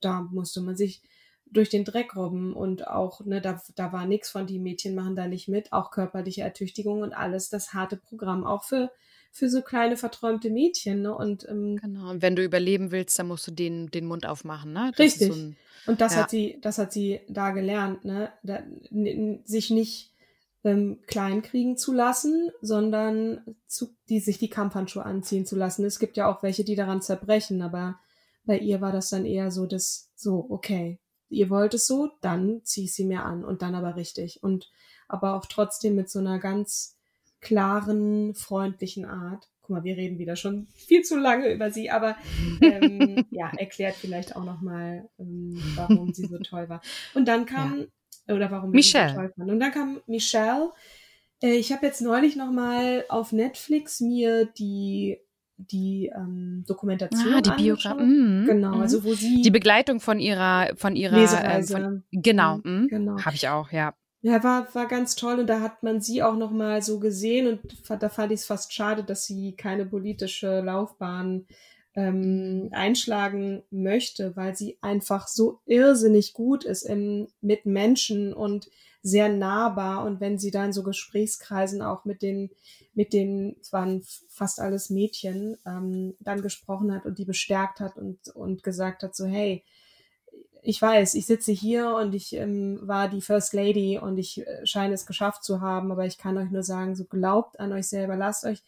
da 0.00 0.22
musste 0.22 0.60
man 0.60 0.76
sich 0.76 1.00
durch 1.52 1.68
den 1.68 1.84
Dreck 1.84 2.16
robben 2.16 2.54
und 2.54 2.88
auch, 2.88 3.24
ne, 3.24 3.40
da, 3.40 3.62
da 3.76 3.92
war 3.92 4.04
nichts 4.04 4.30
von 4.30 4.48
die 4.48 4.58
Mädchen 4.58 4.96
machen 4.96 5.14
da 5.14 5.28
nicht 5.28 5.46
mit, 5.46 5.72
auch 5.72 5.92
körperliche 5.92 6.42
Ertüchtigung 6.42 7.02
und 7.02 7.12
alles, 7.12 7.50
das 7.50 7.72
harte 7.72 7.96
Programm, 7.96 8.44
auch 8.44 8.64
für, 8.64 8.90
für 9.30 9.48
so 9.48 9.62
kleine 9.62 9.96
verträumte 9.96 10.50
Mädchen, 10.50 11.02
ne? 11.02 11.14
Und 11.14 11.46
ähm, 11.48 11.76
genau, 11.76 12.10
und 12.10 12.20
wenn 12.20 12.34
du 12.34 12.42
überleben 12.42 12.90
willst, 12.90 13.16
dann 13.16 13.28
musst 13.28 13.46
du 13.46 13.52
den, 13.52 13.92
den 13.92 14.06
Mund 14.06 14.26
aufmachen, 14.26 14.72
ne? 14.72 14.90
Das 14.96 15.04
richtig. 15.04 15.28
So 15.28 15.34
ein, 15.38 15.56
und 15.86 16.00
das 16.00 16.14
ja. 16.14 16.22
hat 16.22 16.30
sie, 16.30 16.58
das 16.60 16.78
hat 16.78 16.92
sie 16.92 17.20
da 17.28 17.52
gelernt, 17.52 18.04
ne? 18.04 18.32
Da, 18.42 18.64
sich 19.44 19.70
nicht 19.70 20.11
ähm, 20.64 21.00
klein 21.06 21.42
kriegen 21.42 21.76
zu 21.76 21.92
lassen, 21.92 22.50
sondern 22.60 23.56
zu, 23.66 23.96
die 24.08 24.20
sich 24.20 24.38
die 24.38 24.50
Kampfhandschuhe 24.50 25.04
anziehen 25.04 25.46
zu 25.46 25.56
lassen. 25.56 25.84
Es 25.84 25.98
gibt 25.98 26.16
ja 26.16 26.32
auch 26.32 26.42
welche, 26.42 26.64
die 26.64 26.76
daran 26.76 27.02
zerbrechen, 27.02 27.62
aber 27.62 27.98
bei 28.44 28.58
ihr 28.58 28.80
war 28.80 28.92
das 28.92 29.10
dann 29.10 29.24
eher 29.24 29.50
so, 29.50 29.66
dass 29.66 30.10
so, 30.14 30.46
okay, 30.48 31.00
ihr 31.28 31.50
wollt 31.50 31.74
es 31.74 31.86
so, 31.86 32.10
dann 32.20 32.60
zieh 32.64 32.84
ich 32.84 32.94
sie 32.94 33.04
mir 33.04 33.24
an 33.24 33.44
und 33.44 33.62
dann 33.62 33.74
aber 33.74 33.96
richtig. 33.96 34.42
Und 34.42 34.70
aber 35.08 35.34
auch 35.34 35.46
trotzdem 35.46 35.94
mit 35.94 36.10
so 36.10 36.18
einer 36.18 36.38
ganz 36.38 36.96
klaren, 37.40 38.34
freundlichen 38.34 39.04
Art. 39.04 39.50
Guck 39.62 39.70
mal, 39.70 39.84
wir 39.84 39.96
reden 39.96 40.18
wieder 40.18 40.36
schon 40.36 40.66
viel 40.74 41.02
zu 41.02 41.16
lange 41.16 41.52
über 41.52 41.70
sie, 41.70 41.90
aber 41.90 42.16
ähm, 42.60 43.24
ja, 43.30 43.50
erklärt 43.56 43.94
vielleicht 43.94 44.36
auch 44.36 44.44
nochmal, 44.44 45.08
ähm, 45.18 45.62
warum 45.74 46.12
sie 46.12 46.26
so 46.26 46.38
toll 46.38 46.68
war. 46.68 46.82
Und 47.14 47.26
dann 47.26 47.46
kam 47.46 47.80
ja 47.80 47.86
oder 48.28 48.50
warum 48.50 48.70
Michelle. 48.70 49.06
ich 49.06 49.12
so 49.12 49.18
toll 49.18 49.32
fand. 49.36 49.50
Und 49.50 49.60
dann 49.60 49.72
kam 49.72 50.00
Michelle. 50.06 50.72
Äh, 51.42 51.56
ich 51.56 51.72
habe 51.72 51.86
jetzt 51.86 52.00
neulich 52.00 52.36
noch 52.36 52.50
mal 52.50 53.04
auf 53.08 53.32
Netflix 53.32 54.00
mir 54.00 54.46
die 54.46 55.18
die 55.56 56.10
ähm, 56.16 56.64
Dokumentation 56.66 57.34
ah, 57.34 57.40
die 57.40 57.50
Biografie 57.50 58.02
mhm. 58.02 58.46
genau 58.46 58.80
also 58.80 58.98
mhm. 58.98 59.04
wo 59.04 59.14
sie 59.14 59.42
die 59.42 59.50
Begleitung 59.50 60.00
von 60.00 60.18
ihrer 60.18 60.70
von 60.74 60.96
ihrer 60.96 61.18
äh, 61.18 61.62
von, 61.62 62.02
genau 62.10 62.58
mhm. 62.64 62.88
genau 62.88 63.18
habe 63.20 63.36
ich 63.36 63.48
auch 63.48 63.70
ja 63.70 63.94
Ja, 64.24 64.42
war, 64.44 64.72
war 64.74 64.86
ganz 64.86 65.16
toll 65.16 65.40
und 65.40 65.48
da 65.48 65.60
hat 65.60 65.82
man 65.82 66.00
sie 66.00 66.22
auch 66.22 66.36
noch 66.36 66.52
mal 66.52 66.80
so 66.80 67.00
gesehen 67.00 67.48
und 67.48 67.60
da 67.88 68.08
fand 68.08 68.30
ich 68.30 68.40
es 68.40 68.46
fast 68.46 68.72
schade, 68.72 69.02
dass 69.02 69.26
sie 69.26 69.52
keine 69.56 69.84
politische 69.84 70.60
Laufbahn 70.60 71.46
ähm, 71.96 72.68
einschlagen 72.70 73.64
möchte, 73.70 74.36
weil 74.36 74.54
sie 74.54 74.78
einfach 74.80 75.26
so 75.26 75.58
irrsinnig 75.66 76.34
gut 76.34 76.62
ist 76.62 76.84
im, 76.84 77.26
mit 77.40 77.66
Menschen 77.66 78.32
und 78.32 78.70
sehr 79.02 79.28
nahbar 79.28 80.04
und 80.04 80.20
wenn 80.20 80.38
sie 80.38 80.52
da 80.52 80.64
in 80.64 80.72
so 80.72 80.84
Gesprächskreisen 80.84 81.82
auch 81.82 82.04
mit 82.04 82.22
den, 82.22 82.50
mit 82.94 83.12
den, 83.12 83.56
es 83.60 83.72
waren 83.72 84.04
fast 84.28 84.60
alles 84.60 84.88
Mädchen, 84.88 85.56
ähm, 85.66 86.14
dann 86.20 86.42
gesprochen 86.42 86.94
hat 86.94 87.06
und 87.06 87.18
die 87.18 87.24
bestärkt 87.24 87.80
hat 87.80 87.96
und, 87.96 88.28
und 88.36 88.62
gesagt 88.62 89.02
hat 89.02 89.16
so, 89.16 89.26
hey, 89.26 89.64
ich 90.64 90.80
weiß, 90.80 91.14
ich 91.14 91.26
sitze 91.26 91.50
hier 91.50 91.96
und 91.96 92.14
ich 92.14 92.34
ähm, 92.34 92.78
war 92.82 93.08
die 93.08 93.20
First 93.20 93.52
Lady 93.52 93.98
und 93.98 94.16
ich 94.16 94.46
äh, 94.46 94.64
scheine 94.64 94.94
es 94.94 95.06
geschafft 95.06 95.42
zu 95.42 95.60
haben, 95.60 95.90
aber 95.90 96.06
ich 96.06 96.18
kann 96.18 96.38
euch 96.38 96.50
nur 96.50 96.62
sagen, 96.62 96.94
so 96.94 97.04
glaubt 97.04 97.58
an 97.58 97.72
euch 97.72 97.88
selber, 97.88 98.16
lasst 98.16 98.44
euch 98.44 98.62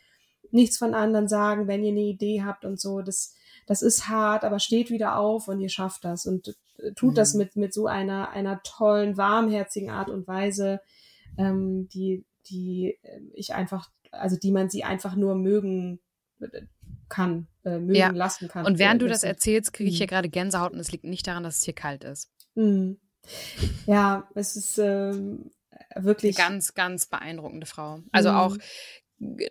nichts 0.50 0.76
von 0.76 0.92
anderen 0.92 1.28
sagen, 1.28 1.68
wenn 1.68 1.84
ihr 1.84 1.92
eine 1.92 2.00
Idee 2.00 2.42
habt 2.42 2.64
und 2.64 2.80
so. 2.80 3.00
Das, 3.00 3.34
das 3.66 3.80
ist 3.80 4.08
hart, 4.08 4.42
aber 4.42 4.58
steht 4.58 4.90
wieder 4.90 5.16
auf 5.18 5.46
und 5.46 5.60
ihr 5.60 5.68
schafft 5.68 6.04
das 6.04 6.26
und 6.26 6.56
äh, 6.78 6.92
tut 6.94 7.12
mhm. 7.12 7.14
das 7.14 7.34
mit, 7.34 7.54
mit 7.54 7.72
so 7.72 7.86
einer, 7.86 8.30
einer 8.30 8.60
tollen, 8.64 9.16
warmherzigen 9.16 9.90
Art 9.90 10.10
und 10.10 10.26
Weise, 10.26 10.80
ähm, 11.38 11.88
die, 11.90 12.24
die 12.50 12.98
äh, 13.02 13.20
ich 13.34 13.54
einfach, 13.54 13.88
also 14.10 14.36
die 14.36 14.50
man 14.50 14.68
sie 14.68 14.82
einfach 14.82 15.14
nur 15.14 15.36
mögen 15.36 16.00
kann, 17.14 17.46
äh, 17.64 17.78
mögen 17.78 17.94
ja. 17.94 18.10
lassen 18.10 18.48
kann. 18.48 18.66
Und 18.66 18.78
während 18.78 19.00
du 19.00 19.06
das 19.06 19.22
erzählst, 19.22 19.72
kriege 19.72 19.88
ich 19.88 19.98
hier 19.98 20.06
mhm. 20.06 20.10
gerade 20.10 20.28
Gänsehaut 20.28 20.72
und 20.72 20.80
es 20.80 20.90
liegt 20.90 21.04
nicht 21.04 21.26
daran, 21.26 21.44
dass 21.44 21.58
es 21.58 21.64
hier 21.64 21.74
kalt 21.74 22.02
ist. 22.02 22.30
Mhm. 22.54 22.98
Ja, 23.86 24.28
es 24.34 24.56
ist 24.56 24.78
ähm, 24.78 25.50
wirklich. 25.94 26.38
Eine 26.38 26.48
ganz, 26.48 26.74
ganz 26.74 27.06
beeindruckende 27.06 27.66
Frau. 27.66 28.00
Also 28.10 28.30
mhm. 28.30 28.36
auch 28.36 28.56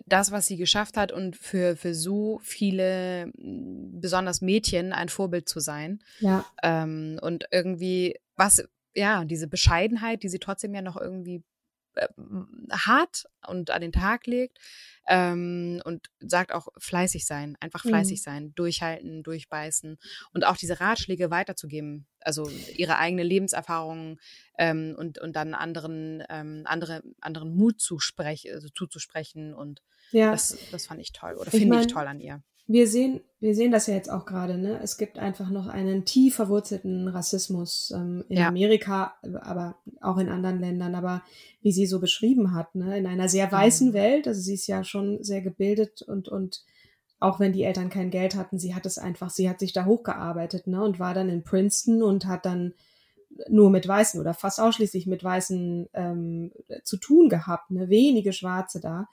das, 0.06 0.30
was 0.30 0.46
sie 0.46 0.58
geschafft 0.58 0.96
hat 0.96 1.10
und 1.10 1.36
für, 1.36 1.74
für 1.74 1.94
so 1.94 2.38
viele, 2.42 3.32
besonders 3.34 4.42
Mädchen, 4.42 4.92
ein 4.92 5.08
Vorbild 5.08 5.48
zu 5.48 5.60
sein. 5.60 6.00
Ja. 6.20 6.44
Ähm, 6.62 7.18
und 7.22 7.46
irgendwie, 7.50 8.16
was, 8.36 8.62
ja, 8.94 9.24
diese 9.24 9.48
Bescheidenheit, 9.48 10.22
die 10.22 10.28
sie 10.28 10.38
trotzdem 10.38 10.74
ja 10.74 10.82
noch 10.82 11.00
irgendwie 11.00 11.42
hat 12.70 13.24
und 13.46 13.70
an 13.70 13.80
den 13.80 13.92
Tag 13.92 14.26
legt, 14.26 14.58
ähm, 15.06 15.82
und 15.84 16.10
sagt 16.20 16.52
auch 16.52 16.68
fleißig 16.78 17.26
sein, 17.26 17.56
einfach 17.60 17.82
fleißig 17.82 18.20
mhm. 18.20 18.22
sein, 18.22 18.54
durchhalten, 18.54 19.22
durchbeißen 19.22 19.98
und 20.32 20.44
auch 20.46 20.56
diese 20.56 20.80
Ratschläge 20.80 21.30
weiterzugeben, 21.30 22.06
also 22.20 22.48
ihre 22.74 22.98
eigene 22.98 23.22
Lebenserfahrung 23.22 24.18
ähm, 24.58 24.94
und, 24.96 25.18
und 25.18 25.36
dann 25.36 25.54
anderen, 25.54 26.22
ähm, 26.28 26.62
andere, 26.64 27.02
anderen 27.20 27.54
Mut 27.54 27.80
zu 27.80 27.98
sprechen, 27.98 28.52
also 28.54 28.68
zuzusprechen 28.68 29.54
und 29.54 29.82
ja. 30.10 30.30
das, 30.30 30.56
das 30.70 30.86
fand 30.86 31.00
ich 31.00 31.12
toll 31.12 31.34
oder 31.34 31.50
finde 31.50 31.80
ich 31.80 31.86
toll 31.86 32.06
an 32.06 32.20
ihr 32.20 32.42
wir 32.66 32.88
sehen, 32.88 33.20
wir 33.40 33.54
sehen 33.54 33.72
das 33.72 33.86
ja 33.86 33.94
jetzt 33.94 34.10
auch 34.10 34.24
gerade, 34.24 34.56
ne? 34.56 34.80
Es 34.82 34.96
gibt 34.96 35.18
einfach 35.18 35.50
noch 35.50 35.66
einen 35.66 36.04
tief 36.04 36.36
verwurzelten 36.36 37.08
Rassismus 37.08 37.92
ähm, 37.94 38.24
in 38.28 38.38
ja. 38.38 38.48
Amerika, 38.48 39.14
aber 39.42 39.76
auch 40.00 40.16
in 40.16 40.30
anderen 40.30 40.60
Ländern. 40.60 40.94
Aber 40.94 41.22
wie 41.60 41.72
sie 41.72 41.86
so 41.86 42.00
beschrieben 42.00 42.54
hat, 42.54 42.74
ne? 42.74 42.96
In 42.96 43.06
einer 43.06 43.28
sehr 43.28 43.52
weißen 43.52 43.88
mhm. 43.88 43.94
Welt, 43.94 44.28
also 44.28 44.40
sie 44.40 44.54
ist 44.54 44.66
ja 44.66 44.82
schon 44.82 45.22
sehr 45.22 45.42
gebildet 45.42 46.00
und, 46.02 46.28
und 46.28 46.64
auch 47.20 47.38
wenn 47.38 47.52
die 47.52 47.64
Eltern 47.64 47.90
kein 47.90 48.10
Geld 48.10 48.34
hatten, 48.34 48.58
sie 48.58 48.74
hat 48.74 48.86
es 48.86 48.98
einfach, 48.98 49.30
sie 49.30 49.48
hat 49.48 49.60
sich 49.60 49.72
da 49.72 49.84
hochgearbeitet, 49.84 50.66
ne? 50.66 50.82
Und 50.82 50.98
war 50.98 51.12
dann 51.12 51.28
in 51.28 51.44
Princeton 51.44 52.02
und 52.02 52.24
hat 52.24 52.46
dann 52.46 52.72
nur 53.48 53.68
mit 53.68 53.86
Weißen 53.86 54.20
oder 54.20 54.32
fast 54.32 54.60
ausschließlich 54.60 55.06
mit 55.06 55.22
Weißen 55.22 55.88
ähm, 55.92 56.52
zu 56.82 56.96
tun 56.96 57.28
gehabt, 57.28 57.70
ne? 57.70 57.90
Wenige 57.90 58.32
Schwarze 58.32 58.80
da 58.80 59.06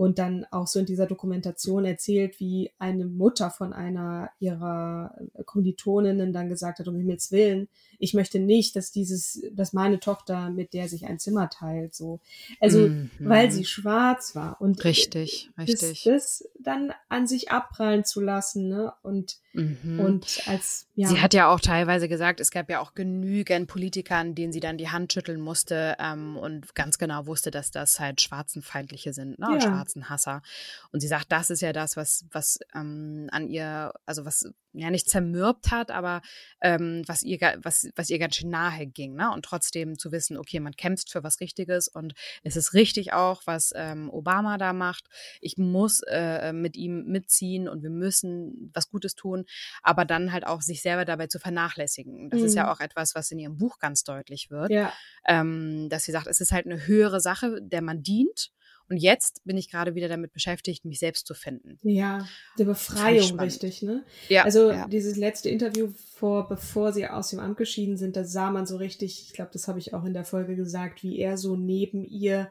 und 0.00 0.18
dann 0.18 0.46
auch 0.50 0.66
so 0.66 0.80
in 0.80 0.86
dieser 0.86 1.04
Dokumentation 1.04 1.84
erzählt, 1.84 2.40
wie 2.40 2.70
eine 2.78 3.04
Mutter 3.04 3.50
von 3.50 3.74
einer 3.74 4.30
ihrer 4.38 5.14
Kommilitoninnen 5.44 6.32
dann 6.32 6.48
gesagt 6.48 6.78
hat, 6.78 6.88
um 6.88 6.96
Himmels 6.96 7.32
Willen, 7.32 7.68
ich 8.00 8.14
möchte 8.14 8.40
nicht, 8.40 8.74
dass 8.76 8.90
dieses, 8.90 9.42
dass 9.52 9.72
meine 9.72 10.00
Tochter 10.00 10.50
mit 10.50 10.72
der 10.72 10.88
sich 10.88 11.06
ein 11.06 11.18
Zimmer 11.18 11.50
teilt, 11.50 11.94
so. 11.94 12.18
Also, 12.58 12.88
mhm. 12.88 13.10
weil 13.18 13.52
sie 13.52 13.66
schwarz 13.66 14.34
war 14.34 14.60
und 14.60 14.82
richtig, 14.84 15.50
richtig. 15.58 16.04
Das, 16.04 16.38
das 16.40 16.48
dann 16.58 16.92
an 17.08 17.26
sich 17.26 17.50
abprallen 17.50 18.04
zu 18.04 18.20
lassen, 18.20 18.68
ne, 18.68 18.92
und, 19.02 19.36
mhm. 19.52 20.00
und 20.00 20.42
als, 20.46 20.86
ja. 20.94 21.08
Sie 21.08 21.20
hat 21.20 21.34
ja 21.34 21.52
auch 21.52 21.60
teilweise 21.60 22.08
gesagt, 22.08 22.40
es 22.40 22.50
gab 22.50 22.70
ja 22.70 22.80
auch 22.80 22.94
genügend 22.94 23.68
Politikern, 23.68 24.34
denen 24.34 24.52
sie 24.52 24.60
dann 24.60 24.78
die 24.78 24.88
Hand 24.88 25.12
schütteln 25.12 25.40
musste, 25.40 25.96
ähm, 26.00 26.36
und 26.38 26.74
ganz 26.74 26.98
genau 26.98 27.26
wusste, 27.26 27.50
dass 27.50 27.70
das 27.70 28.00
halt 28.00 28.22
Schwarzenfeindliche 28.22 29.12
sind, 29.12 29.38
ne, 29.38 29.48
ja. 29.52 29.60
schwarzen 29.60 30.08
Hasser. 30.08 30.42
Und 30.90 31.00
sie 31.00 31.08
sagt, 31.08 31.30
das 31.30 31.50
ist 31.50 31.60
ja 31.60 31.74
das, 31.74 31.96
was, 31.96 32.24
was 32.32 32.58
ähm, 32.74 33.28
an 33.30 33.46
ihr, 33.48 33.92
also 34.06 34.24
was 34.24 34.50
ja 34.72 34.90
nicht 34.90 35.08
zermürbt 35.08 35.70
hat, 35.70 35.90
aber 35.90 36.22
ähm, 36.60 37.02
was 37.06 37.22
ihr 37.22 37.38
was 37.62 37.88
was 37.96 38.10
ihr 38.10 38.18
ganz 38.18 38.36
schön 38.36 38.50
nahe 38.50 38.86
ging, 38.86 39.14
ne? 39.14 39.30
Und 39.32 39.44
trotzdem 39.44 39.98
zu 39.98 40.12
wissen, 40.12 40.36
okay, 40.36 40.60
man 40.60 40.76
kämpft 40.76 41.10
für 41.10 41.22
was 41.22 41.40
Richtiges 41.40 41.88
und 41.88 42.14
es 42.42 42.56
ist 42.56 42.74
richtig 42.74 43.12
auch, 43.12 43.42
was 43.46 43.72
ähm, 43.74 44.10
Obama 44.10 44.58
da 44.58 44.72
macht. 44.72 45.06
Ich 45.40 45.56
muss 45.56 46.00
äh, 46.08 46.52
mit 46.52 46.76
ihm 46.76 47.04
mitziehen 47.04 47.68
und 47.68 47.82
wir 47.82 47.90
müssen 47.90 48.70
was 48.74 48.88
Gutes 48.88 49.14
tun, 49.14 49.44
aber 49.82 50.04
dann 50.04 50.32
halt 50.32 50.46
auch 50.46 50.62
sich 50.62 50.82
selber 50.82 51.04
dabei 51.04 51.26
zu 51.26 51.38
vernachlässigen. 51.38 52.30
Das 52.30 52.40
mhm. 52.40 52.46
ist 52.46 52.54
ja 52.54 52.64
mhm. 52.64 52.68
auch 52.70 52.80
etwas, 52.80 53.14
was 53.14 53.30
in 53.30 53.38
ihrem 53.38 53.56
Buch 53.56 53.78
ganz 53.78 54.04
deutlich 54.04 54.50
wird, 54.50 54.70
ja. 54.70 54.92
ähm, 55.26 55.88
dass 55.88 56.04
sie 56.04 56.12
sagt, 56.12 56.26
es 56.26 56.40
ist 56.40 56.52
halt 56.52 56.66
eine 56.66 56.86
höhere 56.86 57.20
Sache, 57.20 57.60
der 57.62 57.82
man 57.82 58.02
dient 58.02 58.50
und 58.90 58.96
jetzt 58.96 59.40
bin 59.44 59.56
ich 59.56 59.70
gerade 59.70 59.94
wieder 59.94 60.08
damit 60.08 60.32
beschäftigt, 60.32 60.84
mich 60.84 60.98
selbst 60.98 61.26
zu 61.26 61.34
finden. 61.34 61.78
Ja, 61.82 62.26
die 62.58 62.64
Befreiung, 62.64 63.38
richtig, 63.38 63.82
ne? 63.82 64.04
Ja. 64.28 64.42
Also 64.42 64.72
ja. 64.72 64.88
dieses 64.88 65.16
letzte 65.16 65.48
Interview 65.48 65.92
vor, 66.16 66.48
bevor 66.48 66.92
sie 66.92 67.06
aus 67.06 67.30
dem 67.30 67.38
Amt 67.38 67.56
geschieden 67.56 67.96
sind, 67.96 68.16
da 68.16 68.24
sah 68.24 68.50
man 68.50 68.66
so 68.66 68.76
richtig, 68.76 69.26
ich 69.28 69.32
glaube, 69.32 69.52
das 69.52 69.68
habe 69.68 69.78
ich 69.78 69.94
auch 69.94 70.04
in 70.04 70.12
der 70.12 70.24
Folge 70.24 70.56
gesagt, 70.56 71.04
wie 71.04 71.20
er 71.20 71.38
so 71.38 71.54
neben 71.54 72.04
ihr 72.04 72.50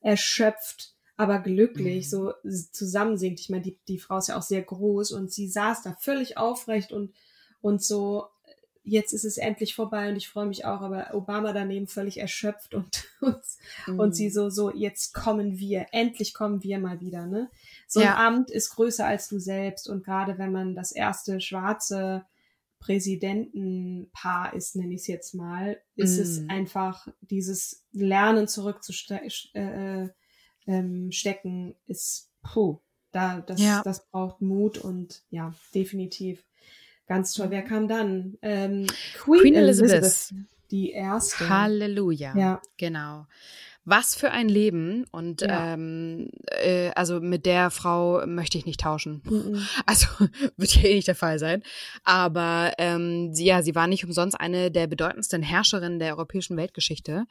erschöpft, 0.00 0.94
aber 1.16 1.40
glücklich 1.40 2.06
mhm. 2.06 2.08
so 2.08 2.32
zusammensinkt. 2.70 3.40
Ich 3.40 3.50
meine, 3.50 3.62
die, 3.62 3.80
die 3.88 3.98
Frau 3.98 4.18
ist 4.18 4.28
ja 4.28 4.38
auch 4.38 4.42
sehr 4.42 4.62
groß 4.62 5.10
und 5.10 5.32
sie 5.32 5.48
saß 5.48 5.82
da 5.82 5.96
völlig 5.98 6.38
aufrecht 6.38 6.92
und, 6.92 7.12
und 7.60 7.82
so 7.82 8.26
jetzt 8.82 9.12
ist 9.12 9.24
es 9.24 9.36
endlich 9.36 9.74
vorbei 9.74 10.08
und 10.08 10.16
ich 10.16 10.28
freue 10.28 10.46
mich 10.46 10.64
auch, 10.64 10.80
aber 10.80 11.14
Obama 11.14 11.52
daneben 11.52 11.86
völlig 11.86 12.18
erschöpft 12.18 12.74
und, 12.74 13.08
und, 13.20 13.40
mhm. 13.86 14.00
und 14.00 14.14
sie 14.14 14.30
so, 14.30 14.50
so, 14.50 14.74
jetzt 14.74 15.12
kommen 15.12 15.58
wir, 15.58 15.86
endlich 15.92 16.34
kommen 16.34 16.62
wir 16.62 16.78
mal 16.78 17.00
wieder, 17.00 17.26
ne? 17.26 17.50
So 17.86 18.00
ja. 18.00 18.16
ein 18.16 18.34
Amt 18.34 18.50
ist 18.50 18.70
größer 18.70 19.06
als 19.06 19.28
du 19.28 19.38
selbst 19.38 19.88
und 19.88 20.04
gerade 20.04 20.38
wenn 20.38 20.52
man 20.52 20.74
das 20.74 20.92
erste 20.92 21.40
schwarze 21.40 22.24
Präsidentenpaar 22.80 24.54
ist, 24.54 24.74
nenne 24.74 24.94
ich 24.94 25.02
es 25.02 25.06
jetzt 25.06 25.34
mal, 25.34 25.80
ist 25.96 26.16
mhm. 26.16 26.22
es 26.22 26.48
einfach 26.48 27.06
dieses 27.20 27.84
Lernen 27.92 28.48
zurückzustecken, 28.48 29.30
äh, 29.54 30.04
äh, 30.04 30.08
ähm, 30.66 31.12
stecken, 31.12 31.74
ist, 31.86 32.30
puh, 32.42 32.78
da, 33.12 33.40
das, 33.40 33.60
ja. 33.60 33.82
das 33.82 34.06
braucht 34.06 34.40
Mut 34.40 34.78
und 34.78 35.22
ja, 35.30 35.54
definitiv. 35.74 36.44
Ganz 37.10 37.32
toll. 37.32 37.50
Wer 37.50 37.62
kam 37.62 37.88
dann? 37.88 38.38
Ähm, 38.40 38.86
Queen, 39.16 39.40
Queen 39.40 39.54
Elizabeth, 39.56 39.94
Elizabeth, 39.94 40.46
die 40.70 40.92
erste. 40.92 41.48
Halleluja. 41.48 42.36
Ja. 42.36 42.62
Genau. 42.76 43.26
Was 43.84 44.14
für 44.14 44.30
ein 44.30 44.48
Leben 44.48 45.06
und 45.10 45.40
ja. 45.40 45.74
ähm, 45.74 46.30
äh, 46.46 46.90
also 46.90 47.18
mit 47.18 47.46
der 47.46 47.70
Frau 47.70 48.24
möchte 48.28 48.58
ich 48.58 48.64
nicht 48.64 48.78
tauschen. 48.78 49.22
Mhm. 49.24 49.60
Also 49.86 50.06
wird 50.56 50.76
ja 50.76 50.88
eh 50.88 50.94
nicht 50.94 51.08
der 51.08 51.16
Fall 51.16 51.40
sein. 51.40 51.64
Aber 52.04 52.74
ähm, 52.78 53.34
sie, 53.34 53.46
ja, 53.46 53.62
sie 53.62 53.74
war 53.74 53.88
nicht 53.88 54.04
umsonst 54.04 54.40
eine 54.40 54.70
der 54.70 54.86
bedeutendsten 54.86 55.42
Herrscherinnen 55.42 55.98
der 55.98 56.14
europäischen 56.14 56.56
Weltgeschichte 56.56 57.24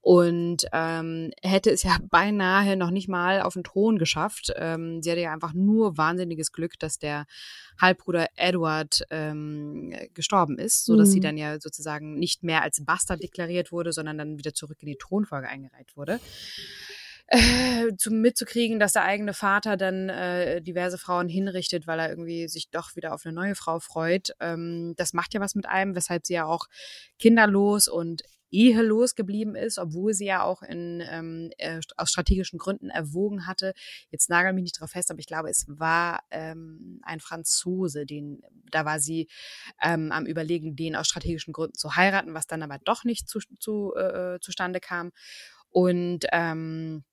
und 0.00 0.64
ähm, 0.72 1.32
hätte 1.42 1.70
es 1.70 1.82
ja 1.82 1.98
beinahe 2.10 2.76
noch 2.76 2.90
nicht 2.90 3.08
mal 3.08 3.42
auf 3.42 3.54
den 3.54 3.64
Thron 3.64 3.98
geschafft. 3.98 4.52
Ähm, 4.56 5.02
sie 5.02 5.10
hatte 5.10 5.20
ja 5.20 5.32
einfach 5.32 5.52
nur 5.52 5.96
wahnsinniges 5.96 6.52
Glück, 6.52 6.78
dass 6.78 6.98
der 6.98 7.26
Halbbruder 7.80 8.28
Edward 8.36 9.02
ähm, 9.10 9.94
gestorben 10.14 10.58
ist, 10.58 10.84
so 10.84 10.96
dass 10.96 11.08
mhm. 11.08 11.12
sie 11.12 11.20
dann 11.20 11.36
ja 11.36 11.60
sozusagen 11.60 12.18
nicht 12.18 12.42
mehr 12.42 12.62
als 12.62 12.84
Bastard 12.84 13.22
deklariert 13.22 13.72
wurde, 13.72 13.92
sondern 13.92 14.18
dann 14.18 14.38
wieder 14.38 14.54
zurück 14.54 14.78
in 14.80 14.88
die 14.88 14.98
Thronfolge 14.98 15.48
eingereiht 15.48 15.96
wurde. 15.96 16.20
Äh, 17.30 17.94
zu, 17.98 18.10
mitzukriegen, 18.10 18.80
dass 18.80 18.94
der 18.94 19.04
eigene 19.04 19.34
Vater 19.34 19.76
dann 19.76 20.08
äh, 20.08 20.62
diverse 20.62 20.96
Frauen 20.96 21.28
hinrichtet, 21.28 21.86
weil 21.86 21.98
er 21.98 22.08
irgendwie 22.08 22.48
sich 22.48 22.70
doch 22.70 22.96
wieder 22.96 23.12
auf 23.12 23.26
eine 23.26 23.34
neue 23.34 23.54
Frau 23.54 23.80
freut. 23.80 24.30
Ähm, 24.40 24.94
das 24.96 25.12
macht 25.12 25.34
ja 25.34 25.40
was 25.40 25.54
mit 25.54 25.66
einem, 25.66 25.94
weshalb 25.94 26.24
sie 26.24 26.32
ja 26.32 26.46
auch 26.46 26.68
kinderlos 27.18 27.86
und 27.86 28.22
ehelos 28.50 29.14
geblieben 29.14 29.54
ist, 29.54 29.78
obwohl 29.78 30.14
sie 30.14 30.26
ja 30.26 30.42
auch 30.42 30.62
in, 30.62 31.02
ähm, 31.10 31.50
äh, 31.58 31.80
aus 31.96 32.10
strategischen 32.10 32.58
Gründen 32.58 32.90
erwogen 32.90 33.46
hatte. 33.46 33.72
Jetzt 34.10 34.30
nagel 34.30 34.52
mich 34.52 34.62
nicht 34.62 34.80
drauf 34.80 34.90
fest, 34.90 35.10
aber 35.10 35.20
ich 35.20 35.26
glaube, 35.26 35.50
es 35.50 35.66
war 35.68 36.22
ähm, 36.30 37.00
ein 37.02 37.20
Franzose, 37.20 38.06
den, 38.06 38.42
da 38.70 38.84
war 38.84 39.00
sie 39.00 39.28
ähm, 39.82 40.12
am 40.12 40.26
Überlegen, 40.26 40.76
den 40.76 40.96
aus 40.96 41.08
strategischen 41.08 41.52
Gründen 41.52 41.76
zu 41.76 41.96
heiraten, 41.96 42.34
was 42.34 42.46
dann 42.46 42.62
aber 42.62 42.78
doch 42.84 43.04
nicht 43.04 43.28
zu, 43.28 43.40
zu, 43.58 43.94
äh, 43.94 44.38
zustande 44.40 44.80
kam. 44.80 45.12
Und 45.70 46.26
ähm, 46.32 47.04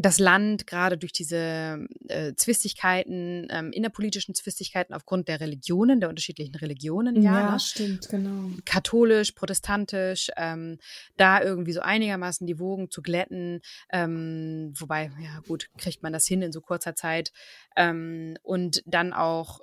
das 0.00 0.18
Land 0.18 0.66
gerade 0.66 0.96
durch 0.96 1.12
diese 1.12 1.86
äh, 2.08 2.32
Zwistigkeiten, 2.34 3.48
ähm, 3.50 3.70
innerpolitischen 3.70 4.34
Zwistigkeiten 4.34 4.94
aufgrund 4.94 5.28
der 5.28 5.40
Religionen, 5.40 6.00
der 6.00 6.08
unterschiedlichen 6.08 6.54
Religionen, 6.54 7.20
ja. 7.20 7.40
Ja, 7.40 7.52
ne? 7.52 7.60
stimmt, 7.60 8.08
genau. 8.08 8.50
Katholisch, 8.64 9.32
protestantisch, 9.32 10.30
ähm, 10.38 10.78
da 11.18 11.42
irgendwie 11.42 11.72
so 11.72 11.80
einigermaßen 11.80 12.46
die 12.46 12.58
Wogen 12.58 12.90
zu 12.90 13.02
glätten, 13.02 13.60
ähm, 13.92 14.72
wobei, 14.78 15.12
ja 15.20 15.40
gut, 15.46 15.68
kriegt 15.76 16.02
man 16.02 16.14
das 16.14 16.26
hin 16.26 16.40
in 16.40 16.52
so 16.52 16.62
kurzer 16.62 16.94
Zeit 16.94 17.30
ähm, 17.76 18.38
und 18.42 18.82
dann 18.86 19.12
auch 19.12 19.60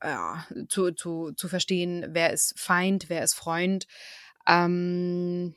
ja, 0.00 0.46
zu, 0.68 0.92
zu, 0.92 1.32
zu 1.32 1.48
verstehen, 1.48 2.06
wer 2.10 2.32
ist 2.32 2.56
Feind, 2.56 3.08
wer 3.08 3.24
ist 3.24 3.34
Freund. 3.34 3.88
Ähm, 4.46 5.56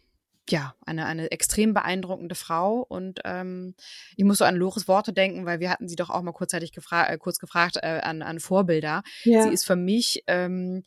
ja, 0.51 0.75
eine, 0.85 1.05
eine 1.05 1.31
extrem 1.31 1.73
beeindruckende 1.73 2.35
Frau. 2.35 2.85
Und 2.87 3.21
ähm, 3.25 3.73
ich 4.15 4.25
muss 4.25 4.37
so 4.37 4.45
an 4.45 4.55
Lores 4.55 4.87
Worte 4.87 5.13
denken, 5.13 5.45
weil 5.45 5.59
wir 5.59 5.69
hatten 5.69 5.87
sie 5.87 5.95
doch 5.95 6.09
auch 6.09 6.21
mal 6.21 6.33
kurzzeitig 6.33 6.71
gefra 6.71 7.07
äh, 7.07 7.17
kurz 7.17 7.39
gefragt 7.39 7.77
äh, 7.81 8.01
an, 8.03 8.21
an 8.21 8.39
Vorbilder. 8.39 9.03
Ja. 9.23 9.43
Sie 9.43 9.49
ist 9.49 9.65
für 9.65 9.75
mich 9.75 10.23
ähm, 10.27 10.83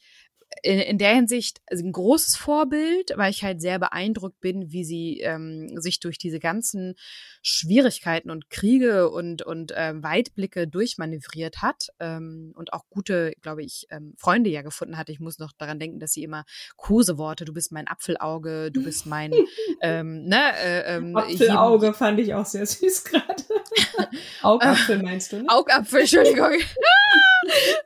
in, 0.63 0.79
in 0.79 0.99
der 0.99 1.15
Hinsicht 1.15 1.61
also 1.67 1.85
ein 1.85 1.93
großes 1.93 2.37
Vorbild, 2.37 3.13
weil 3.17 3.31
ich 3.31 3.43
halt 3.43 3.61
sehr 3.61 3.79
beeindruckt 3.79 4.41
bin, 4.41 4.71
wie 4.73 4.85
sie 4.85 5.21
ähm, 5.21 5.81
sich 5.81 6.01
durch 6.01 6.19
diese 6.19 6.39
ganzen 6.39 6.95
Schwierigkeiten 7.43 8.31
und 8.31 8.51
Kriege 8.51 9.11
und, 9.11 9.43
und 9.43 9.73
ähm, 9.77 10.03
Weitblicke 10.03 10.69
durchmanövriert 10.69 11.63
hat 11.63 11.89
ähm, 12.01 12.53
und 12.57 12.73
auch 12.73 12.85
gute, 12.89 13.33
glaube 13.43 13.63
ich, 13.63 13.87
ähm, 13.91 14.15
Freunde 14.19 14.51
ja 14.51 14.63
gefunden 14.63 14.97
hat. 14.97 15.09
Ich 15.09 15.21
muss 15.21 15.39
noch 15.39 15.53
daran 15.53 15.79
denken, 15.79 16.01
dass 16.01 16.13
sie 16.13 16.23
immer 16.23 16.45
Koseworte, 16.77 17.45
du 17.45 17.53
bist 17.53 17.73
mein 17.73 17.89
Apfelauge, 17.89 18.71
du 18.71 18.83
bist 18.83 19.07
mein, 19.07 19.33
ähm, 19.83 20.25
ne, 20.25 20.57
äh, 20.63 20.97
ähm, 20.97 21.17
Apfelauge 21.17 21.93
fand 21.93 22.21
ich 22.21 22.35
auch 22.35 22.47
sehr 22.47 22.67
süß 22.67 23.05
gerade. 23.05 23.43
Augapfel 24.43 25.03
meinst 25.03 25.33
du? 25.33 25.37
Ne? 25.37 25.45
Augapfel, 25.49 26.01
Entschuldigung. 26.01 26.53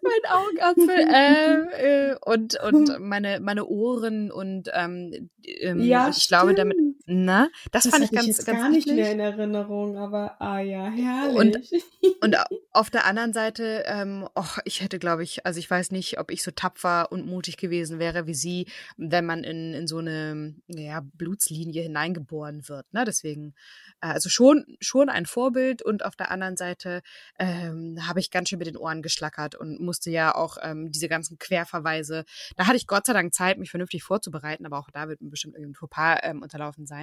mein 0.03 0.33
Augapfel 0.33 1.09
ähm, 1.15 1.69
äh, 1.73 2.15
und 2.25 2.59
und 2.61 2.99
meine 3.01 3.41
meine 3.41 3.67
Ohren 3.67 4.31
und 4.31 4.71
ähm, 4.75 5.31
ähm, 5.45 5.81
ja, 5.81 6.11
ich 6.11 6.29
glaube 6.29 6.55
damit 6.55 6.77
na 7.11 7.49
das, 7.71 7.85
das 7.85 7.93
fand 7.93 8.05
ich 8.05 8.11
ganz 8.11 8.29
ich 8.29 8.37
jetzt 8.37 8.47
ganz 8.47 8.61
gar 8.61 8.69
nicht 8.69 8.87
mehr 8.87 9.13
in 9.13 9.21
Erinnerung 9.21 9.97
aber 9.97 10.41
ah 10.41 10.61
ja 10.61 10.87
herrlich. 10.91 11.37
und, 11.37 12.23
und 12.23 12.37
auf 12.73 12.91
der 12.91 13.07
anderen 13.07 13.33
Seite 13.33 13.85
ähm, 13.87 14.29
och, 14.37 14.59
ich 14.65 14.83
hätte 14.83 14.99
glaube 14.99 15.23
ich 15.23 15.47
also 15.47 15.59
ich 15.59 15.71
weiß 15.71 15.91
nicht 15.91 16.19
ob 16.19 16.31
ich 16.31 16.43
so 16.43 16.51
tapfer 16.51 17.11
und 17.11 17.27
mutig 17.27 17.57
gewesen 17.57 17.99
wäre 17.99 18.27
wie 18.27 18.35
sie 18.35 18.67
wenn 18.97 19.25
man 19.25 19.43
in 19.43 19.75
in 19.75 19.87
so 19.87 19.99
eine 19.99 20.55
ja 20.69 21.01
Blutslinie 21.15 21.83
hineingeboren 21.83 22.69
wird 22.69 22.93
ne? 22.93 23.05
Deswegen 23.05 23.55
äh, 24.01 24.09
also 24.09 24.29
schon 24.29 24.65
schon 24.81 25.09
ein 25.09 25.27
Vorbild 25.27 25.83
und 25.83 26.05
auf 26.05 26.17
der 26.17 26.31
anderen 26.31 26.57
Seite 26.57 27.03
ähm, 27.39 27.99
habe 28.07 28.21
ich 28.21 28.31
ganz 28.31 28.49
schön 28.49 28.59
mit 28.59 28.69
den 28.69 28.77
Ohren 28.77 29.03
geschlackert 29.03 29.55
und 29.55 29.81
musste 29.81 30.11
ja 30.11 30.35
auch 30.35 30.59
ähm, 30.63 30.91
diese 30.91 31.09
ganzen 31.09 31.39
Querverweise, 31.39 32.25
da 32.57 32.67
hatte 32.67 32.77
ich 32.77 32.87
Gott 32.87 33.07
sei 33.07 33.13
Dank 33.13 33.35
Zeit, 33.35 33.59
mich 33.59 33.71
vernünftig 33.71 34.03
vorzubereiten, 34.03 34.67
aber 34.67 34.79
auch 34.79 34.91
da 34.93 35.09
wird 35.09 35.21
mir 35.21 35.31
bestimmt 35.31 35.55
irgendwie 35.55 35.73
ein 35.73 35.75
Fauxpas 35.75 36.19
ähm, 36.23 36.43
unterlaufen 36.43 36.87
sein. 36.87 36.98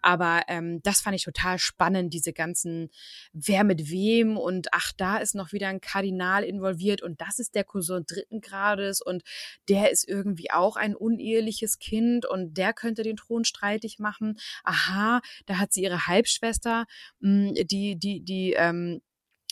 Aber 0.00 0.42
ähm, 0.48 0.80
das 0.82 1.00
fand 1.00 1.16
ich 1.16 1.24
total 1.24 1.58
spannend, 1.58 2.14
diese 2.14 2.32
ganzen, 2.32 2.90
wer 3.32 3.64
mit 3.64 3.90
wem 3.90 4.36
und 4.36 4.68
ach, 4.72 4.92
da 4.96 5.18
ist 5.18 5.34
noch 5.34 5.52
wieder 5.52 5.68
ein 5.68 5.80
Kardinal 5.80 6.44
involviert 6.44 7.02
und 7.02 7.20
das 7.20 7.38
ist 7.38 7.54
der 7.54 7.64
Cousin 7.64 8.04
dritten 8.06 8.40
Grades 8.40 9.00
und 9.00 9.22
der 9.68 9.90
ist 9.90 10.08
irgendwie 10.08 10.50
auch 10.50 10.76
ein 10.76 10.94
uneheliches 10.94 11.78
Kind 11.78 12.26
und 12.26 12.56
der 12.56 12.72
könnte 12.72 13.02
den 13.02 13.16
Thron 13.16 13.44
streitig 13.44 13.98
machen. 13.98 14.38
Aha, 14.64 15.20
da 15.46 15.58
hat 15.58 15.72
sie 15.72 15.82
ihre 15.82 16.06
Halbschwester, 16.06 16.86
hm, 17.20 17.54
die, 17.54 17.96
die, 17.96 18.20
die, 18.24 18.52
ähm, 18.52 19.00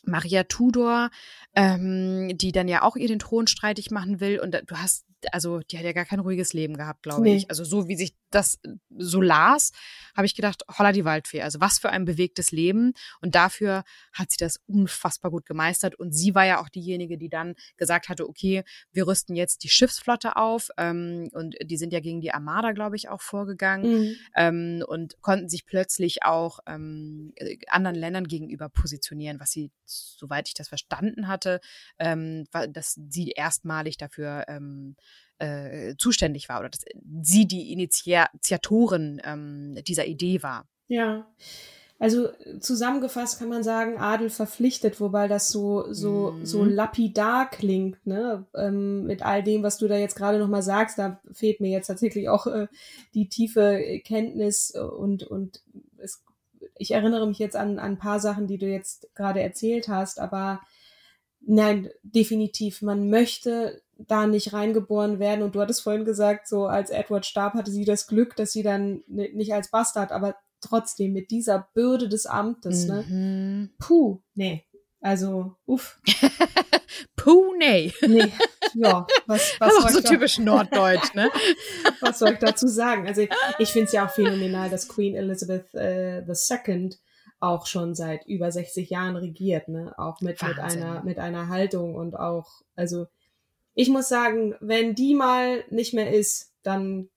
Maria 0.06 0.44
Tudor, 0.44 1.10
ähm, 1.54 2.36
die 2.38 2.52
dann 2.52 2.68
ja 2.68 2.82
auch 2.82 2.96
ihr 2.96 3.08
den 3.08 3.18
Thron 3.18 3.46
streitig 3.46 3.90
machen 3.90 4.20
will. 4.20 4.38
Und 4.38 4.54
du 4.54 4.76
hast 4.76 5.04
also 5.32 5.60
die 5.60 5.78
hat 5.78 5.84
ja 5.84 5.92
gar 5.92 6.04
kein 6.04 6.20
ruhiges 6.20 6.52
Leben 6.52 6.76
gehabt, 6.76 7.02
glaube 7.02 7.22
nee. 7.22 7.36
ich. 7.36 7.50
Also 7.50 7.64
so 7.64 7.88
wie 7.88 7.96
sich 7.96 8.14
das 8.30 8.58
so 8.90 9.20
las, 9.20 9.72
habe 10.16 10.26
ich 10.26 10.34
gedacht, 10.34 10.64
holla 10.78 10.92
die 10.92 11.04
Waldfee. 11.04 11.42
Also 11.42 11.60
was 11.60 11.78
für 11.78 11.90
ein 11.90 12.04
bewegtes 12.04 12.52
Leben. 12.52 12.92
Und 13.20 13.34
dafür 13.34 13.84
hat 14.12 14.30
sie 14.30 14.36
das 14.38 14.60
unfassbar 14.66 15.30
gut 15.30 15.46
gemeistert. 15.46 15.94
Und 15.94 16.12
sie 16.12 16.34
war 16.34 16.44
ja 16.44 16.60
auch 16.60 16.68
diejenige, 16.68 17.18
die 17.18 17.28
dann 17.28 17.54
gesagt 17.76 18.08
hatte, 18.08 18.28
okay, 18.28 18.64
wir 18.92 19.06
rüsten 19.06 19.36
jetzt 19.36 19.62
die 19.64 19.68
Schiffsflotte 19.68 20.36
auf. 20.36 20.70
Ähm, 20.76 21.28
und 21.32 21.56
die 21.62 21.76
sind 21.76 21.92
ja 21.92 22.00
gegen 22.00 22.20
die 22.20 22.32
Armada, 22.32 22.72
glaube 22.72 22.96
ich, 22.96 23.08
auch 23.08 23.22
vorgegangen. 23.22 24.00
Mhm. 24.00 24.16
Ähm, 24.36 24.84
und 24.86 25.20
konnten 25.22 25.48
sich 25.48 25.66
plötzlich 25.66 26.22
auch 26.24 26.60
ähm, 26.66 27.32
anderen 27.68 27.96
Ländern 27.96 28.26
gegenüber 28.28 28.68
positionieren, 28.68 29.40
was 29.40 29.50
sie, 29.50 29.70
soweit 29.84 30.48
ich 30.48 30.54
das 30.54 30.68
verstanden 30.68 31.28
hatte, 31.28 31.60
ähm, 31.98 32.44
dass 32.70 32.98
sie 33.08 33.30
erstmalig 33.30 33.96
dafür 33.96 34.44
ähm, 34.48 34.96
äh, 35.38 35.94
zuständig 35.98 36.48
war 36.48 36.60
oder 36.60 36.70
dass 36.70 36.84
sie 37.22 37.46
die 37.46 37.72
Initiatorin 37.72 39.20
ähm, 39.24 39.78
dieser 39.86 40.06
Idee 40.06 40.42
war. 40.42 40.66
Ja. 40.88 41.26
Also 41.98 42.28
zusammengefasst 42.60 43.38
kann 43.38 43.48
man 43.48 43.62
sagen, 43.62 43.96
Adel 43.96 44.28
verpflichtet, 44.28 45.00
wobei 45.00 45.28
das 45.28 45.48
so 45.48 45.90
so 45.92 46.32
mhm. 46.32 46.44
so 46.44 46.62
lapidar 46.62 47.48
klingt, 47.48 48.06
ne? 48.06 48.44
Ähm, 48.54 49.04
mit 49.04 49.22
all 49.22 49.42
dem, 49.42 49.62
was 49.62 49.78
du 49.78 49.88
da 49.88 49.96
jetzt 49.96 50.14
gerade 50.14 50.38
noch 50.38 50.48
mal 50.48 50.62
sagst, 50.62 50.98
da 50.98 51.20
fehlt 51.32 51.60
mir 51.60 51.70
jetzt 51.70 51.86
tatsächlich 51.86 52.28
auch 52.28 52.46
äh, 52.46 52.66
die 53.14 53.30
tiefe 53.30 54.00
Kenntnis 54.04 54.72
und 54.72 55.22
und 55.22 55.62
es, 55.96 56.22
ich 56.76 56.90
erinnere 56.90 57.26
mich 57.26 57.38
jetzt 57.38 57.56
an, 57.56 57.78
an 57.78 57.92
ein 57.92 57.98
paar 57.98 58.20
Sachen, 58.20 58.46
die 58.46 58.58
du 58.58 58.66
jetzt 58.66 59.08
gerade 59.14 59.40
erzählt 59.40 59.88
hast, 59.88 60.20
aber 60.20 60.60
nein, 61.40 61.88
definitiv, 62.02 62.82
man 62.82 63.08
möchte 63.08 63.80
da 63.98 64.26
nicht 64.26 64.52
reingeboren 64.52 65.18
werden. 65.18 65.42
Und 65.42 65.54
du 65.54 65.60
hattest 65.60 65.82
vorhin 65.82 66.04
gesagt, 66.04 66.48
so 66.48 66.66
als 66.66 66.90
Edward 66.90 67.26
starb, 67.26 67.54
hatte 67.54 67.70
sie 67.70 67.84
das 67.84 68.06
Glück, 68.06 68.36
dass 68.36 68.52
sie 68.52 68.62
dann 68.62 69.02
nicht 69.06 69.52
als 69.54 69.70
Bastard, 69.70 70.12
aber 70.12 70.36
trotzdem 70.60 71.12
mit 71.12 71.30
dieser 71.30 71.68
Bürde 71.74 72.08
des 72.08 72.26
Amtes, 72.26 72.86
ne? 72.86 73.04
mhm. 73.08 73.12
ne? 73.12 73.70
Puh, 73.78 74.20
nee. 74.34 74.64
Also, 75.00 75.56
uff. 75.66 76.00
Puh, 77.16 77.54
nee. 77.58 77.92
Nee. 78.06 78.32
Ja, 78.74 79.06
was, 79.26 79.54
was 79.60 79.76
das 79.76 79.84
ist 79.84 79.92
so 79.94 80.00
typisch 80.00 80.38
norddeutsch, 80.38 81.14
ne? 81.14 81.30
was 82.00 82.18
soll 82.18 82.32
ich 82.32 82.38
dazu 82.38 82.66
sagen? 82.66 83.06
Also, 83.06 83.26
ich, 83.58 83.68
finde 83.68 83.86
es 83.86 83.92
ja 83.92 84.06
auch 84.06 84.10
phänomenal, 84.10 84.70
dass 84.70 84.88
Queen 84.88 85.14
Elizabeth 85.14 85.72
äh, 85.74 86.22
II 86.22 86.90
auch 87.38 87.66
schon 87.66 87.94
seit 87.94 88.26
über 88.26 88.50
60 88.50 88.88
Jahren 88.90 89.16
regiert, 89.16 89.68
ne? 89.68 89.94
Auch 89.98 90.20
mit, 90.20 90.42
mit 90.42 90.58
einer, 90.58 91.04
mit 91.04 91.18
einer 91.18 91.48
Haltung 91.48 91.94
und 91.94 92.16
auch, 92.16 92.48
also, 92.74 93.06
ich 93.76 93.90
muss 93.90 94.08
sagen, 94.08 94.54
wenn 94.60 94.94
die 94.94 95.14
mal 95.14 95.62
nicht 95.70 95.92
mehr 95.92 96.12
ist, 96.12 96.54
dann 96.62 97.10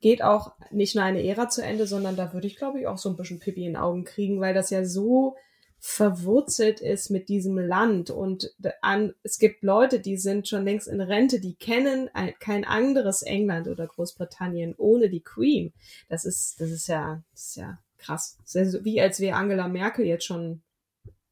geht 0.00 0.22
auch 0.22 0.52
nicht 0.70 0.94
nur 0.94 1.04
eine 1.04 1.24
Ära 1.24 1.48
zu 1.48 1.60
Ende, 1.60 1.88
sondern 1.88 2.14
da 2.14 2.32
würde 2.32 2.46
ich, 2.46 2.56
glaube 2.56 2.78
ich, 2.78 2.86
auch 2.86 2.98
so 2.98 3.10
ein 3.10 3.16
bisschen 3.16 3.40
Pippi 3.40 3.66
in 3.66 3.72
den 3.72 3.76
Augen 3.76 4.04
kriegen, 4.04 4.40
weil 4.40 4.54
das 4.54 4.70
ja 4.70 4.84
so 4.84 5.34
verwurzelt 5.80 6.80
ist 6.80 7.10
mit 7.10 7.28
diesem 7.28 7.58
Land 7.58 8.10
und 8.10 8.54
an, 8.80 9.12
es 9.24 9.40
gibt 9.40 9.64
Leute, 9.64 9.98
die 9.98 10.16
sind 10.16 10.46
schon 10.46 10.64
längst 10.64 10.86
in 10.86 11.00
Rente, 11.00 11.40
die 11.40 11.56
kennen 11.56 12.08
ein, 12.14 12.32
kein 12.38 12.64
anderes 12.64 13.22
England 13.22 13.66
oder 13.66 13.86
Großbritannien 13.88 14.74
ohne 14.76 15.08
die 15.08 15.22
Queen. 15.22 15.72
Das 16.08 16.24
ist, 16.24 16.60
das 16.60 16.70
ist 16.70 16.86
ja, 16.86 17.22
das 17.32 17.48
ist 17.48 17.56
ja 17.56 17.78
krass. 17.96 18.38
Ist 18.44 18.84
wie 18.84 19.00
als 19.00 19.18
wäre 19.18 19.36
Angela 19.36 19.66
Merkel 19.66 20.06
jetzt 20.06 20.24
schon 20.24 20.62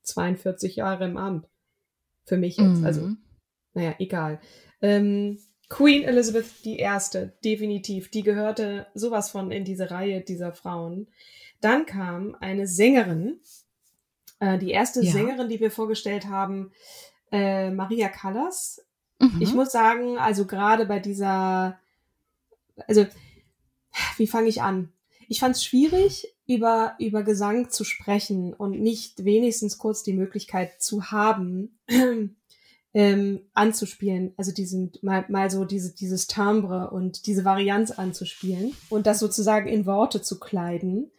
42 0.03 0.77
Jahre 0.77 1.05
im 1.05 1.17
Amt. 1.17 1.49
Für 2.25 2.37
mich 2.37 2.57
jetzt. 2.57 2.85
Also 2.85 3.03
mhm. 3.03 3.07
Also 3.07 3.26
naja, 3.77 3.95
egal. 3.99 4.41
Ähm, 4.81 5.39
Queen 5.69 6.05
Elizabeth 6.05 6.47
I, 6.65 6.79
definitiv, 7.45 8.11
die 8.11 8.23
gehörte 8.23 8.87
sowas 8.95 9.31
von 9.31 9.51
in 9.51 9.65
diese 9.65 9.91
Reihe 9.91 10.23
dieser 10.23 10.53
Frauen. 10.53 11.09
Dann 11.61 11.87
kam 11.87 12.37
eine 12.41 12.67
Sängerin, 12.67 13.39
äh, 14.41 14.59
die 14.59 14.71
erste 14.71 15.03
ja. 15.03 15.13
Sängerin, 15.13 15.49
die 15.49 15.61
wir 15.61 15.71
vorgestellt 15.71 16.27
haben, 16.27 16.73
äh, 17.31 17.71
Maria 17.71 18.09
Callas. 18.09 18.85
Mhm. 19.19 19.41
Ich 19.41 19.53
muss 19.53 19.73
sagen, 19.73 20.17
also 20.19 20.47
gerade 20.47 20.87
bei 20.87 20.99
dieser, 20.99 21.79
also 22.87 23.07
wie 24.17 24.27
fange 24.27 24.49
ich 24.49 24.63
an? 24.63 24.91
Ich 25.29 25.41
fand 25.41 25.57
es 25.57 25.65
schwierig, 25.65 26.35
über, 26.47 26.95
über 26.99 27.25
Gesang 27.25 27.69
zu 27.69 27.85
sprechen 27.85 28.55
und 28.55 28.81
nicht 28.81 29.25
wenigstens 29.25 29.77
kurz 29.77 30.03
die 30.03 30.13
Möglichkeit 30.13 30.81
zu 30.81 31.11
haben, 31.11 31.79
ähm, 32.97 33.43
anzuspielen, 33.53 34.33
also 34.39 34.53
diesen 34.53 34.91
mal, 35.03 35.27
mal 35.29 35.51
so 35.51 35.67
diese, 35.67 35.95
dieses 35.95 36.29
Timbre 36.29 36.89
und 36.91 37.27
diese 37.27 37.45
Varianz 37.45 37.91
anzuspielen 37.91 38.75
und 38.89 39.07
das 39.07 39.19
sozusagen 39.19 39.69
in 39.69 39.85
Worte 39.85 40.23
zu 40.23 40.41
kleiden. 40.41 41.11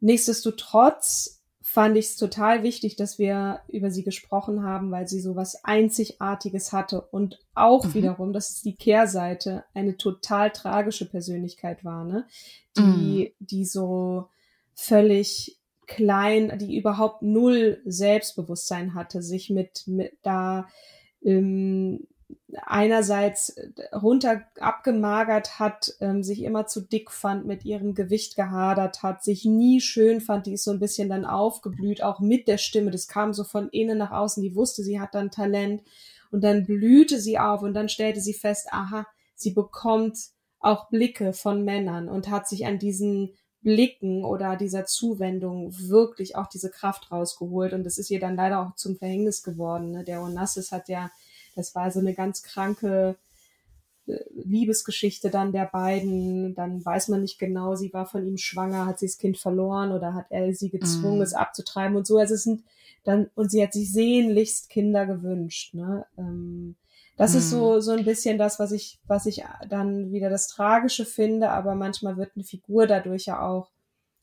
Nichtsdestotrotz 0.00 1.42
fand 1.62 1.96
ich 1.96 2.04
es 2.04 2.16
total 2.16 2.62
wichtig, 2.62 2.96
dass 2.96 3.18
wir 3.18 3.60
über 3.68 3.90
sie 3.90 4.04
gesprochen 4.04 4.62
haben, 4.62 4.90
weil 4.90 5.08
sie 5.08 5.22
so 5.22 5.36
was 5.36 5.64
Einzigartiges 5.64 6.74
hatte 6.74 7.00
und 7.00 7.40
auch 7.54 7.86
mhm. 7.86 7.94
wiederum, 7.94 8.32
das 8.34 8.50
ist 8.50 8.66
die 8.66 8.76
Kehrseite, 8.76 9.64
eine 9.72 9.96
total 9.96 10.50
tragische 10.50 11.08
Persönlichkeit 11.08 11.82
war, 11.82 12.04
ne? 12.04 12.26
Die, 12.76 13.32
mhm. 13.40 13.46
die 13.46 13.64
so 13.64 14.28
völlig 14.74 15.58
klein, 15.86 16.58
die 16.58 16.76
überhaupt 16.76 17.22
null 17.22 17.80
Selbstbewusstsein 17.86 18.92
hatte, 18.92 19.22
sich 19.22 19.48
mit, 19.48 19.84
mit 19.86 20.12
da 20.22 20.68
ähm, 21.26 22.06
einerseits 22.62 23.56
runter 23.92 24.42
abgemagert 24.58 25.58
hat, 25.58 25.94
ähm, 26.00 26.22
sich 26.22 26.42
immer 26.42 26.66
zu 26.66 26.80
dick 26.80 27.10
fand, 27.10 27.46
mit 27.46 27.64
ihrem 27.64 27.94
Gewicht 27.94 28.36
gehadert 28.36 29.02
hat, 29.02 29.22
sich 29.22 29.44
nie 29.44 29.80
schön 29.80 30.20
fand, 30.20 30.46
die 30.46 30.54
ist 30.54 30.64
so 30.64 30.70
ein 30.70 30.80
bisschen 30.80 31.08
dann 31.08 31.24
aufgeblüht, 31.24 32.02
auch 32.02 32.20
mit 32.20 32.48
der 32.48 32.58
Stimme. 32.58 32.90
Das 32.90 33.08
kam 33.08 33.32
so 33.32 33.44
von 33.44 33.68
innen 33.68 33.98
nach 33.98 34.12
außen, 34.12 34.42
die 34.42 34.54
wusste, 34.54 34.82
sie 34.82 35.00
hat 35.00 35.14
dann 35.14 35.30
Talent 35.30 35.82
und 36.30 36.42
dann 36.42 36.64
blühte 36.64 37.20
sie 37.20 37.38
auf 37.38 37.62
und 37.62 37.74
dann 37.74 37.88
stellte 37.88 38.20
sie 38.20 38.34
fest, 38.34 38.68
aha, 38.70 39.06
sie 39.34 39.52
bekommt 39.52 40.16
auch 40.58 40.88
Blicke 40.88 41.32
von 41.32 41.64
Männern 41.64 42.08
und 42.08 42.30
hat 42.30 42.48
sich 42.48 42.66
an 42.66 42.78
diesen 42.78 43.34
Blicken 43.66 44.24
oder 44.24 44.54
dieser 44.54 44.84
Zuwendung 44.84 45.76
wirklich 45.76 46.36
auch 46.36 46.46
diese 46.46 46.70
Kraft 46.70 47.10
rausgeholt. 47.10 47.72
Und 47.72 47.82
das 47.82 47.98
ist 47.98 48.12
ihr 48.12 48.20
dann 48.20 48.36
leider 48.36 48.60
auch 48.60 48.76
zum 48.76 48.96
Verhängnis 48.96 49.42
geworden. 49.42 49.90
Ne? 49.90 50.04
Der 50.04 50.22
Onassis 50.22 50.70
hat 50.70 50.88
ja, 50.88 51.10
das 51.56 51.74
war 51.74 51.90
so 51.90 51.98
eine 51.98 52.14
ganz 52.14 52.44
kranke 52.44 53.16
äh, 54.06 54.18
Liebesgeschichte 54.36 55.30
dann 55.30 55.50
der 55.50 55.64
beiden. 55.64 56.54
Dann 56.54 56.84
weiß 56.84 57.08
man 57.08 57.22
nicht 57.22 57.40
genau, 57.40 57.74
sie 57.74 57.92
war 57.92 58.06
von 58.06 58.24
ihm 58.24 58.38
schwanger, 58.38 58.86
hat 58.86 59.00
sie 59.00 59.06
das 59.06 59.18
Kind 59.18 59.36
verloren 59.36 59.90
oder 59.90 60.14
hat 60.14 60.26
er 60.30 60.54
sie 60.54 60.70
gezwungen, 60.70 61.18
mm. 61.18 61.22
es 61.22 61.34
abzutreiben 61.34 61.96
und 61.96 62.06
so. 62.06 62.18
Also 62.18 62.34
es 62.34 62.44
sind 62.44 62.62
dann, 63.02 63.30
und 63.34 63.50
sie 63.50 63.60
hat 63.60 63.72
sich 63.72 63.92
sehnlichst 63.92 64.70
Kinder 64.70 65.06
gewünscht. 65.06 65.74
Ne? 65.74 66.06
Ähm, 66.16 66.76
das 67.16 67.32
hm. 67.32 67.38
ist 67.38 67.50
so, 67.50 67.74
hm. 67.74 67.80
so 67.80 67.92
ein 67.92 68.04
bisschen 68.04 68.38
das, 68.38 68.58
was 68.58 68.72
ich, 68.72 68.98
was 69.06 69.26
ich 69.26 69.42
dann 69.68 70.12
wieder 70.12 70.30
das 70.30 70.48
Tragische 70.48 71.04
finde, 71.04 71.50
aber 71.50 71.74
manchmal 71.74 72.16
wird 72.16 72.32
eine 72.34 72.44
Figur 72.44 72.86
dadurch 72.86 73.26
ja 73.26 73.40
auch 73.40 73.70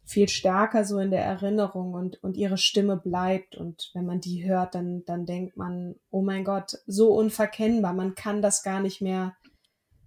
viel 0.05 0.27
stärker 0.27 0.83
so 0.85 0.99
in 0.99 1.11
der 1.11 1.23
Erinnerung 1.23 1.93
und, 1.93 2.21
und 2.23 2.35
ihre 2.35 2.57
Stimme 2.57 2.97
bleibt. 2.97 3.55
Und 3.55 3.89
wenn 3.93 4.05
man 4.05 4.19
die 4.19 4.43
hört, 4.43 4.75
dann, 4.75 5.03
dann 5.05 5.25
denkt 5.25 5.57
man, 5.57 5.95
oh 6.09 6.21
mein 6.21 6.43
Gott, 6.43 6.77
so 6.85 7.13
unverkennbar, 7.13 7.93
man 7.93 8.15
kann 8.15 8.41
das 8.41 8.63
gar 8.63 8.81
nicht 8.81 9.01
mehr, 9.01 9.35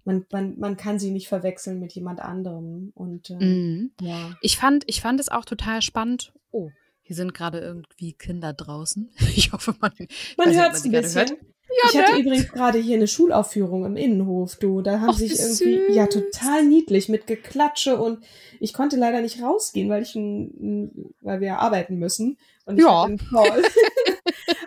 man, 0.05 0.27
man, 0.31 0.59
man 0.59 0.77
kann 0.77 0.99
sie 0.99 1.11
nicht 1.11 1.29
verwechseln 1.29 1.81
mit 1.81 1.95
jemand 1.95 2.21
anderem. 2.21 2.93
Und 2.95 3.31
ähm, 3.31 3.39
mhm. 3.39 3.91
ja. 4.01 4.37
Ich 4.43 4.59
fand, 4.59 4.85
ich 4.87 5.01
fand 5.01 5.19
es 5.19 5.31
auch 5.31 5.45
total 5.45 5.81
spannend. 5.83 6.35
Oh, 6.51 6.71
hier 7.01 7.17
sind 7.17 7.35
gerade 7.35 7.61
irgendwie 7.61 8.13
Kinder 8.13 8.53
draußen. 8.53 9.11
Ich 9.37 9.53
hoffe, 9.53 9.75
man, 9.81 9.93
man 10.37 10.55
hört 10.55 10.75
es 10.75 10.85
ein 10.85 10.93
bisschen. 10.93 11.39
Ja, 11.83 11.91
ich 11.91 11.99
hatte 11.99 12.15
ne? 12.15 12.21
übrigens 12.21 12.49
gerade 12.53 12.79
hier 12.79 12.97
eine 12.97 13.07
Schulaufführung 13.07 13.85
im 13.85 13.97
Innenhof, 13.97 14.57
du. 14.57 14.83
Da 14.83 15.01
haben 15.01 15.11
Och, 15.11 15.19
sich 15.19 15.39
irgendwie, 15.39 15.87
süß. 15.87 15.97
ja, 15.97 16.07
total 16.07 16.65
niedlich 16.65 17.09
mit 17.09 17.27
Geklatsche 17.27 17.99
und 17.99 18.25
ich 18.61 18.73
konnte 18.73 18.97
leider 18.97 19.21
nicht 19.21 19.43
rausgehen, 19.43 19.89
weil 19.91 20.03
ich, 20.03 20.15
weil 20.15 21.41
wir 21.41 21.59
arbeiten 21.59 21.99
müssen 21.99 22.39
und 22.65 22.79
ich 22.79 22.85
ja. 22.85 23.03
hatte 23.03 23.09
einen 23.09 23.19
Call. 23.19 23.63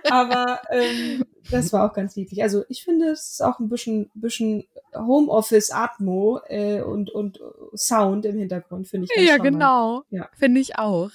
Aber 0.10 0.62
ähm, 0.72 1.26
das 1.52 1.74
war 1.74 1.90
auch 1.90 1.94
ganz 1.94 2.16
niedlich. 2.16 2.44
Also 2.44 2.64
ich 2.70 2.84
finde, 2.84 3.08
es 3.08 3.32
ist 3.32 3.44
auch 3.44 3.60
ein 3.60 3.70
bisschen, 3.70 4.10
bisschen 4.14 4.66
Homeoffice-Atmo 4.96 6.42
äh, 6.48 6.82
und, 6.82 7.10
und 7.12 7.40
Sound 7.76 8.26
im 8.26 8.38
Hintergrund, 8.38 8.88
finde 8.88 9.08
ich. 9.16 9.28
ja, 9.28 9.38
genau. 9.38 10.04
Ja. 10.10 10.30
Finde 10.38 10.62
ich 10.62 10.78
auch. 10.78 11.12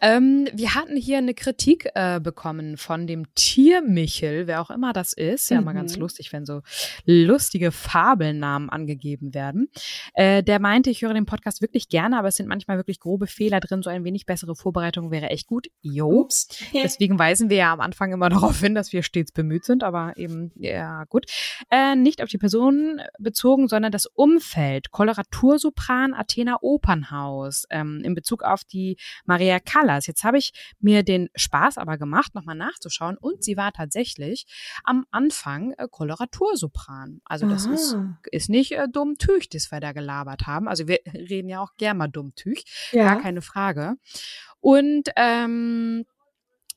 Ähm, 0.00 0.48
wir 0.52 0.74
hatten 0.74 0.96
hier 0.96 1.18
eine 1.18 1.34
Kritik 1.34 1.90
äh, 1.94 2.20
bekommen 2.20 2.76
von 2.76 3.06
dem 3.06 3.32
Tiermichel, 3.34 4.46
wer 4.46 4.60
auch 4.60 4.70
immer 4.70 4.92
das 4.92 5.12
ist. 5.12 5.50
Ja, 5.50 5.60
mhm. 5.60 5.66
mal 5.66 5.72
ganz 5.74 5.96
mhm. 5.96 6.02
lustig, 6.02 6.32
wenn 6.32 6.44
so 6.44 6.62
lustige 7.04 7.72
Fabelnamen 7.72 8.70
angegeben 8.70 9.34
werden. 9.34 9.68
Äh, 10.14 10.42
der 10.42 10.60
meinte, 10.60 10.90
ich 10.90 11.02
höre 11.02 11.14
den 11.14 11.26
Podcast 11.26 11.62
wirklich 11.62 11.88
gerne, 11.88 12.18
aber 12.18 12.28
es 12.28 12.36
sind 12.36 12.48
manchmal 12.48 12.76
wirklich 12.76 13.00
grobe 13.00 13.26
Fehler 13.26 13.60
drin. 13.60 13.82
So 13.82 13.90
ein 13.90 14.04
wenig 14.04 14.26
bessere 14.26 14.54
Vorbereitung 14.54 15.10
wäre 15.10 15.30
echt 15.30 15.46
gut. 15.46 15.68
Jo. 15.80 16.28
Deswegen 16.74 17.18
weisen 17.18 17.50
wir 17.50 17.56
ja 17.56 17.72
am 17.72 17.80
Anfang 17.80 18.12
immer 18.12 18.28
darauf 18.30 18.60
hin, 18.60 18.74
dass 18.74 18.92
wir 18.92 19.02
stets 19.02 19.32
bemüht 19.32 19.64
sind, 19.64 19.71
aber 19.80 20.16
eben, 20.16 20.52
ja, 20.56 21.04
gut. 21.04 21.26
Äh, 21.70 21.96
nicht 21.96 22.22
auf 22.22 22.28
die 22.28 22.38
Person 22.38 23.00
bezogen, 23.18 23.68
sondern 23.68 23.92
das 23.92 24.06
Umfeld. 24.06 24.90
Koloratursopran 24.90 26.14
Athena 26.14 26.58
Opernhaus 26.60 27.64
ähm, 27.70 28.02
in 28.04 28.14
Bezug 28.14 28.42
auf 28.42 28.64
die 28.64 28.96
Maria 29.24 29.58
Callas. 29.60 30.06
Jetzt 30.06 30.24
habe 30.24 30.38
ich 30.38 30.52
mir 30.80 31.02
den 31.02 31.28
Spaß 31.34 31.78
aber 31.78 31.96
gemacht, 31.96 32.34
nochmal 32.34 32.56
nachzuschauen 32.56 33.16
und 33.16 33.42
sie 33.42 33.56
war 33.56 33.72
tatsächlich 33.72 34.46
am 34.84 35.06
Anfang 35.10 35.72
äh, 35.78 35.88
Koloratursopran. 35.90 37.20
Also 37.24 37.48
das 37.48 37.66
ist, 37.66 37.96
ist 38.30 38.48
nicht 38.48 38.72
äh, 38.72 38.88
dummtüch, 38.88 39.48
das 39.48 39.70
wir 39.70 39.80
da 39.80 39.92
gelabert 39.92 40.46
haben. 40.46 40.68
Also 40.68 40.88
wir 40.88 40.98
reden 41.14 41.48
ja 41.48 41.60
auch 41.60 41.74
gerne 41.76 41.98
mal 41.98 42.08
dummtüch, 42.08 42.64
ja. 42.92 43.04
gar 43.04 43.22
keine 43.22 43.42
Frage. 43.42 43.96
Und 44.60 45.10
ähm, 45.16 46.04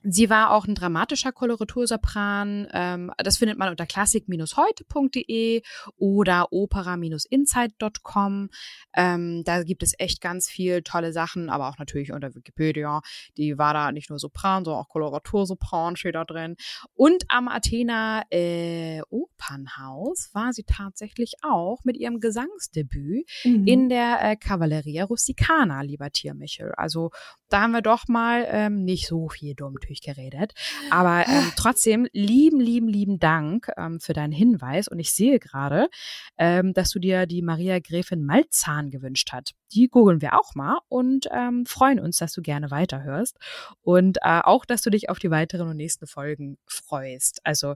Sie 0.08 0.30
war 0.30 0.52
auch 0.52 0.68
ein 0.68 0.76
dramatischer 0.76 1.32
Koloratursopran. 1.32 2.68
Ähm, 2.72 3.12
das 3.18 3.38
findet 3.38 3.58
man 3.58 3.70
unter 3.70 3.88
klassik-heute.de 3.88 5.63
oder 5.98 6.52
opera-insight.com. 6.52 8.50
Ähm, 8.96 9.44
da 9.44 9.63
gibt 9.63 9.82
es 9.82 9.94
echt 9.98 10.22
ganz 10.22 10.48
viel 10.50 10.84
tolle 10.84 11.12
Sachen, 11.12 11.50
aber 11.50 11.70
auch 11.70 11.80
natürlich 11.80 12.12
unter 12.12 12.36
Wikipedia. 12.36 13.02
Die 13.38 13.58
war 13.58 13.74
da 13.74 13.91
nicht 13.91 14.12
nur 14.12 14.20
Sopran, 14.20 14.63
sondern 14.63 14.84
auch 14.84 14.89
Koloratursopran 14.89 15.96
steht 15.96 16.13
da 16.15 16.24
drin. 16.24 16.56
Und 16.94 17.24
am 17.30 17.48
Athena 17.48 18.24
äh, 18.30 19.02
Opernhaus 19.10 20.30
war 20.34 20.54
sie 20.54 20.63
tatsächlich 20.63 21.34
auch 21.41 21.80
mit 21.84 21.98
ihrem 21.98 22.20
Gesangsdebüt 22.20 23.28
mhm. 23.44 23.65
in 23.65 23.89
der 23.89 24.20
äh, 24.22 24.36
Cavalleria 24.36 25.06
Rusticana, 25.06 25.82
lieber 25.82 26.12
Tiermichel. 26.12 26.74
Also 26.78 27.10
da 27.50 27.62
haben 27.62 27.72
wir 27.72 27.82
doch 27.82 28.08
mal 28.08 28.46
ähm, 28.50 28.84
nicht 28.84 29.08
so 29.08 29.30
viel 29.30 29.56
Dummtüch 29.95 30.01
geredet. 30.01 30.53
Aber 30.89 31.25
ähm, 31.27 31.51
trotzdem 31.55 32.08
lieben, 32.13 32.60
lieben, 32.60 32.88
lieben 32.88 33.19
Dank 33.19 33.69
ähm, 33.77 33.99
für 33.99 34.13
deinen 34.13 34.34
Hinweis. 34.34 34.88
Und 34.88 34.99
ich 34.99 35.13
sehe 35.13 35.39
gerade, 35.39 35.89
ähm, 36.38 36.73
dass 36.73 36.89
du 36.89 36.99
dir 36.99 37.25
die 37.25 37.41
Maria 37.41 37.79
Gräfin 37.79 38.23
Malzahn 38.25 38.89
gewünscht 38.89 39.29
hast. 39.31 39.53
Die 39.71 39.88
googeln 39.88 40.21
wir 40.21 40.34
auch 40.34 40.55
mal 40.55 40.79
und 40.88 41.27
ähm, 41.31 41.65
freuen 41.65 41.99
uns, 41.99 42.17
dass 42.17 42.34
du 42.34 42.41
gerne 42.41 42.71
weiterhörst. 42.71 43.38
Und 43.81 44.17
äh, 44.21 44.41
auch, 44.43 44.65
dass 44.65 44.81
du 44.81 44.89
dich 44.89 45.10
auf 45.10 45.19
die 45.19 45.31
weiteren 45.31 45.69
und 45.69 45.77
nächsten 45.77 46.08
Folgen 46.08 46.58
freust. 46.67 47.41
Also 47.43 47.75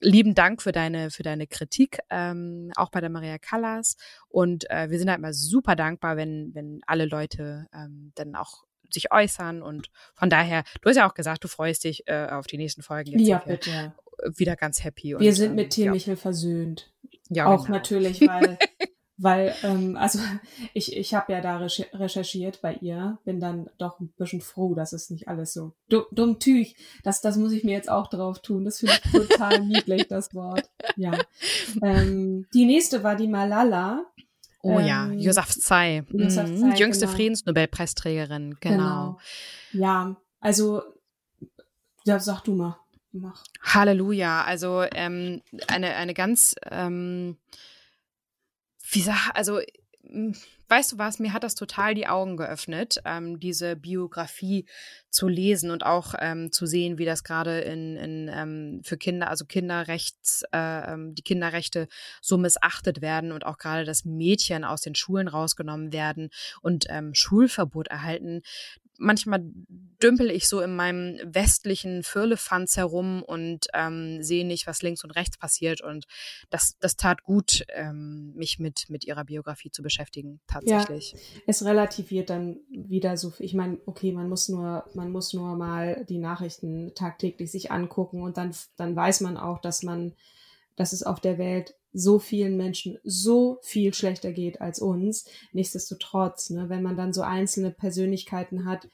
lieben 0.00 0.34
Dank 0.34 0.60
für 0.60 0.72
deine 0.72 1.10
für 1.10 1.22
deine 1.22 1.46
Kritik, 1.46 2.00
ähm, 2.10 2.70
auch 2.76 2.90
bei 2.90 3.00
der 3.00 3.08
Maria 3.08 3.38
Callas. 3.38 3.96
Und 4.28 4.68
äh, 4.70 4.90
wir 4.90 4.98
sind 4.98 5.08
halt 5.08 5.18
immer 5.18 5.32
super 5.32 5.74
dankbar, 5.74 6.16
wenn 6.16 6.54
wenn 6.54 6.80
alle 6.86 7.06
Leute 7.06 7.66
ähm, 7.72 8.12
dann 8.14 8.34
auch 8.36 8.64
sich 8.90 9.12
äußern 9.12 9.62
und 9.62 9.88
von 10.14 10.30
daher, 10.30 10.64
du 10.80 10.88
hast 10.88 10.96
ja 10.96 11.08
auch 11.08 11.14
gesagt, 11.14 11.44
du 11.44 11.48
freust 11.48 11.84
dich 11.84 12.06
äh, 12.06 12.26
auf 12.30 12.46
die 12.46 12.58
nächsten 12.58 12.82
Folgen. 12.82 13.10
Jetzt 13.10 13.28
ja, 13.28 13.38
bitte. 13.38 13.94
Wieder 14.34 14.56
ganz 14.56 14.82
happy. 14.82 15.16
Wir 15.18 15.28
und, 15.28 15.32
sind 15.34 15.54
mit 15.54 15.70
Tim 15.70 15.86
ja. 15.86 15.92
Michel 15.92 16.16
versöhnt. 16.16 16.90
Ja, 17.28 17.46
auch 17.46 17.66
genau. 17.66 17.78
natürlich, 17.78 18.20
weil, 18.26 18.58
weil, 19.18 19.54
ähm, 19.62 19.96
also 19.96 20.18
ich, 20.74 20.96
ich 20.96 21.14
habe 21.14 21.32
ja 21.32 21.40
da 21.40 21.58
recherchiert 21.58 22.60
bei 22.62 22.74
ihr, 22.74 23.18
bin 23.24 23.40
dann 23.40 23.68
doch 23.78 24.00
ein 24.00 24.12
bisschen 24.16 24.40
froh, 24.40 24.74
dass 24.74 24.92
es 24.92 25.10
nicht 25.10 25.28
alles 25.28 25.52
so 25.52 25.72
dumm 25.88 26.38
tüch. 26.38 26.76
Das, 27.02 27.20
das 27.20 27.36
muss 27.36 27.52
ich 27.52 27.64
mir 27.64 27.72
jetzt 27.72 27.90
auch 27.90 28.08
drauf 28.08 28.40
tun. 28.40 28.64
Das 28.64 28.78
finde 28.78 28.94
ich 28.94 29.12
total 29.12 29.60
niedlich, 29.66 30.08
das 30.08 30.34
Wort. 30.34 30.70
Ja. 30.96 31.18
Ähm, 31.82 32.46
die 32.54 32.64
nächste 32.64 33.02
war 33.02 33.16
die 33.16 33.28
Malala. 33.28 34.06
Oh 34.66 34.80
ähm, 34.80 34.86
ja, 34.86 35.06
Josef 35.12 35.50
Tsai. 35.50 36.04
Josef 36.10 36.48
mhm. 36.48 36.74
Jüngste 36.74 37.06
genau. 37.06 37.16
Friedensnobelpreisträgerin, 37.16 38.56
genau. 38.60 38.76
genau. 38.76 39.18
Ja, 39.72 40.16
also, 40.40 40.82
ja, 42.04 42.18
sag 42.18 42.42
du 42.42 42.54
mal. 42.54 42.76
Mach. 43.12 43.44
Halleluja. 43.62 44.42
Also 44.44 44.84
ähm, 44.94 45.40
eine, 45.68 45.94
eine 45.94 46.14
ganz, 46.14 46.54
ähm, 46.70 47.36
wie 48.90 49.00
sag, 49.00 49.30
also 49.34 49.60
weißt 50.68 50.92
du 50.92 50.98
was, 50.98 51.18
mir 51.18 51.32
hat 51.32 51.44
das 51.44 51.54
total 51.54 51.94
die 51.94 52.06
Augen 52.06 52.36
geöffnet, 52.36 53.00
ähm, 53.04 53.38
diese 53.38 53.76
Biografie 53.76 54.66
zu 55.10 55.28
lesen 55.28 55.70
und 55.70 55.84
auch 55.84 56.14
ähm, 56.18 56.52
zu 56.52 56.66
sehen, 56.66 56.98
wie 56.98 57.04
das 57.04 57.24
gerade 57.24 57.60
in, 57.60 57.96
in 57.96 58.30
ähm, 58.32 58.80
für 58.84 58.96
Kinder, 58.96 59.28
also 59.28 59.44
Kinderrechts, 59.44 60.42
äh, 60.52 60.92
ähm, 60.92 61.14
die 61.14 61.22
Kinderrechte 61.22 61.88
so 62.20 62.38
missachtet 62.38 63.00
werden 63.00 63.32
und 63.32 63.46
auch 63.46 63.58
gerade, 63.58 63.84
dass 63.84 64.04
Mädchen 64.04 64.64
aus 64.64 64.80
den 64.80 64.94
Schulen 64.94 65.28
rausgenommen 65.28 65.92
werden 65.92 66.30
und 66.62 66.86
ähm, 66.88 67.14
Schulverbot 67.14 67.88
erhalten 67.88 68.42
manchmal 68.98 69.40
dümpel 70.02 70.30
ich 70.30 70.48
so 70.48 70.60
in 70.60 70.76
meinem 70.76 71.18
westlichen 71.24 72.02
Firlefanz 72.02 72.76
herum 72.76 73.22
und 73.22 73.66
ähm, 73.74 74.22
sehe 74.22 74.46
nicht, 74.46 74.66
was 74.66 74.82
links 74.82 75.04
und 75.04 75.10
rechts 75.12 75.38
passiert. 75.38 75.80
Und 75.80 76.06
das, 76.50 76.76
das 76.80 76.96
tat 76.96 77.22
gut, 77.22 77.64
ähm, 77.74 78.32
mich 78.34 78.58
mit, 78.58 78.90
mit 78.90 79.04
ihrer 79.04 79.24
Biografie 79.24 79.70
zu 79.70 79.82
beschäftigen, 79.82 80.40
tatsächlich. 80.46 81.12
Ja, 81.12 81.18
es 81.46 81.64
relativiert 81.64 82.30
dann 82.30 82.58
wieder 82.70 83.16
so, 83.16 83.32
ich 83.38 83.54
meine, 83.54 83.78
okay, 83.86 84.12
man 84.12 84.28
muss 84.28 84.48
nur, 84.48 84.84
man 84.94 85.10
muss 85.10 85.32
nur 85.32 85.56
mal 85.56 86.04
die 86.08 86.18
Nachrichten 86.18 86.94
tagtäglich 86.94 87.50
sich 87.50 87.70
angucken 87.70 88.22
und 88.22 88.36
dann, 88.36 88.54
dann 88.76 88.94
weiß 88.94 89.22
man 89.22 89.36
auch, 89.36 89.60
dass 89.60 89.82
man, 89.82 90.14
dass 90.76 90.92
es 90.92 91.02
auf 91.02 91.20
der 91.20 91.38
Welt 91.38 91.74
so 91.96 92.18
vielen 92.18 92.56
Menschen 92.56 92.98
so 93.04 93.58
viel 93.62 93.94
schlechter 93.94 94.32
geht 94.32 94.60
als 94.60 94.80
uns. 94.80 95.26
Nichtsdestotrotz, 95.52 96.50
ne, 96.50 96.68
wenn 96.68 96.82
man 96.82 96.96
dann 96.96 97.12
so 97.12 97.22
einzelne 97.22 97.70
Persönlichkeiten 97.70 98.66
hat, 98.66 98.88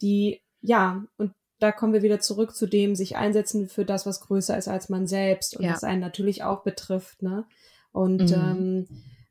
die, 0.00 0.40
ja, 0.60 1.04
und 1.16 1.32
da 1.58 1.72
kommen 1.72 1.92
wir 1.92 2.02
wieder 2.02 2.20
zurück 2.20 2.54
zu 2.54 2.66
dem, 2.66 2.94
sich 2.94 3.16
einsetzen 3.16 3.68
für 3.68 3.84
das, 3.84 4.06
was 4.06 4.20
größer 4.20 4.56
ist 4.56 4.68
als 4.68 4.88
man 4.88 5.06
selbst 5.06 5.56
und 5.56 5.64
ja. 5.64 5.72
das 5.72 5.82
einen 5.82 6.00
natürlich 6.00 6.42
auch 6.42 6.62
betrifft, 6.62 7.22
ne? 7.22 7.44
Und 7.92 8.30
mhm. 8.30 8.34
ähm, 8.34 8.88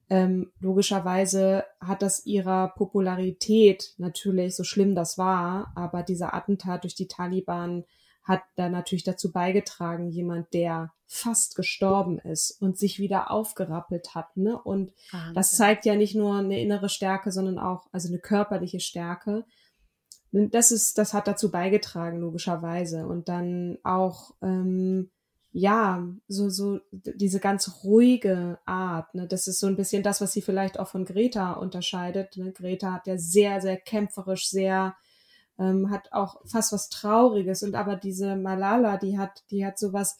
ähm, 0.09 0.51
logischerweise 0.59 1.63
hat 1.79 2.01
das 2.01 2.25
ihrer 2.25 2.69
Popularität 2.69 3.93
natürlich, 3.97 4.55
so 4.55 4.63
schlimm 4.63 4.95
das 4.95 5.17
war, 5.17 5.71
aber 5.75 6.03
dieser 6.03 6.33
Attentat 6.33 6.83
durch 6.83 6.95
die 6.95 7.07
Taliban 7.07 7.85
hat 8.23 8.41
da 8.55 8.69
natürlich 8.69 9.03
dazu 9.03 9.31
beigetragen, 9.31 10.09
jemand, 10.09 10.53
der 10.53 10.93
fast 11.13 11.55
gestorben 11.55 12.17
ist 12.17 12.59
und 12.59 12.77
sich 12.77 12.97
wieder 12.97 13.29
aufgerappelt 13.29 14.15
hat. 14.15 14.35
Ne? 14.35 14.59
Und 14.59 14.93
Wahnsinn. 15.11 15.33
das 15.35 15.55
zeigt 15.55 15.85
ja 15.85 15.95
nicht 15.95 16.15
nur 16.15 16.37
eine 16.37 16.59
innere 16.59 16.89
Stärke, 16.89 17.31
sondern 17.31 17.59
auch 17.59 17.85
also 17.91 18.07
eine 18.07 18.17
körperliche 18.17 18.79
Stärke. 18.79 19.45
Das 20.31 20.71
ist, 20.71 20.97
das 20.97 21.13
hat 21.13 21.27
dazu 21.27 21.51
beigetragen, 21.51 22.19
logischerweise. 22.19 23.05
Und 23.05 23.29
dann 23.29 23.77
auch, 23.83 24.31
ähm, 24.41 25.11
ja, 25.51 26.03
so, 26.27 26.49
so 26.49 26.79
diese 26.91 27.39
ganz 27.39 27.83
ruhige 27.83 28.57
Art. 28.65 29.13
Ne? 29.13 29.27
Das 29.27 29.45
ist 29.45 29.59
so 29.59 29.67
ein 29.67 29.75
bisschen 29.75 30.01
das, 30.01 30.19
was 30.19 30.33
sie 30.33 30.41
vielleicht 30.41 30.79
auch 30.79 30.87
von 30.87 31.05
Greta 31.05 31.53
unterscheidet. 31.53 32.37
Ne? 32.37 32.51
Greta 32.53 32.91
hat 32.91 33.05
ja 33.05 33.19
sehr, 33.19 33.61
sehr 33.61 33.77
kämpferisch, 33.77 34.49
sehr 34.49 34.95
ähm, 35.59 35.91
hat 35.91 36.11
auch 36.11 36.41
fast 36.47 36.73
was 36.73 36.89
Trauriges. 36.89 37.61
Und 37.61 37.75
aber 37.75 37.97
diese 37.97 38.35
Malala, 38.35 38.97
die 38.97 39.19
hat, 39.19 39.43
die 39.51 39.63
hat 39.63 39.77
sowas, 39.77 40.17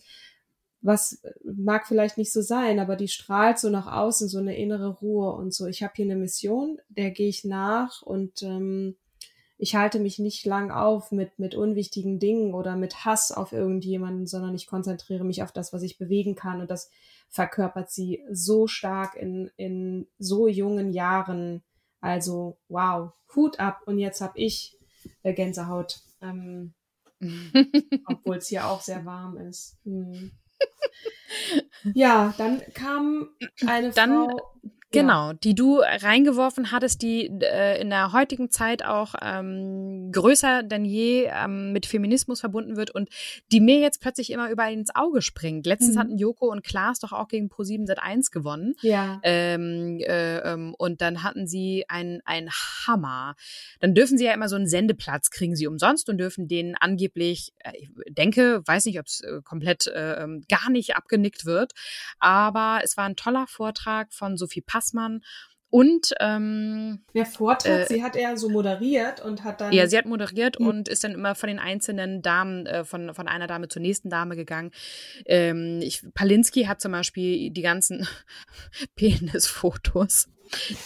was 0.84 1.22
mag 1.44 1.88
vielleicht 1.88 2.18
nicht 2.18 2.32
so 2.32 2.42
sein, 2.42 2.80
aber 2.80 2.96
die 2.96 3.08
strahlt 3.08 3.58
so 3.58 3.70
nach 3.70 3.88
außen 3.88 4.28
so 4.28 4.38
eine 4.38 4.58
innere 4.58 4.90
Ruhe 4.90 5.32
und 5.32 5.54
so. 5.54 5.66
Ich 5.66 5.82
habe 5.82 5.94
hier 5.96 6.06
eine 6.06 6.18
Mission, 6.18 6.80
der 6.90 7.12
gehe 7.12 7.30
ich 7.30 7.46
nach 7.46 8.02
und 8.02 8.44
ähm, 8.44 8.98
ich 9.58 9.76
halte 9.76 10.00
mich 10.00 10.20
nicht 10.20 10.46
lang 10.46 10.72
auf 10.72 11.14
mit, 11.14 11.40
mit 11.40 11.56
unwichtigen 11.56 12.20
Dingen 12.20 12.54
oder 12.54 12.76
mit 12.76 13.06
Hass 13.06 13.32
auf 13.32 13.54
irgendjemanden, 13.54 14.28
sondern 14.28 14.54
ich 14.56 14.68
konzentriere 14.68 15.24
mich 15.24 15.42
auf 15.42 15.54
das, 15.54 15.72
was 15.72 15.84
ich 15.84 15.98
bewegen 15.98 16.36
kann. 16.36 16.60
Und 16.60 16.70
das 16.70 16.90
verkörpert 17.30 17.90
sie 17.90 18.26
so 18.30 18.68
stark 18.68 19.16
in, 19.16 19.50
in 19.56 20.08
so 20.20 20.50
jungen 20.50 20.92
Jahren. 20.92 21.64
Also, 22.02 22.58
wow, 22.68 23.14
Hut 23.36 23.62
ab. 23.62 23.80
Und 23.86 24.00
jetzt 24.00 24.20
habe 24.20 24.38
ich 24.38 24.78
äh, 25.22 25.34
Gänsehaut. 25.34 26.02
Ähm, 26.22 26.74
obwohl 28.06 28.38
es 28.38 28.50
hier 28.50 28.68
auch 28.68 28.82
sehr 28.82 29.06
warm 29.06 29.38
ist. 29.38 29.78
Hm. 29.86 30.32
Ja, 31.94 32.34
dann 32.38 32.62
kam 32.74 33.30
eine 33.66 33.92
dann, 33.92 34.30
Frau. 34.30 34.60
Genau, 34.94 35.32
ja. 35.32 35.34
die 35.34 35.56
du 35.56 35.80
reingeworfen 35.80 36.72
hattest, 36.72 37.02
die 37.02 37.26
äh, 37.26 37.82
in 37.82 37.90
der 37.90 38.14
heutigen 38.14 38.52
Zeit 38.52 38.86
auch 38.86 39.16
ähm, 39.22 40.12
größer 40.12 40.64
denn 40.64 40.86
je 40.86 41.30
ähm, 41.34 41.74
mit 41.74 41.86
Feminismus 41.86 42.42
verbunden 42.42 42.78
wird 42.78 42.92
und 42.92 43.10
die 43.52 43.60
mir 43.60 43.80
jetzt 43.80 44.02
plötzlich 44.02 44.32
immer 44.32 44.50
überall 44.50 44.72
ins 44.72 44.96
Auge 44.96 45.22
springt. 45.22 45.66
Letztens 45.66 45.96
mhm. 45.96 46.00
hatten 46.00 46.18
Joko 46.18 46.52
und 46.52 46.64
Klaas 46.64 47.00
doch 47.00 47.12
auch 47.12 47.28
gegen 47.28 47.48
Pro7 47.48 47.88
Sat1 47.88 48.32
gewonnen. 48.32 48.76
Ja. 48.82 49.20
Ähm, 49.24 50.00
äh, 50.00 50.38
ähm, 50.38 50.76
und 50.78 51.02
dann 51.02 51.24
hatten 51.24 51.48
sie 51.48 51.86
ein, 51.88 52.22
ein 52.26 52.50
Hammer. 52.86 53.36
Dann 53.80 53.96
dürfen 53.96 54.18
sie 54.18 54.26
ja 54.26 54.34
immer 54.34 54.48
so 54.48 54.56
einen 54.56 54.68
Sendeplatz 54.68 55.32
kriegen 55.32 55.56
sie 55.56 55.68
umsonst 55.68 56.08
und 56.08 56.18
dürfen 56.18 56.48
den 56.48 56.76
angeblich, 56.76 57.52
äh, 57.60 57.72
ich 57.78 57.90
denke, 58.10 58.62
weiß 58.66 58.86
nicht, 58.86 59.00
ob 59.00 59.08
es 59.08 59.22
äh, 59.22 59.42
komplett 59.44 59.88
äh, 59.88 60.24
ähm, 60.24 60.44
gar 60.50 60.70
nicht 60.70 60.96
abgenickt 60.96 61.46
wird, 61.46 61.74
aber 62.20 62.82
es 62.84 62.96
war 62.96 63.06
ein 63.06 63.16
toller 63.16 63.48
Vortrag 63.48 64.14
von 64.14 64.38
Sophie 64.38 64.62
Pass 64.62 64.83
Passmann. 64.84 65.22
Und 65.70 66.14
ähm, 66.20 67.04
der 67.16 67.26
Vortrag, 67.26 67.66
äh, 67.66 67.86
sie 67.88 68.04
hat 68.04 68.16
eher 68.16 68.38
so 68.38 68.48
moderiert 68.48 69.22
und 69.22 69.44
hat 69.44 69.60
dann. 69.60 69.74
Ja, 69.74 69.88
sie 69.88 69.98
hat 69.98 70.06
moderiert 70.06 70.60
mhm. 70.60 70.68
und 70.68 70.88
ist 70.88 71.04
dann 71.04 71.14
immer 71.14 71.34
von 71.34 71.48
den 71.48 71.58
einzelnen 71.58 72.22
Damen, 72.22 72.68
äh, 72.68 72.84
von, 72.84 73.12
von 73.16 73.28
einer 73.28 73.48
Dame 73.48 73.70
zur 73.70 73.82
nächsten 73.82 74.12
Dame 74.12 74.36
gegangen. 74.36 74.70
Ähm, 75.26 75.80
ich, 75.82 76.04
Palinski 76.14 76.66
hat 76.66 76.80
zum 76.80 76.92
Beispiel 76.92 77.50
die 77.50 77.64
ganzen 77.64 78.08
Penisfotos 78.96 80.28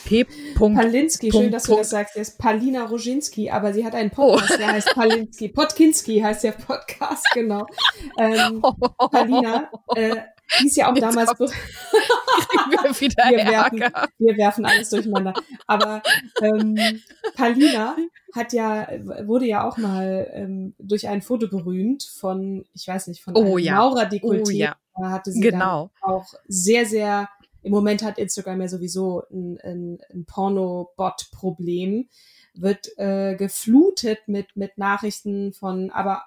P. 0.05 0.25
Palinski, 0.55 1.31
schön, 1.31 1.51
dass 1.51 1.63
du 1.63 1.75
das 1.75 1.89
sagst. 1.89 2.15
Der 2.15 2.21
ist 2.21 2.37
Palina 2.37 2.85
Roginski, 2.85 3.49
aber 3.49 3.73
sie 3.73 3.85
hat 3.85 3.93
einen 3.93 4.09
Podcast, 4.09 4.53
oh. 4.53 4.57
der 4.57 4.67
heißt 4.67 4.95
Palinski. 4.95 5.49
Podkinski 5.49 6.21
heißt 6.21 6.45
der 6.45 6.53
Podcast, 6.53 7.25
genau. 7.33 7.65
Ähm, 8.17 8.61
Palina, 9.11 9.69
äh, 9.95 10.15
die 10.61 10.67
ist 10.67 10.77
ja 10.77 10.89
auch 10.89 10.95
Jetzt 10.95 11.03
damals. 11.03 11.39
wir, 11.39 11.49
wir, 12.99 13.45
werfen, 13.45 13.79
wir 14.17 14.37
werfen 14.37 14.65
alles 14.65 14.89
durcheinander. 14.89 15.33
Aber 15.65 16.01
ähm, 16.41 16.77
Palina 17.35 17.95
hat 18.33 18.53
ja, 18.53 18.87
wurde 19.25 19.45
ja 19.45 19.67
auch 19.67 19.77
mal 19.77 20.29
ähm, 20.33 20.73
durch 20.79 21.07
ein 21.07 21.21
Foto 21.21 21.47
berühmt 21.47 22.03
von, 22.03 22.65
ich 22.73 22.87
weiß 22.87 23.07
nicht, 23.07 23.23
von 23.23 23.35
oh, 23.35 23.57
ja. 23.57 23.75
Maurer-Dekolleté. 23.75 24.47
Oh, 24.47 24.51
ja. 24.51 24.75
Da 24.99 25.11
hatte 25.11 25.31
sie 25.31 25.41
genau. 25.41 25.91
auch 26.01 26.33
sehr, 26.47 26.85
sehr 26.85 27.29
im 27.67 27.71
Moment 27.71 28.01
hat 28.01 28.17
Instagram 28.17 28.61
ja 28.61 28.67
sowieso 28.69 29.23
ein, 29.29 29.59
ein, 29.61 29.99
ein 30.13 30.25
Porno-Bot-Problem, 30.25 32.07
wird 32.53 32.97
äh, 32.97 33.35
geflutet 33.35 34.19
mit, 34.27 34.55
mit 34.55 34.77
Nachrichten 34.77 35.51
von, 35.53 35.91
aber 35.91 36.23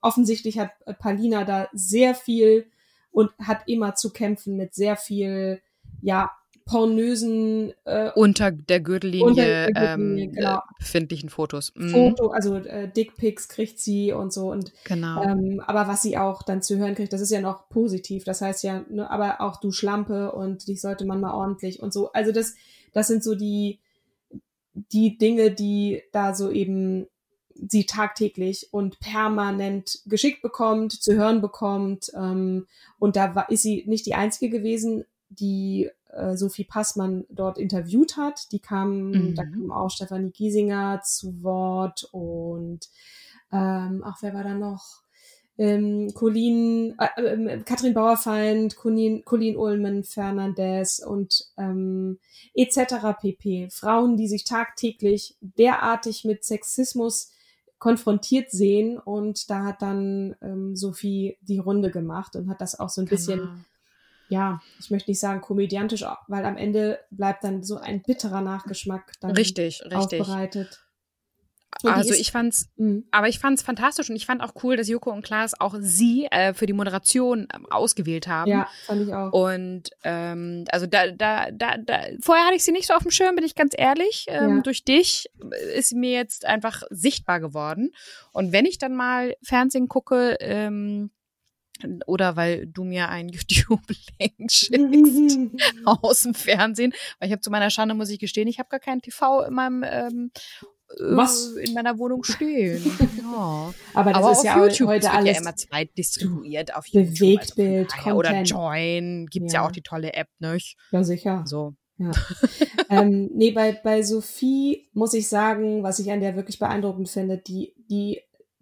offensichtlich 0.00 0.58
hat 0.58 0.70
Palina 0.98 1.44
da 1.44 1.68
sehr 1.72 2.14
viel 2.14 2.66
und 3.10 3.30
hat 3.38 3.62
immer 3.66 3.94
zu 3.94 4.12
kämpfen 4.12 4.56
mit 4.56 4.74
sehr 4.74 4.96
viel, 4.96 5.60
ja, 6.02 6.30
pornösen 6.70 7.72
äh, 7.84 8.12
unter 8.14 8.52
der 8.52 8.78
Gürtellinie, 8.78 9.26
unter 9.26 9.44
der 9.44 9.72
Gürtellinie 9.72 10.24
ähm, 10.24 10.32
genau. 10.32 10.60
befindlichen 10.78 11.28
Fotos. 11.28 11.72
Mhm. 11.74 11.90
Foto, 11.90 12.28
also 12.28 12.56
äh, 12.56 12.88
Dickpics 12.88 13.48
kriegt 13.48 13.80
sie 13.80 14.12
und 14.12 14.32
so 14.32 14.52
und 14.52 14.72
genau. 14.84 15.20
Ähm, 15.22 15.60
aber 15.66 15.88
was 15.88 16.02
sie 16.02 16.16
auch 16.16 16.44
dann 16.44 16.62
zu 16.62 16.78
hören 16.78 16.94
kriegt, 16.94 17.12
das 17.12 17.20
ist 17.20 17.32
ja 17.32 17.40
noch 17.40 17.68
positiv. 17.70 18.22
Das 18.22 18.40
heißt 18.40 18.62
ja, 18.62 18.84
ne, 18.88 19.10
aber 19.10 19.40
auch 19.40 19.58
du 19.58 19.72
Schlampe 19.72 20.30
und 20.30 20.68
dich 20.68 20.80
sollte 20.80 21.04
man 21.04 21.20
mal 21.20 21.34
ordentlich 21.34 21.82
und 21.82 21.92
so. 21.92 22.12
Also 22.12 22.30
das, 22.30 22.54
das 22.92 23.08
sind 23.08 23.24
so 23.24 23.34
die 23.34 23.80
die 24.72 25.18
Dinge, 25.18 25.50
die 25.50 26.02
da 26.12 26.34
so 26.34 26.50
eben 26.50 27.08
sie 27.68 27.86
tagtäglich 27.86 28.68
und 28.70 29.00
permanent 29.00 30.00
geschickt 30.06 30.42
bekommt, 30.42 30.92
zu 30.92 31.14
hören 31.14 31.40
bekommt. 31.40 32.10
Ähm, 32.14 32.66
und 32.98 33.16
da 33.16 33.34
war, 33.34 33.50
ist 33.50 33.62
sie 33.62 33.84
nicht 33.86 34.06
die 34.06 34.14
einzige 34.14 34.50
gewesen, 34.50 35.04
die 35.28 35.90
äh, 36.12 36.36
Sophie 36.36 36.64
Passmann 36.64 37.24
dort 37.28 37.58
interviewt 37.58 38.16
hat. 38.16 38.52
Die 38.52 38.60
kam, 38.60 39.10
mhm. 39.10 39.34
da 39.34 39.44
kam 39.44 39.70
auch 39.70 39.90
Stefanie 39.90 40.30
Giesinger 40.30 41.02
zu 41.04 41.42
Wort 41.42 42.08
und 42.12 42.88
ähm, 43.52 44.02
ach, 44.04 44.18
wer 44.20 44.34
war 44.34 44.44
da 44.44 44.54
noch? 44.54 45.02
Ähm, 45.58 46.12
Colin, 46.14 46.96
äh, 46.98 47.20
äh, 47.22 47.62
Katrin 47.64 47.92
Bauerfeind, 47.92 48.76
Colin, 48.76 49.24
Colin 49.24 49.56
Ullmann, 49.56 50.04
Fernandez 50.04 51.00
und 51.00 51.44
ähm, 51.58 52.18
etc. 52.54 52.94
pp. 53.20 53.68
Frauen, 53.70 54.16
die 54.16 54.26
sich 54.26 54.44
tagtäglich 54.44 55.36
derartig 55.40 56.24
mit 56.24 56.44
Sexismus 56.44 57.30
konfrontiert 57.80 58.52
sehen 58.52 58.98
und 58.98 59.50
da 59.50 59.64
hat 59.64 59.82
dann 59.82 60.36
ähm, 60.42 60.76
Sophie 60.76 61.38
die 61.40 61.58
Runde 61.58 61.90
gemacht 61.90 62.36
und 62.36 62.48
hat 62.48 62.60
das 62.60 62.78
auch 62.78 62.90
so 62.90 63.00
ein 63.00 63.06
genau. 63.06 63.16
bisschen 63.16 63.64
ja, 64.30 64.60
ich 64.78 64.90
möchte 64.90 65.10
nicht 65.10 65.18
sagen 65.18 65.40
komödiantisch, 65.40 66.04
weil 66.28 66.44
am 66.44 66.56
Ende 66.56 67.00
bleibt 67.10 67.42
dann 67.42 67.64
so 67.64 67.78
ein 67.78 68.00
bitterer 68.00 68.40
Nachgeschmack 68.40 69.14
dann 69.20 69.32
richtig, 69.32 69.82
richtig. 69.82 70.20
aufbereitet. 70.20 70.84
Und 71.82 71.92
also 71.92 72.12
ich 72.12 72.30
fand's, 72.30 72.68
mh. 72.76 73.04
aber 73.10 73.28
ich 73.28 73.38
fand's 73.38 73.62
fantastisch 73.62 74.10
und 74.10 74.16
ich 74.16 74.26
fand 74.26 74.42
auch 74.42 74.52
cool, 74.62 74.76
dass 74.76 74.88
Joko 74.88 75.10
und 75.10 75.24
Klaas 75.24 75.58
auch 75.58 75.76
sie 75.78 76.26
äh, 76.26 76.52
für 76.52 76.66
die 76.66 76.72
Moderation 76.72 77.46
ähm, 77.54 77.66
ausgewählt 77.70 78.28
haben. 78.28 78.50
Ja, 78.50 78.68
fand 78.84 79.02
ich 79.02 79.14
auch. 79.14 79.32
Und 79.32 79.90
ähm, 80.04 80.64
also 80.70 80.86
da, 80.86 81.10
da, 81.10 81.50
da, 81.50 81.78
da, 81.78 82.00
vorher 82.20 82.44
hatte 82.44 82.56
ich 82.56 82.64
sie 82.64 82.72
nicht 82.72 82.86
so 82.86 82.94
auf 82.94 83.02
dem 83.02 83.10
Schirm, 83.10 83.34
bin 83.34 83.44
ich 83.44 83.54
ganz 83.54 83.72
ehrlich. 83.76 84.26
Ähm, 84.28 84.56
ja. 84.56 84.62
Durch 84.62 84.84
dich 84.84 85.30
ist 85.74 85.90
sie 85.90 85.96
mir 85.96 86.12
jetzt 86.12 86.44
einfach 86.44 86.82
sichtbar 86.90 87.40
geworden. 87.40 87.92
Und 88.32 88.52
wenn 88.52 88.66
ich 88.66 88.78
dann 88.78 88.94
mal 88.94 89.34
Fernsehen 89.42 89.88
gucke, 89.88 90.36
ähm, 90.40 91.10
oder 92.06 92.36
weil 92.36 92.66
du 92.66 92.84
mir 92.84 93.08
ein 93.08 93.28
YouTube-Link 93.30 94.50
schickst 94.50 95.38
aus 95.84 96.20
dem 96.20 96.34
Fernsehen. 96.34 96.92
Weil 97.18 97.28
ich 97.28 97.32
habe 97.32 97.40
zu 97.40 97.50
meiner 97.50 97.70
Schande, 97.70 97.94
muss 97.94 98.10
ich 98.10 98.18
gestehen, 98.18 98.48
ich 98.48 98.58
habe 98.58 98.68
gar 98.68 98.80
keinen 98.80 99.00
TV 99.00 99.44
in 99.44 99.54
meinem 99.54 99.84
ähm, 99.88 100.30
Was? 100.98 101.52
in 101.56 101.74
meiner 101.74 101.98
Wohnung 101.98 102.24
stehen. 102.24 102.82
ja. 103.22 103.72
Aber 103.94 104.12
das 104.12 104.22
Aber 104.22 104.32
ist 104.32 104.44
ja 104.44 104.58
YouTube 104.58 104.88
heute 104.88 105.10
alles 105.10 105.36
ja 105.36 105.40
immer 105.40 105.54
zweitdistribuiert 105.54 106.74
auf 106.74 106.86
YouTube. 106.86 107.18
Bewegtbild, 107.18 107.92
also 108.04 108.16
Oder 108.16 108.42
Join 108.42 109.26
gibt's 109.26 109.52
ja. 109.52 109.60
ja 109.60 109.66
auch 109.66 109.72
die 109.72 109.82
tolle 109.82 110.12
App, 110.14 110.28
nicht? 110.38 110.76
Ja, 110.90 111.04
sicher. 111.04 111.44
So. 111.46 111.74
Ja. 111.98 112.10
ähm, 112.90 113.30
nee, 113.34 113.52
bei, 113.52 113.72
bei 113.72 114.02
Sophie 114.02 114.88
muss 114.92 115.14
ich 115.14 115.28
sagen, 115.28 115.82
was 115.82 115.98
ich 115.98 116.10
an 116.10 116.20
der 116.20 116.34
wirklich 116.34 116.58
beeindruckend 116.58 117.08
finde, 117.08 117.38
die, 117.38 117.74
die 117.90 118.20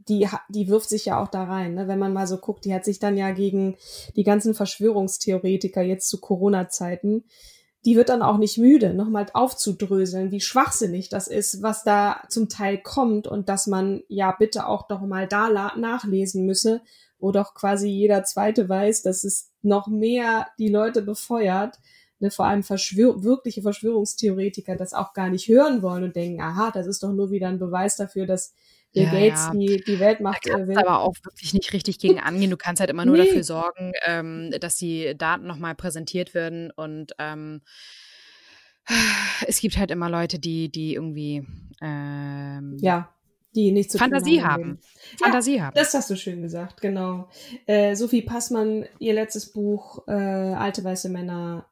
die, 0.09 0.27
die 0.49 0.69
wirft 0.69 0.89
sich 0.89 1.05
ja 1.07 1.23
auch 1.23 1.29
da 1.29 1.45
rein. 1.45 1.75
Ne? 1.75 1.87
Wenn 1.87 1.99
man 1.99 2.13
mal 2.13 2.27
so 2.27 2.39
guckt, 2.39 2.65
die 2.65 2.75
hat 2.75 2.85
sich 2.85 2.99
dann 2.99 3.17
ja 3.17 3.31
gegen 3.31 3.77
die 4.17 4.25
ganzen 4.25 4.55
Verschwörungstheoretiker 4.55 5.83
jetzt 5.83 6.09
zu 6.09 6.19
Corona-Zeiten, 6.19 7.25
die 7.85 7.97
wird 7.97 8.09
dann 8.09 8.23
auch 8.23 8.39
nicht 8.39 8.59
müde, 8.59 8.93
nochmal 8.93 9.27
aufzudröseln, 9.33 10.31
wie 10.31 10.41
schwachsinnig 10.41 11.09
das 11.09 11.29
ist, 11.29 11.63
was 11.63 11.85
da 11.85 12.23
zum 12.29 12.49
Teil 12.49 12.79
kommt 12.79 13.27
und 13.27 13.49
dass 13.49 13.67
man 13.67 14.03
ja 14.09 14.35
bitte 14.37 14.67
auch 14.67 14.89
doch 14.89 15.01
mal 15.01 15.29
da 15.29 15.49
nachlesen 15.77 16.45
müsse, 16.45 16.83
wo 17.19 17.31
doch 17.33 17.55
quasi 17.55 17.89
jeder 17.89 18.25
Zweite 18.25 18.69
weiß, 18.69 19.03
dass 19.03 19.25
es 19.25 19.51
noch 19.63 19.87
mehr 19.87 20.49
die 20.59 20.69
Leute 20.69 21.03
befeuert, 21.03 21.79
ne, 22.19 22.31
vor 22.31 22.47
allem 22.47 22.63
Verschwör 22.63 23.23
wirkliche 23.23 23.63
Verschwörungstheoretiker 23.63 24.77
das 24.77 24.93
auch 24.93 25.13
gar 25.13 25.31
nicht 25.31 25.49
hören 25.49 25.83
wollen 25.83 26.05
und 26.05 26.17
denken, 26.17 26.41
aha, 26.41 26.71
das 26.73 26.87
ist 26.87 27.03
doch 27.03 27.13
nur 27.13 27.31
wieder 27.31 27.49
ein 27.49 27.59
Beweis 27.59 27.97
dafür, 27.97 28.27
dass 28.27 28.55
Bill 28.95 29.05
ja, 29.05 29.11
Gates 29.11 29.47
ja. 29.47 29.53
Die, 29.53 29.83
die 29.87 30.01
Weltmacht 30.01 30.49
da 30.49 30.67
will. 30.67 30.79
aber 30.79 31.01
auch 31.01 31.15
wirklich 31.23 31.53
nicht 31.55 31.73
richtig 31.73 31.99
gegen 31.99 32.21
angehen. 32.21 32.51
Du 32.51 32.57
kannst 32.57 32.81
halt 32.81 32.91
immer 32.91 33.05
nur 33.05 33.17
nee. 33.17 33.27
dafür 33.27 33.45
sorgen, 33.45 33.93
ähm, 34.07 34.53
dass 34.61 34.77
die 34.77 35.15
Daten 35.17 35.47
nochmal 35.47 35.75
präsentiert 35.75 36.35
werden 36.35 36.71
und 36.71 37.13
ähm, 37.19 37.61
es 39.47 39.61
gibt 39.61 39.77
halt 39.77 39.91
immer 39.91 40.09
Leute, 40.09 40.39
die, 40.39 40.71
die 40.71 40.95
irgendwie 40.95 41.47
ähm, 41.83 42.77
ja, 42.81 43.13
die 43.55 43.73
nicht 43.73 43.91
so 43.91 43.99
Fantasie 43.99 44.43
haben. 44.43 44.79
Fantasie 45.19 45.57
ja, 45.57 45.65
haben. 45.65 45.75
Das 45.75 45.95
hast 45.95 46.11
du 46.11 46.17
schön 46.17 46.43
gesagt, 46.43 46.81
genau. 46.81 47.29
Äh, 47.67 47.95
Sophie 47.97 48.23
Passmann, 48.23 48.87
ihr 48.99 49.15
letztes 49.15 49.53
Buch, 49.53 50.07
äh, 50.07 50.13
Alte 50.13 50.85
weiße 50.85 51.09
Männer, 51.09 51.67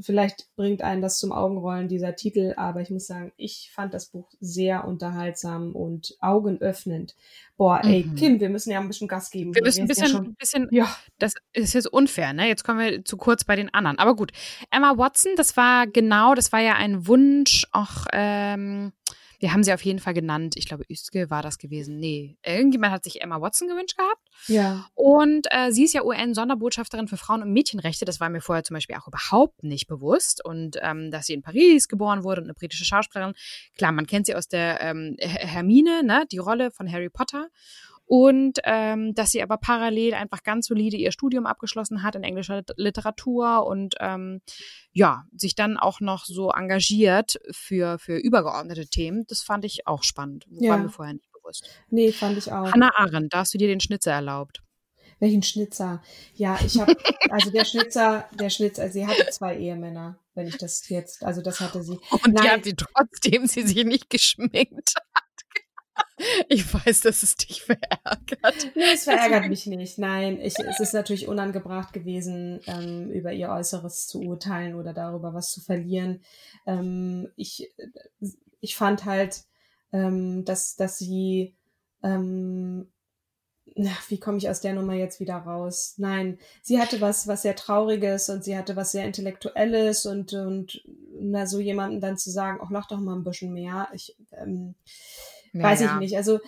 vielleicht 0.00 0.54
bringt 0.56 0.82
einen 0.82 1.02
das 1.02 1.18
zum 1.18 1.32
Augenrollen, 1.32 1.88
dieser 1.88 2.14
Titel, 2.14 2.54
aber 2.56 2.80
ich 2.80 2.90
muss 2.90 3.06
sagen, 3.06 3.32
ich 3.36 3.70
fand 3.74 3.94
das 3.94 4.06
Buch 4.06 4.30
sehr 4.40 4.86
unterhaltsam 4.86 5.74
und 5.74 6.16
augenöffnend. 6.20 7.16
Boah, 7.56 7.80
ey, 7.84 8.04
mhm. 8.04 8.14
Kim, 8.16 8.40
wir 8.40 8.50
müssen 8.50 8.70
ja 8.70 8.80
ein 8.80 8.88
bisschen 8.88 9.08
Gas 9.08 9.30
geben. 9.30 9.54
Wir 9.54 9.62
müssen 9.62 9.82
ein 9.82 9.88
bisschen, 9.88 10.06
ja 10.06 10.12
schon, 10.12 10.34
bisschen 10.34 10.68
ja. 10.70 10.96
das 11.18 11.34
ist 11.52 11.74
jetzt 11.74 11.92
unfair, 11.92 12.32
ne? 12.32 12.48
Jetzt 12.48 12.64
kommen 12.64 12.80
wir 12.80 13.04
zu 13.04 13.16
kurz 13.16 13.44
bei 13.44 13.56
den 13.56 13.72
anderen. 13.72 13.98
Aber 13.98 14.14
gut, 14.16 14.32
Emma 14.70 14.96
Watson, 14.98 15.32
das 15.36 15.56
war 15.56 15.86
genau, 15.86 16.34
das 16.34 16.52
war 16.52 16.60
ja 16.60 16.74
ein 16.74 17.06
Wunsch, 17.06 17.66
auch, 17.72 18.06
ähm, 18.12 18.92
wir 19.42 19.52
haben 19.52 19.64
sie 19.64 19.72
auf 19.72 19.84
jeden 19.84 19.98
Fall 19.98 20.14
genannt. 20.14 20.54
Ich 20.56 20.66
glaube, 20.66 20.84
Üske 20.88 21.28
war 21.28 21.42
das 21.42 21.58
gewesen. 21.58 21.98
Nee, 21.98 22.38
irgendjemand 22.46 22.92
hat 22.92 23.02
sich 23.02 23.20
Emma 23.20 23.40
Watson 23.40 23.66
gewünscht 23.66 23.96
gehabt. 23.96 24.22
Ja. 24.46 24.86
Und 24.94 25.48
äh, 25.50 25.72
sie 25.72 25.82
ist 25.82 25.94
ja 25.94 26.04
UN-Sonderbotschafterin 26.04 27.08
für 27.08 27.16
Frauen- 27.16 27.42
und 27.42 27.52
Mädchenrechte. 27.52 28.04
Das 28.04 28.20
war 28.20 28.28
mir 28.28 28.40
vorher 28.40 28.62
zum 28.62 28.74
Beispiel 28.74 28.94
auch 28.94 29.08
überhaupt 29.08 29.64
nicht 29.64 29.88
bewusst. 29.88 30.44
Und 30.44 30.78
ähm, 30.80 31.10
dass 31.10 31.26
sie 31.26 31.34
in 31.34 31.42
Paris 31.42 31.88
geboren 31.88 32.22
wurde 32.22 32.40
und 32.40 32.46
eine 32.46 32.54
britische 32.54 32.84
Schauspielerin. 32.84 33.34
Klar, 33.76 33.90
man 33.90 34.06
kennt 34.06 34.26
sie 34.26 34.36
aus 34.36 34.46
der 34.46 34.80
ähm, 34.80 35.16
Hermine, 35.18 36.04
ne, 36.04 36.24
die 36.30 36.38
Rolle 36.38 36.70
von 36.70 36.90
Harry 36.90 37.10
Potter 37.10 37.48
und 38.06 38.58
ähm, 38.64 39.14
dass 39.14 39.30
sie 39.30 39.42
aber 39.42 39.56
parallel 39.56 40.14
einfach 40.14 40.42
ganz 40.42 40.66
solide 40.66 40.96
ihr 40.96 41.12
Studium 41.12 41.46
abgeschlossen 41.46 42.02
hat 42.02 42.14
in 42.14 42.24
englischer 42.24 42.62
Literatur 42.76 43.66
und 43.66 43.94
ähm, 44.00 44.40
ja, 44.92 45.24
sich 45.34 45.54
dann 45.54 45.76
auch 45.76 46.00
noch 46.00 46.24
so 46.24 46.50
engagiert 46.50 47.38
für, 47.50 47.98
für 47.98 48.16
übergeordnete 48.16 48.86
Themen. 48.86 49.24
Das 49.28 49.42
fand 49.42 49.64
ich 49.64 49.86
auch 49.86 50.02
spannend. 50.02 50.44
Ja. 50.50 50.72
War 50.72 50.78
mir 50.78 50.90
vorher 50.90 51.14
nicht 51.14 51.32
bewusst. 51.32 51.68
Nee, 51.90 52.12
fand 52.12 52.38
ich 52.38 52.52
auch. 52.52 52.72
Hannah 52.72 52.92
Arendt, 52.96 53.32
da 53.32 53.38
hast 53.38 53.54
du 53.54 53.58
dir 53.58 53.68
den 53.68 53.80
Schnitzer 53.80 54.12
erlaubt. 54.12 54.62
Welchen 55.18 55.42
Schnitzer? 55.42 56.02
Ja, 56.34 56.58
ich 56.66 56.80
habe, 56.80 56.96
also 57.30 57.50
der 57.50 57.64
Schnitzer, 57.64 58.28
der 58.38 58.50
Schnitzer, 58.50 58.88
sie 58.88 59.06
hatte 59.06 59.26
zwei 59.30 59.56
Ehemänner, 59.56 60.18
wenn 60.34 60.48
ich 60.48 60.58
das 60.58 60.88
jetzt, 60.88 61.22
also 61.22 61.42
das 61.42 61.60
hatte 61.60 61.82
sie. 61.84 62.00
Und 62.10 62.34
Nein. 62.34 62.42
die 62.42 62.50
hat 62.50 62.64
sie 62.64 62.74
trotzdem 62.74 63.46
sie 63.46 63.62
sich 63.62 63.84
nicht 63.84 64.10
geschminkt 64.10 64.94
ich 66.48 66.72
weiß, 66.72 67.00
dass 67.00 67.22
es 67.22 67.36
dich 67.36 67.62
verärgert. 67.62 68.74
Nee, 68.74 68.92
es 68.94 69.04
verärgert 69.04 69.48
mich 69.48 69.66
nicht. 69.66 69.98
Nein, 69.98 70.40
ich, 70.40 70.58
es 70.58 70.80
ist 70.80 70.94
natürlich 70.94 71.28
unangebracht 71.28 71.92
gewesen, 71.92 72.60
ähm, 72.66 73.10
über 73.10 73.32
ihr 73.32 73.50
Äußeres 73.50 74.06
zu 74.06 74.20
urteilen 74.22 74.74
oder 74.74 74.92
darüber 74.92 75.34
was 75.34 75.52
zu 75.52 75.60
verlieren. 75.60 76.22
Ähm, 76.66 77.28
ich, 77.36 77.72
ich 78.60 78.76
fand 78.76 79.04
halt, 79.04 79.44
ähm, 79.92 80.44
dass, 80.44 80.76
dass 80.76 80.98
sie, 80.98 81.56
ähm, 82.02 82.90
wie 84.08 84.20
komme 84.20 84.38
ich 84.38 84.50
aus 84.50 84.60
der 84.60 84.74
Nummer 84.74 84.94
jetzt 84.94 85.20
wieder 85.20 85.36
raus? 85.36 85.94
Nein, 85.96 86.38
sie 86.62 86.80
hatte 86.80 87.00
was, 87.00 87.26
was 87.26 87.42
sehr 87.42 87.56
Trauriges 87.56 88.28
und 88.28 88.44
sie 88.44 88.56
hatte 88.56 88.76
was 88.76 88.92
sehr 88.92 89.06
Intellektuelles 89.06 90.04
und, 90.04 90.34
und 90.34 90.82
na, 91.18 91.46
so 91.46 91.58
jemanden 91.58 92.00
dann 92.00 92.18
zu 92.18 92.30
sagen, 92.30 92.60
ach, 92.62 92.70
lach 92.70 92.88
doch 92.88 93.00
mal 93.00 93.16
ein 93.16 93.24
bisschen 93.24 93.52
mehr. 93.52 93.88
Ich, 93.94 94.16
ähm, 94.32 94.74
ja, 95.52 95.62
Weiß 95.62 95.80
ich 95.80 95.92
nicht. 95.94 96.16
Also 96.16 96.40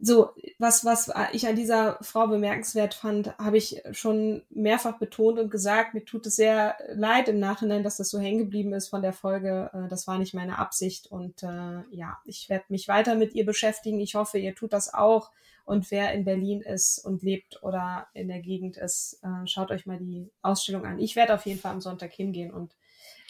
so, 0.00 0.30
was, 0.58 0.84
was 0.84 1.10
ich 1.32 1.48
an 1.48 1.56
dieser 1.56 1.98
Frau 2.02 2.28
bemerkenswert 2.28 2.94
fand, 2.94 3.36
habe 3.38 3.56
ich 3.56 3.82
schon 3.90 4.42
mehrfach 4.48 4.98
betont 4.98 5.40
und 5.40 5.50
gesagt. 5.50 5.94
Mir 5.94 6.04
tut 6.04 6.26
es 6.26 6.36
sehr 6.36 6.76
leid 6.94 7.28
im 7.28 7.40
Nachhinein, 7.40 7.82
dass 7.82 7.96
das 7.96 8.10
so 8.10 8.20
hängen 8.20 8.38
geblieben 8.38 8.72
ist 8.72 8.88
von 8.88 9.02
der 9.02 9.12
Folge. 9.12 9.70
Äh, 9.72 9.88
das 9.88 10.06
war 10.06 10.18
nicht 10.18 10.34
meine 10.34 10.58
Absicht. 10.58 11.08
Und 11.08 11.42
äh, 11.42 11.82
ja, 11.90 12.18
ich 12.24 12.48
werde 12.48 12.66
mich 12.68 12.86
weiter 12.86 13.16
mit 13.16 13.34
ihr 13.34 13.44
beschäftigen. 13.44 13.98
Ich 13.98 14.14
hoffe, 14.14 14.38
ihr 14.38 14.54
tut 14.54 14.72
das 14.72 14.94
auch. 14.94 15.32
Und 15.64 15.90
wer 15.90 16.12
in 16.12 16.24
Berlin 16.24 16.60
ist 16.60 16.98
und 17.04 17.22
lebt 17.22 17.62
oder 17.62 18.06
in 18.14 18.28
der 18.28 18.40
Gegend 18.40 18.76
ist, 18.76 19.20
äh, 19.22 19.46
schaut 19.46 19.70
euch 19.70 19.84
mal 19.84 19.98
die 19.98 20.30
Ausstellung 20.42 20.86
an. 20.86 21.00
Ich 21.00 21.16
werde 21.16 21.34
auf 21.34 21.44
jeden 21.44 21.60
Fall 21.60 21.72
am 21.72 21.80
Sonntag 21.80 22.12
hingehen 22.12 22.52
und 22.52 22.74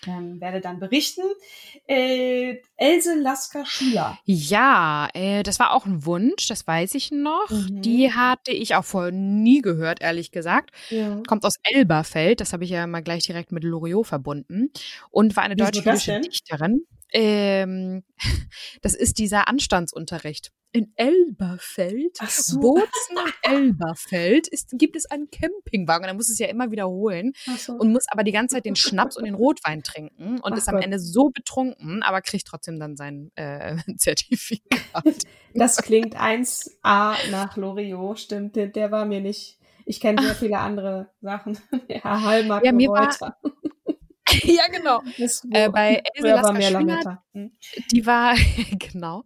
ähm, 0.07 0.41
werde 0.41 0.61
dann 0.61 0.79
berichten. 0.79 1.23
Äh, 1.87 2.57
Else 2.77 3.19
Lasker 3.21 3.67
Schüler. 3.67 4.19
Ja, 4.25 5.09
äh, 5.15 5.43
das 5.43 5.59
war 5.59 5.73
auch 5.73 5.87
ein 5.87 6.05
Wunsch, 6.05 6.47
das 6.47 6.67
weiß 6.67 6.95
ich 6.95 7.11
noch. 7.11 7.51
Mhm. 7.51 7.83
Die 7.83 8.13
hatte 8.13 8.53
ich 8.53 8.75
auch 8.75 8.85
vorher 8.85 9.13
nie 9.13 9.61
gehört, 9.61 10.01
ehrlich 10.01 10.31
gesagt. 10.31 10.71
Ja. 10.91 11.21
Kommt 11.27 11.45
aus 11.45 11.57
Elberfeld, 11.63 12.41
das 12.41 12.53
habe 12.53 12.65
ich 12.65 12.71
ja 12.71 12.87
mal 12.87 13.03
gleich 13.03 13.25
direkt 13.25 13.53
mit 13.53 13.65
Loriot 13.65 14.07
verbunden. 14.07 14.71
Und 15.11 15.37
war 15.37 15.45
eine 15.45 15.57
deutsch-jüdische 15.57 16.21
Dichterin. 16.21 16.85
Ähm, 17.13 18.05
das 18.83 18.95
ist 18.95 19.19
dieser 19.19 19.49
Anstandsunterricht 19.49 20.53
in 20.73 20.93
Elberfeld, 20.97 22.19
so. 22.29 22.61
Bozen 22.61 23.17
und 23.17 23.35
Elberfeld, 23.43 24.49
ist, 24.49 24.71
gibt 24.73 24.97
es 24.97 25.07
einen 25.11 25.31
Campingwagen. 25.31 26.07
Er 26.07 26.15
muss 26.15 26.29
es 26.29 26.39
ja 26.39 26.49
immer 26.49 26.71
wiederholen 26.71 27.33
so. 27.57 27.73
und 27.73 27.93
muss 27.93 28.07
aber 28.11 28.23
die 28.23 28.33
ganze 28.33 28.57
Zeit 28.57 28.65
den 28.65 28.77
Schnaps 28.77 29.17
und 29.17 29.25
den 29.25 29.35
Rotwein 29.37 29.83
trinken 29.83 30.41
und 30.41 30.53
Ach 30.53 30.57
ist 30.57 30.69
am 30.69 30.77
Gott. 30.77 30.85
Ende 30.85 30.99
so 30.99 31.31
betrunken, 31.31 32.03
aber 32.03 32.21
kriegt 32.21 32.47
trotzdem 32.47 32.79
dann 32.79 32.97
sein 32.97 33.31
äh, 33.35 33.77
Zertifikat. 33.97 35.05
Das 35.55 35.77
klingt 35.79 36.17
1A 36.17 37.17
nach 37.31 37.57
Loriot, 37.57 38.21
stimmt. 38.21 38.57
Der, 38.57 38.67
der 38.67 38.91
war 38.91 39.07
mir 39.07 39.21
nicht. 39.21 39.59
Ich 39.87 40.01
kenne 40.01 40.23
sehr 40.23 40.35
viele 40.35 40.59
andere 40.59 41.11
Sachen. 41.23 41.59
ja, 41.89 42.03
Hallmark 42.03 42.65
ja, 42.65 42.73
mir 42.73 42.91
war, 42.91 43.39
ja, 44.45 44.67
genau. 44.69 45.03
Äh, 45.51 45.71
bei 45.71 46.03
Else 46.15 46.29
Lasker 46.29 47.23
hm. 47.33 47.53
die 47.93 48.07
war, 48.07 48.35
genau, 48.79 49.25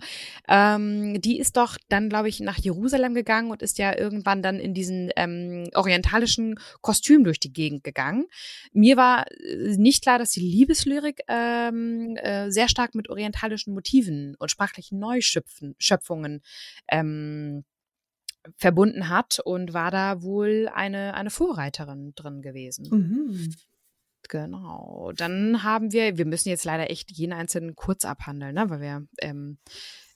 ähm, 0.49 1.21
die 1.21 1.39
ist 1.39 1.57
doch 1.57 1.77
dann, 1.89 2.09
glaube 2.09 2.29
ich, 2.29 2.41
nach 2.41 2.59
Jerusalem 2.59 3.15
gegangen 3.15 3.51
und 3.51 3.63
ist 3.63 3.79
ja 3.79 3.97
irgendwann 3.97 4.43
dann 4.43 4.59
in 4.59 4.75
diesen 4.75 5.11
ähm, 5.17 5.69
orientalischen 5.75 6.59
Kostüm 6.81 7.25
durch 7.25 7.41
die 7.41 7.53
Gegend 7.53 7.85
gegangen. 7.85 8.27
Mir 8.73 8.97
war 8.97 9.27
äh, 9.31 9.77
nicht 9.77 10.03
klar, 10.03 10.19
dass 10.19 10.31
die 10.31 10.41
Liebeslyrik 10.41 11.21
ähm, 11.29 12.17
äh, 12.17 12.51
sehr 12.51 12.69
stark 12.69 12.95
mit 12.95 13.09
orientalischen 13.09 13.75
Motiven 13.75 14.37
und 14.39 14.51
sprachlichen 14.51 14.99
Neuschöpfungen 14.99 16.43
ähm, 16.89 17.65
verbunden 18.57 19.09
hat 19.09 19.39
und 19.45 19.73
war 19.73 19.91
da 19.91 20.23
wohl 20.23 20.69
eine, 20.73 21.15
eine 21.15 21.31
Vorreiterin 21.31 22.13
drin 22.15 22.43
gewesen. 22.43 22.89
Mhm. 22.91 23.55
Genau. 24.33 25.13
Dann 25.15 25.63
haben 25.63 25.93
wir, 25.93 26.17
wir 26.17 26.25
müssen 26.25 26.49
jetzt 26.49 26.65
leider 26.65 26.91
echt 26.91 27.11
jeden 27.11 27.35
einzelnen 27.35 27.77
kurz 27.77 28.07
abhandeln, 28.07 28.55
ne? 28.55 28.71
weil 28.71 28.81
wir 28.81 29.07
ähm, 29.21 29.59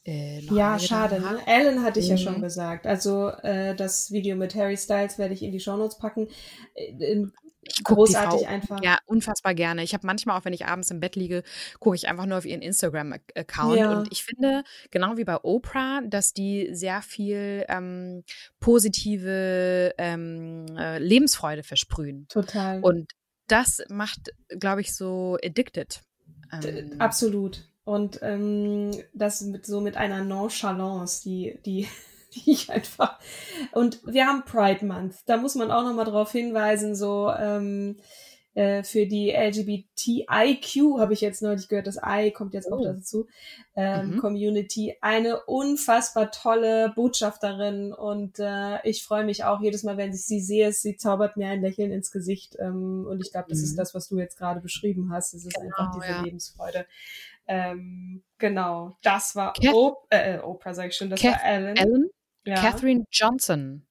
äh, 0.06 0.40
ja, 0.40 0.78
schade. 0.78 1.20
Ne? 1.20 1.38
Alan 1.44 1.82
hatte 1.82 2.00
ich 2.00 2.06
mhm. 2.06 2.12
ja 2.12 2.16
schon 2.16 2.38
mhm. 2.38 2.42
gesagt. 2.42 2.86
Also 2.86 3.28
äh, 3.28 3.76
das 3.76 4.10
Video 4.10 4.34
mit 4.34 4.54
Harry 4.54 4.78
Styles 4.78 5.18
werde 5.18 5.34
ich 5.34 5.42
in 5.42 5.52
die 5.52 5.60
Shownotes 5.60 5.98
packen. 5.98 6.28
Äh, 6.74 7.26
ich 7.62 7.84
großartig 7.84 8.46
Frau, 8.46 8.48
einfach. 8.48 8.82
Ja, 8.82 9.00
unfassbar 9.04 9.52
gerne. 9.54 9.82
Ich 9.82 9.92
habe 9.92 10.06
manchmal 10.06 10.38
auch, 10.38 10.46
wenn 10.46 10.54
ich 10.54 10.64
abends 10.64 10.90
im 10.90 11.00
Bett 11.00 11.14
liege, 11.14 11.42
gucke 11.78 11.96
ich 11.96 12.08
einfach 12.08 12.24
nur 12.24 12.38
auf 12.38 12.46
ihren 12.46 12.62
Instagram-Account. 12.62 13.78
Ja. 13.78 13.98
Und 13.98 14.10
ich 14.10 14.24
finde, 14.24 14.62
genau 14.90 15.18
wie 15.18 15.24
bei 15.24 15.36
Oprah, 15.42 16.00
dass 16.06 16.32
die 16.32 16.70
sehr 16.72 17.02
viel 17.02 17.66
ähm, 17.68 18.24
positive 18.60 19.92
ähm, 19.98 20.64
äh, 20.78 20.98
Lebensfreude 21.00 21.64
versprühen. 21.64 22.26
Total. 22.30 22.80
Und 22.80 23.12
das 23.48 23.82
macht, 23.88 24.32
glaube 24.48 24.80
ich, 24.80 24.94
so 24.94 25.36
addicted. 25.42 26.00
Ähm, 26.52 26.96
Absolut. 26.98 27.68
und 27.84 28.20
ähm, 28.22 28.90
das 29.14 29.40
mit 29.42 29.66
so 29.66 29.80
mit 29.80 29.96
einer 29.96 30.24
Nonchalance, 30.24 31.22
die, 31.22 31.58
die, 31.64 31.88
die 32.34 32.52
ich 32.52 32.70
einfach. 32.70 33.18
Und 33.72 34.00
wir 34.06 34.26
haben 34.26 34.44
Pride 34.44 34.84
Month. 34.84 35.16
Da 35.26 35.36
muss 35.36 35.54
man 35.54 35.70
auch 35.70 35.82
nochmal 35.82 36.04
drauf 36.04 36.32
hinweisen, 36.32 36.94
so 36.94 37.30
ähm, 37.30 37.96
äh, 38.56 38.82
für 38.82 39.06
die 39.06 39.32
LGBTIQ, 39.32 40.98
habe 40.98 41.12
ich 41.12 41.20
jetzt 41.20 41.42
neulich 41.42 41.68
gehört, 41.68 41.86
das 41.86 41.98
I 42.02 42.30
kommt 42.30 42.54
jetzt 42.54 42.72
auch 42.72 42.80
oh. 42.80 42.84
dazu, 42.84 43.28
ähm, 43.76 44.12
mhm. 44.12 44.18
Community, 44.18 44.96
eine 45.02 45.42
unfassbar 45.44 46.30
tolle 46.30 46.90
Botschafterin 46.96 47.92
und 47.92 48.38
äh, 48.38 48.80
ich 48.88 49.04
freue 49.04 49.24
mich 49.24 49.44
auch 49.44 49.60
jedes 49.60 49.82
Mal, 49.82 49.98
wenn 49.98 50.10
ich 50.10 50.24
sie 50.24 50.40
sehe, 50.40 50.72
sie 50.72 50.96
zaubert 50.96 51.36
mir 51.36 51.48
ein 51.48 51.60
Lächeln 51.60 51.92
ins 51.92 52.10
Gesicht 52.10 52.56
ähm, 52.58 53.06
und 53.06 53.22
ich 53.22 53.30
glaube, 53.30 53.50
das 53.50 53.58
mhm. 53.58 53.64
ist 53.64 53.78
das, 53.78 53.94
was 53.94 54.08
du 54.08 54.18
jetzt 54.18 54.38
gerade 54.38 54.60
beschrieben 54.60 55.12
hast, 55.12 55.34
es 55.34 55.44
ist 55.44 55.54
genau, 55.54 55.76
einfach 55.76 55.94
diese 55.94 56.12
ja. 56.12 56.22
Lebensfreude. 56.22 56.86
Ähm, 57.46 58.22
genau, 58.38 58.96
das 59.02 59.36
war 59.36 59.52
Kath 59.52 59.74
Op 59.74 60.06
äh, 60.08 60.38
Oprah, 60.38 60.72
sag 60.72 60.88
ich 60.88 60.96
schon, 60.96 61.10
das 61.10 61.20
Kath 61.20 61.34
war 61.34 61.44
Ellen. 61.44 61.76
Ellen? 61.76 62.10
Ja. 62.46 62.54
Catherine 62.54 63.04
Johnson. 63.10 63.86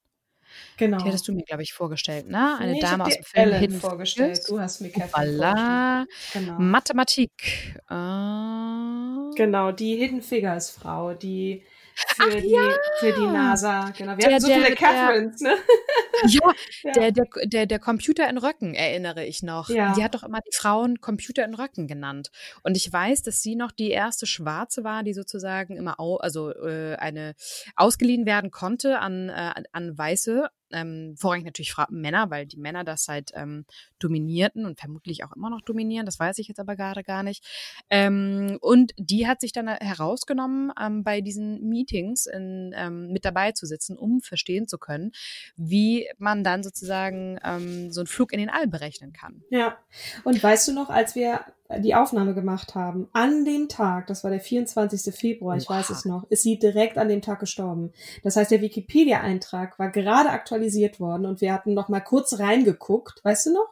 Genau. 0.77 0.97
Die 0.97 1.05
hattest 1.05 1.27
du 1.27 1.33
mir, 1.33 1.43
glaube 1.43 1.63
ich, 1.63 1.73
vorgestellt, 1.73 2.27
ne? 2.27 2.57
Eine 2.59 2.73
nee, 2.73 2.79
Dame 2.79 3.05
aus 3.05 3.15
dem 3.15 3.23
Film 3.23 3.47
Ellen 3.47 3.59
Hidden 3.59 3.79
vorgestellt. 3.79 4.41
Du 4.47 4.59
hast 4.59 4.81
mir 4.81 4.89
voilà. 4.89 6.05
Genau. 6.33 6.59
Mathematik. 6.59 7.75
Uh. 7.89 9.33
Genau, 9.35 9.71
die 9.71 9.95
Hidden 9.95 10.21
Figures 10.21 10.71
Frau, 10.71 11.13
die 11.13 11.63
für, 11.95 12.23
Ach, 12.23 12.41
die, 12.41 12.49
ja. 12.49 12.69
für 12.99 13.13
die 13.13 13.25
NASA. 13.25 13.91
Genau. 13.97 14.11
Wir 14.11 14.17
der, 14.17 14.33
haben 14.33 14.39
so 14.39 14.47
der, 14.47 14.57
viele 14.57 14.75
Catherines, 14.75 15.39
der, 15.39 15.51
ne? 15.51 15.57
Ja, 16.27 16.53
ja, 16.83 16.91
Der, 16.93 17.11
der, 17.11 17.25
der, 17.45 17.65
der 17.65 17.79
Computer 17.79 18.29
in 18.29 18.37
Röcken 18.37 18.73
erinnere 18.73 19.25
ich 19.25 19.43
noch. 19.43 19.69
Ja. 19.69 19.93
Die 19.93 20.03
hat 20.03 20.15
doch 20.15 20.23
immer 20.23 20.39
die 20.39 20.55
Frauen 20.55 21.01
Computer 21.01 21.43
in 21.45 21.53
Röcken 21.53 21.87
genannt. 21.87 22.31
Und 22.63 22.77
ich 22.77 22.91
weiß, 22.91 23.21
dass 23.23 23.41
sie 23.41 23.55
noch 23.55 23.71
die 23.71 23.91
erste 23.91 24.25
Schwarze 24.25 24.83
war, 24.83 25.03
die 25.03 25.13
sozusagen 25.13 25.75
immer 25.77 25.99
au, 25.99 26.17
also 26.17 26.51
äh, 26.51 26.95
eine 26.95 27.35
ausgeliehen 27.75 28.25
werden 28.25 28.51
konnte 28.51 28.99
an, 28.99 29.29
äh, 29.29 29.63
an 29.71 29.97
Weiße 29.97 30.49
ähm, 30.71 31.15
vorrangig 31.17 31.45
natürlich 31.45 31.75
Männer, 31.89 32.29
weil 32.29 32.45
die 32.45 32.57
Männer 32.57 32.83
das 32.83 33.07
halt 33.07 33.31
ähm, 33.33 33.65
dominierten 33.99 34.65
und 34.65 34.79
vermutlich 34.79 35.23
auch 35.23 35.35
immer 35.35 35.49
noch 35.49 35.61
dominieren, 35.61 36.05
das 36.05 36.19
weiß 36.19 36.37
ich 36.39 36.47
jetzt 36.47 36.59
aber 36.59 36.75
gerade 36.75 37.03
gar 37.03 37.23
nicht. 37.23 37.45
Ähm, 37.89 38.57
und 38.61 38.93
die 38.97 39.27
hat 39.27 39.41
sich 39.41 39.51
dann 39.51 39.67
herausgenommen, 39.67 40.71
ähm, 40.79 41.03
bei 41.03 41.21
diesen 41.21 41.67
Meetings 41.67 42.25
in, 42.25 42.73
ähm, 42.75 43.11
mit 43.11 43.25
dabei 43.25 43.51
zu 43.51 43.65
sitzen, 43.65 43.97
um 43.97 44.21
verstehen 44.21 44.67
zu 44.67 44.77
können, 44.77 45.11
wie 45.55 46.07
man 46.17 46.43
dann 46.43 46.63
sozusagen 46.63 47.39
ähm, 47.43 47.91
so 47.91 48.01
einen 48.01 48.07
Flug 48.07 48.33
in 48.33 48.39
den 48.39 48.49
All 48.49 48.67
berechnen 48.67 49.13
kann. 49.13 49.43
Ja, 49.49 49.77
und 50.23 50.41
weißt 50.41 50.67
du 50.67 50.73
noch, 50.73 50.89
als 50.89 51.15
wir 51.15 51.45
die 51.79 51.95
Aufnahme 51.95 52.35
gemacht 52.35 52.75
haben, 52.75 53.07
an 53.11 53.43
dem 53.43 53.67
Tag, 53.69 54.07
das 54.07 54.23
war 54.23 54.31
der 54.31 54.39
24. 54.39 55.13
Februar, 55.13 55.57
ich 55.57 55.67
wow. 55.67 55.77
weiß 55.77 55.89
es 55.89 56.05
noch, 56.05 56.29
ist 56.29 56.43
sie 56.43 56.59
direkt 56.59 56.97
an 56.97 57.09
dem 57.09 57.21
Tag 57.21 57.39
gestorben. 57.39 57.91
Das 58.23 58.35
heißt, 58.35 58.51
der 58.51 58.61
Wikipedia-Eintrag 58.61 59.79
war 59.79 59.89
gerade 59.89 60.29
aktualisiert 60.29 60.99
worden 60.99 61.25
und 61.25 61.41
wir 61.41 61.53
hatten 61.53 61.73
noch 61.73 61.89
mal 61.89 62.01
kurz 62.01 62.39
reingeguckt, 62.39 63.23
weißt 63.23 63.47
du 63.47 63.53
noch? 63.53 63.69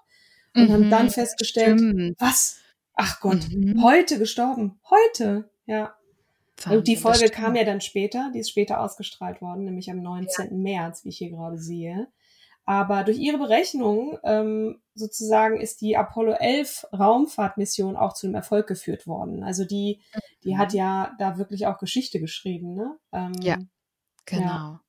Und 0.55 0.69
mhm, 0.69 0.73
haben 0.73 0.89
dann 0.89 1.09
festgestellt, 1.09 1.79
stimmt. 1.79 2.15
was? 2.19 2.57
Ach 2.95 3.19
Gott, 3.19 3.47
mhm. 3.49 3.83
heute 3.83 4.17
gestorben. 4.17 4.79
Heute, 4.89 5.49
ja. 5.65 5.93
Wahnsinn, 6.57 6.77
und 6.77 6.87
die 6.87 6.95
Folge 6.95 7.29
kam 7.29 7.55
ja 7.55 7.63
dann 7.63 7.81
später, 7.81 8.31
die 8.33 8.39
ist 8.39 8.49
später 8.49 8.79
ausgestrahlt 8.79 9.41
worden, 9.41 9.65
nämlich 9.65 9.89
am 9.89 10.01
19. 10.01 10.45
Ja. 10.45 10.55
März, 10.55 11.03
wie 11.03 11.09
ich 11.09 11.17
hier 11.17 11.29
gerade 11.29 11.57
sehe. 11.57 12.07
Aber 12.66 13.03
durch 13.03 13.18
ihre 13.18 13.38
Berechnung 13.38 14.18
ähm, 14.24 14.82
sozusagen 14.95 15.59
ist 15.59 15.82
die 15.82 15.97
Apollo 15.97 16.34
11 16.39 16.88
Raumfahrtmission 16.97 17.97
auch 17.97 18.14
zu 18.14 18.28
einem 18.28 18.36
Erfolg 18.36 18.68
geführt 18.68 19.05
worden. 19.05 19.43
Also 19.43 19.66
die, 19.66 19.99
die 20.43 20.53
mhm. 20.53 20.57
hat 20.57 20.74
ja 20.74 21.14
da 21.20 21.38
wirklich 21.38 21.68
auch 21.68 21.78
Geschichte 21.78 22.20
geschrieben, 22.20 22.74
ne? 22.74 22.97
Ähm, 23.11 23.34
ja, 23.41 23.57
genau. 24.26 24.43
Ja. 24.45 24.80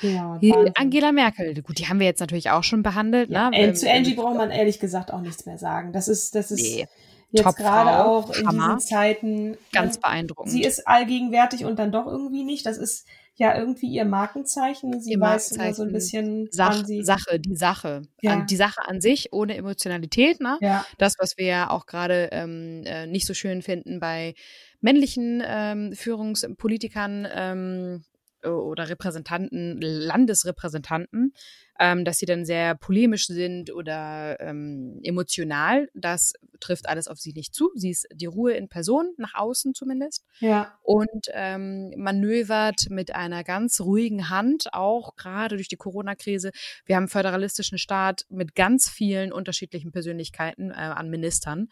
Ja, 0.00 0.38
Angela 0.76 1.10
Merkel, 1.10 1.60
gut, 1.62 1.78
die 1.78 1.88
haben 1.88 1.98
wir 1.98 2.06
jetzt 2.06 2.20
natürlich 2.20 2.50
auch 2.50 2.62
schon 2.62 2.82
behandelt. 2.82 3.30
Ja, 3.30 3.50
ne? 3.50 3.72
Zu 3.72 3.90
Angie 3.90 4.14
braucht 4.14 4.36
man 4.36 4.50
ehrlich 4.50 4.78
gesagt 4.78 5.12
auch 5.12 5.20
nichts 5.20 5.44
mehr 5.44 5.58
sagen. 5.58 5.92
Das 5.92 6.06
ist, 6.06 6.34
das 6.34 6.52
ist 6.52 6.62
nee. 6.62 6.86
jetzt 7.32 7.56
gerade 7.56 8.04
auch 8.04 8.30
in 8.30 8.46
Hammer. 8.46 8.74
diesen 8.76 8.88
Zeiten. 8.88 9.58
Ganz 9.72 9.96
ne? 9.96 10.00
beeindruckend. 10.02 10.52
Sie 10.52 10.62
ist 10.62 10.86
allgegenwärtig 10.86 11.64
und 11.64 11.80
dann 11.80 11.90
doch 11.90 12.06
irgendwie 12.06 12.44
nicht. 12.44 12.64
Das 12.64 12.78
ist 12.78 13.06
ja 13.38 13.56
irgendwie 13.56 13.86
ihr 13.86 14.04
Markenzeichen. 14.04 15.00
Sie 15.00 15.12
ihr 15.12 15.20
weiß 15.20 15.52
Markenzeichen, 15.52 15.64
immer 15.64 15.74
so 15.74 15.82
ein 15.84 15.92
bisschen 15.92 16.48
Sach, 16.50 16.84
Sache, 17.02 17.40
die 17.40 17.56
Sache. 17.56 18.02
Ja. 18.20 18.44
Die 18.44 18.56
Sache 18.56 18.86
an 18.86 19.00
sich 19.00 19.32
ohne 19.32 19.56
Emotionalität, 19.56 20.40
ne? 20.40 20.58
Ja. 20.60 20.84
Das, 20.98 21.14
was 21.18 21.38
wir 21.38 21.46
ja 21.46 21.70
auch 21.70 21.86
gerade 21.86 22.28
ähm, 22.32 22.82
äh, 22.84 23.06
nicht 23.06 23.26
so 23.26 23.34
schön 23.34 23.62
finden 23.62 24.00
bei 24.00 24.34
männlichen 24.80 25.42
ähm, 25.46 25.92
Führungspolitikern 25.94 27.28
ähm, 27.32 28.04
oder 28.44 28.88
Repräsentanten, 28.88 29.80
Landesrepräsentanten, 29.80 31.32
ähm, 31.80 32.04
dass 32.04 32.18
sie 32.18 32.26
dann 32.26 32.44
sehr 32.44 32.74
polemisch 32.74 33.26
sind 33.26 33.72
oder 33.72 34.38
ähm, 34.40 35.00
emotional. 35.02 35.88
Das 35.94 36.32
trifft 36.60 36.88
alles 36.88 37.08
auf 37.08 37.18
sie 37.18 37.32
nicht 37.32 37.54
zu. 37.54 37.70
Sie 37.74 37.90
ist 37.90 38.06
die 38.12 38.26
Ruhe 38.26 38.52
in 38.52 38.68
Person, 38.68 39.12
nach 39.16 39.34
außen 39.34 39.74
zumindest. 39.74 40.24
Ja. 40.40 40.78
Und 40.82 41.26
ähm, 41.32 41.92
manövert 41.96 42.90
mit 42.90 43.14
einer 43.14 43.44
ganz 43.44 43.80
ruhigen 43.80 44.28
Hand, 44.28 44.72
auch 44.72 45.16
gerade 45.16 45.56
durch 45.56 45.68
die 45.68 45.76
Corona-Krise. 45.76 46.50
Wir 46.84 46.96
haben 46.96 47.04
einen 47.04 47.08
föderalistischen 47.08 47.78
Staat 47.78 48.24
mit 48.28 48.54
ganz 48.54 48.88
vielen 48.88 49.32
unterschiedlichen 49.32 49.92
Persönlichkeiten 49.92 50.70
äh, 50.70 50.74
an 50.74 51.10
Ministern. 51.10 51.68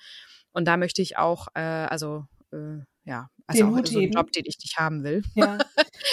Und 0.53 0.67
da 0.67 0.77
möchte 0.77 1.03
ich 1.03 1.19
auch, 1.19 1.49
äh, 1.55 1.61
also 1.61 2.25
äh, 2.53 2.79
ja, 3.07 3.31
also 3.47 3.63
den 3.63 3.73
auch 3.73 3.79
Hut 3.79 3.89
so 3.89 3.99
einen 3.99 4.11
Job, 4.11 4.33
den 4.33 4.45
ich 4.47 4.59
nicht 4.59 4.77
haben 4.77 5.05
will. 5.05 5.23
Ja, 5.35 5.59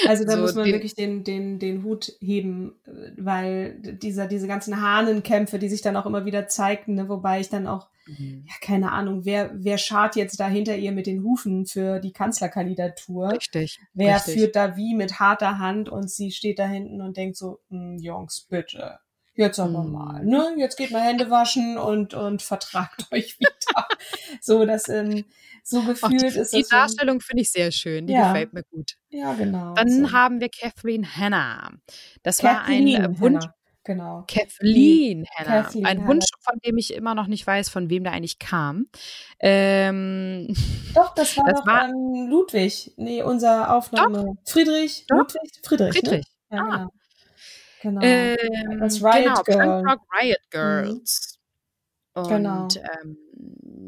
also 0.08 0.24
da 0.26 0.34
so 0.34 0.42
muss 0.42 0.54
man 0.54 0.66
den, 0.66 0.74
wirklich 0.74 0.94
den, 0.94 1.24
den, 1.24 1.58
den 1.58 1.84
Hut 1.84 2.14
heben, 2.20 2.76
weil 3.18 3.80
dieser, 3.82 4.28
diese 4.28 4.48
ganzen 4.48 4.80
Hahnenkämpfe, 4.80 5.58
die 5.58 5.70
sich 5.70 5.82
dann 5.82 5.98
auch 5.98 6.06
immer 6.06 6.26
wieder 6.26 6.48
zeigten, 6.48 6.94
ne, 6.94 7.10
wobei 7.10 7.40
ich 7.40 7.50
dann 7.50 7.66
auch, 7.66 7.90
mhm. 8.06 8.46
ja, 8.48 8.54
keine 8.62 8.92
Ahnung, 8.92 9.26
wer, 9.26 9.52
wer 9.56 9.80
schart 9.80 10.16
jetzt 10.16 10.40
da 10.40 10.48
hinter 10.48 10.78
ihr 10.78 10.92
mit 10.92 11.08
den 11.08 11.24
Hufen 11.24 11.66
für 11.66 12.00
die 12.00 12.14
Kanzlerkandidatur? 12.14 13.32
Richtig. 13.32 13.80
Wer 13.96 14.18
richtig. 14.18 14.36
führt 14.36 14.56
da 14.56 14.78
wie 14.78 14.94
mit 14.94 15.20
harter 15.20 15.58
Hand 15.58 15.90
und 15.90 16.12
sie 16.12 16.32
steht 16.32 16.60
da 16.60 16.68
hinten 16.68 17.02
und 17.02 17.18
denkt 17.18 17.38
so, 17.38 17.60
hm, 17.70 17.98
Jungs, 17.98 18.46
bitte. 18.48 19.00
Jetzt 19.36 19.60
aber 19.60 19.84
mhm. 19.84 19.92
mal, 19.92 20.26
ne? 20.26 20.54
Jetzt 20.58 20.78
geht 20.78 20.92
mal 20.92 21.02
Hände 21.02 21.30
waschen 21.30 21.78
und, 21.78 22.14
und 22.14 22.42
vertragt 22.42 23.08
euch 23.12 23.40
wieder. 23.40 23.88
so, 24.42 24.66
dass, 24.66 24.90
ähm, 24.90 25.26
so 25.64 25.82
gefühlt 25.82 26.22
die, 26.22 26.40
ist 26.40 26.54
Die 26.54 26.60
das 26.60 26.70
Darstellung 26.70 27.20
finde 27.20 27.42
ich 27.42 27.52
sehr 27.52 27.72
schön, 27.72 28.06
die 28.06 28.14
ja. 28.14 28.28
gefällt 28.28 28.54
mir 28.54 28.64
gut. 28.64 28.96
Ja, 29.10 29.34
genau. 29.34 29.74
Dann 29.74 30.08
so. 30.08 30.12
haben 30.12 30.40
wir 30.40 30.50
Catherine 30.50 31.08
Hannah. 31.18 31.72
Das 32.22 32.40
Kathleen 32.40 32.98
war 32.98 33.06
ein 33.06 33.16
äh, 33.16 33.20
Wunsch. 33.20 33.46
Genau. 33.86 34.24
Kathleen 34.28 35.26
Hannah. 35.36 35.64
Kathleen 35.64 35.86
ein 35.86 35.98
Hannah. 35.98 36.08
Wunsch, 36.10 36.26
von 36.40 36.60
dem 36.66 36.78
ich 36.78 36.94
immer 36.94 37.16
noch 37.16 37.28
nicht 37.28 37.46
weiß, 37.46 37.70
von 37.70 37.90
wem 37.90 38.04
der 38.04 38.14
eigentlich 38.14 38.40
kam. 38.40 38.88
Ähm, 39.40 40.48
doch, 40.94 41.14
das 41.16 41.38
war 41.38 41.46
das 41.46 41.60
doch 41.60 41.68
war, 41.68 41.90
Ludwig. 41.90 42.94
Nee, 42.98 43.24
unser 43.24 43.76
Aufnahme. 43.76 44.26
Doch, 44.26 44.52
Friedrich. 44.52 45.06
Doch, 45.08 45.18
Ludwig? 45.18 45.52
Friedrich. 45.64 45.94
Friedrich. 45.94 46.26
Ne? 46.50 46.58
Ja, 46.58 46.64
ah. 46.64 46.78
genau. 46.78 46.90
Genau. 47.84 48.02
Ähm, 48.02 48.80
das 48.80 49.04
Riot 49.04 49.44
genau, 49.46 49.84
Girl. 49.84 49.98
Riot 50.22 50.38
mhm. 50.40 50.50
Girls. 50.50 51.40
Mhm. 52.16 52.24
Genau. 52.30 52.64
Und 52.64 52.78
ähm, 52.78 53.18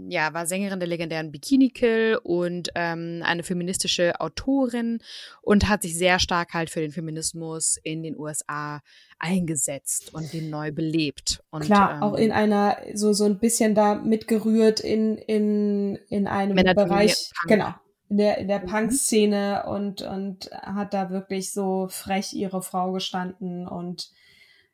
ja, 0.09 0.33
war 0.33 0.45
Sängerin 0.45 0.79
der 0.79 0.87
legendären 0.89 1.31
Bikini 1.31 1.69
Kill 1.69 2.19
und 2.21 2.69
ähm, 2.75 3.21
eine 3.23 3.43
feministische 3.43 4.19
Autorin 4.19 4.99
und 5.41 5.69
hat 5.69 5.81
sich 5.81 5.97
sehr 5.97 6.19
stark 6.19 6.53
halt 6.53 6.69
für 6.69 6.81
den 6.81 6.91
Feminismus 6.91 7.77
in 7.83 8.03
den 8.03 8.19
USA 8.19 8.81
eingesetzt 9.17 10.13
und 10.13 10.33
den 10.33 10.49
neu 10.49 10.71
belebt. 10.71 11.41
Und, 11.49 11.63
Klar, 11.63 11.95
ähm, 11.95 12.03
auch 12.03 12.15
in 12.15 12.31
einer, 12.31 12.77
so, 12.93 13.13
so 13.13 13.23
ein 13.23 13.39
bisschen 13.39 13.75
da 13.75 13.95
mitgerührt 13.95 14.81
in, 14.81 15.17
in, 15.17 15.95
in 16.09 16.27
einem 16.27 16.55
Bereich, 16.55 17.31
genau, 17.47 17.73
in 18.09 18.17
der, 18.17 18.37
in 18.37 18.47
der 18.47 18.61
mhm. 18.61 18.67
Punk-Szene 18.67 19.65
und, 19.67 20.01
und 20.01 20.51
hat 20.51 20.93
da 20.93 21.09
wirklich 21.09 21.51
so 21.51 21.87
frech 21.89 22.33
ihre 22.33 22.61
Frau 22.61 22.91
gestanden 22.91 23.67
und 23.67 24.11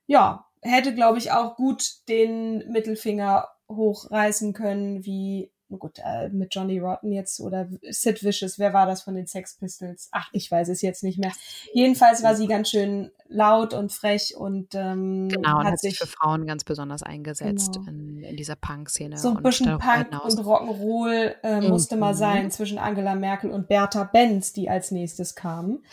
ja, 0.06 0.46
hätte, 0.62 0.94
glaube 0.94 1.18
ich, 1.18 1.32
auch 1.32 1.56
gut 1.56 2.08
den 2.10 2.70
Mittelfinger 2.72 3.48
hochreißen 3.70 4.54
können, 4.54 5.06
wie, 5.06 5.52
gut, 5.78 6.00
äh, 6.04 6.30
mit 6.30 6.54
Johnny 6.54 6.80
Rotten 6.80 7.12
jetzt 7.12 7.40
oder 7.40 7.68
Sid 7.90 8.24
Vicious, 8.24 8.60
wer 8.60 8.74
war 8.74 8.86
das 8.86 9.02
von 9.02 9.16
den 9.16 9.28
Sex 9.28 9.56
Pistols? 9.58 10.10
Ach, 10.12 10.30
ich 10.34 10.50
weiß 10.50 10.70
es 10.70 10.82
jetzt 10.82 11.04
nicht 11.04 11.20
mehr. 11.20 11.32
Jedenfalls 11.74 12.24
war 12.24 12.36
sie 12.36 12.48
ganz 12.48 12.70
schön 12.70 13.12
laut 13.28 13.74
und 13.74 13.92
frech 13.92 14.36
und 14.36 14.76
ähm, 14.76 15.30
genau, 15.30 15.60
hat, 15.60 15.68
hat 15.68 15.80
sich 15.80 15.98
für 15.98 16.08
Frauen 16.08 16.46
ganz 16.46 16.64
besonders 16.64 17.02
eingesetzt 17.04 17.76
genau. 17.76 17.90
in, 17.90 18.24
in, 18.24 18.38
dieser 18.38 18.56
Punk-Szene. 18.56 19.18
So 19.18 19.30
ein 19.30 19.42
bisschen 19.42 19.78
Punk 19.80 20.24
und 20.24 20.40
Rock'n'Roll 20.40 21.36
äh, 21.44 21.62
musste 21.62 21.96
mhm. 21.96 22.02
mal 22.02 22.14
sein 22.14 22.52
zwischen 22.52 22.78
Angela 22.78 23.16
Merkel 23.16 23.52
und 23.52 23.68
Bertha 23.68 24.04
Benz, 24.04 24.54
die 24.54 24.70
als 24.70 24.92
nächstes 24.92 25.36
kamen. 25.36 25.84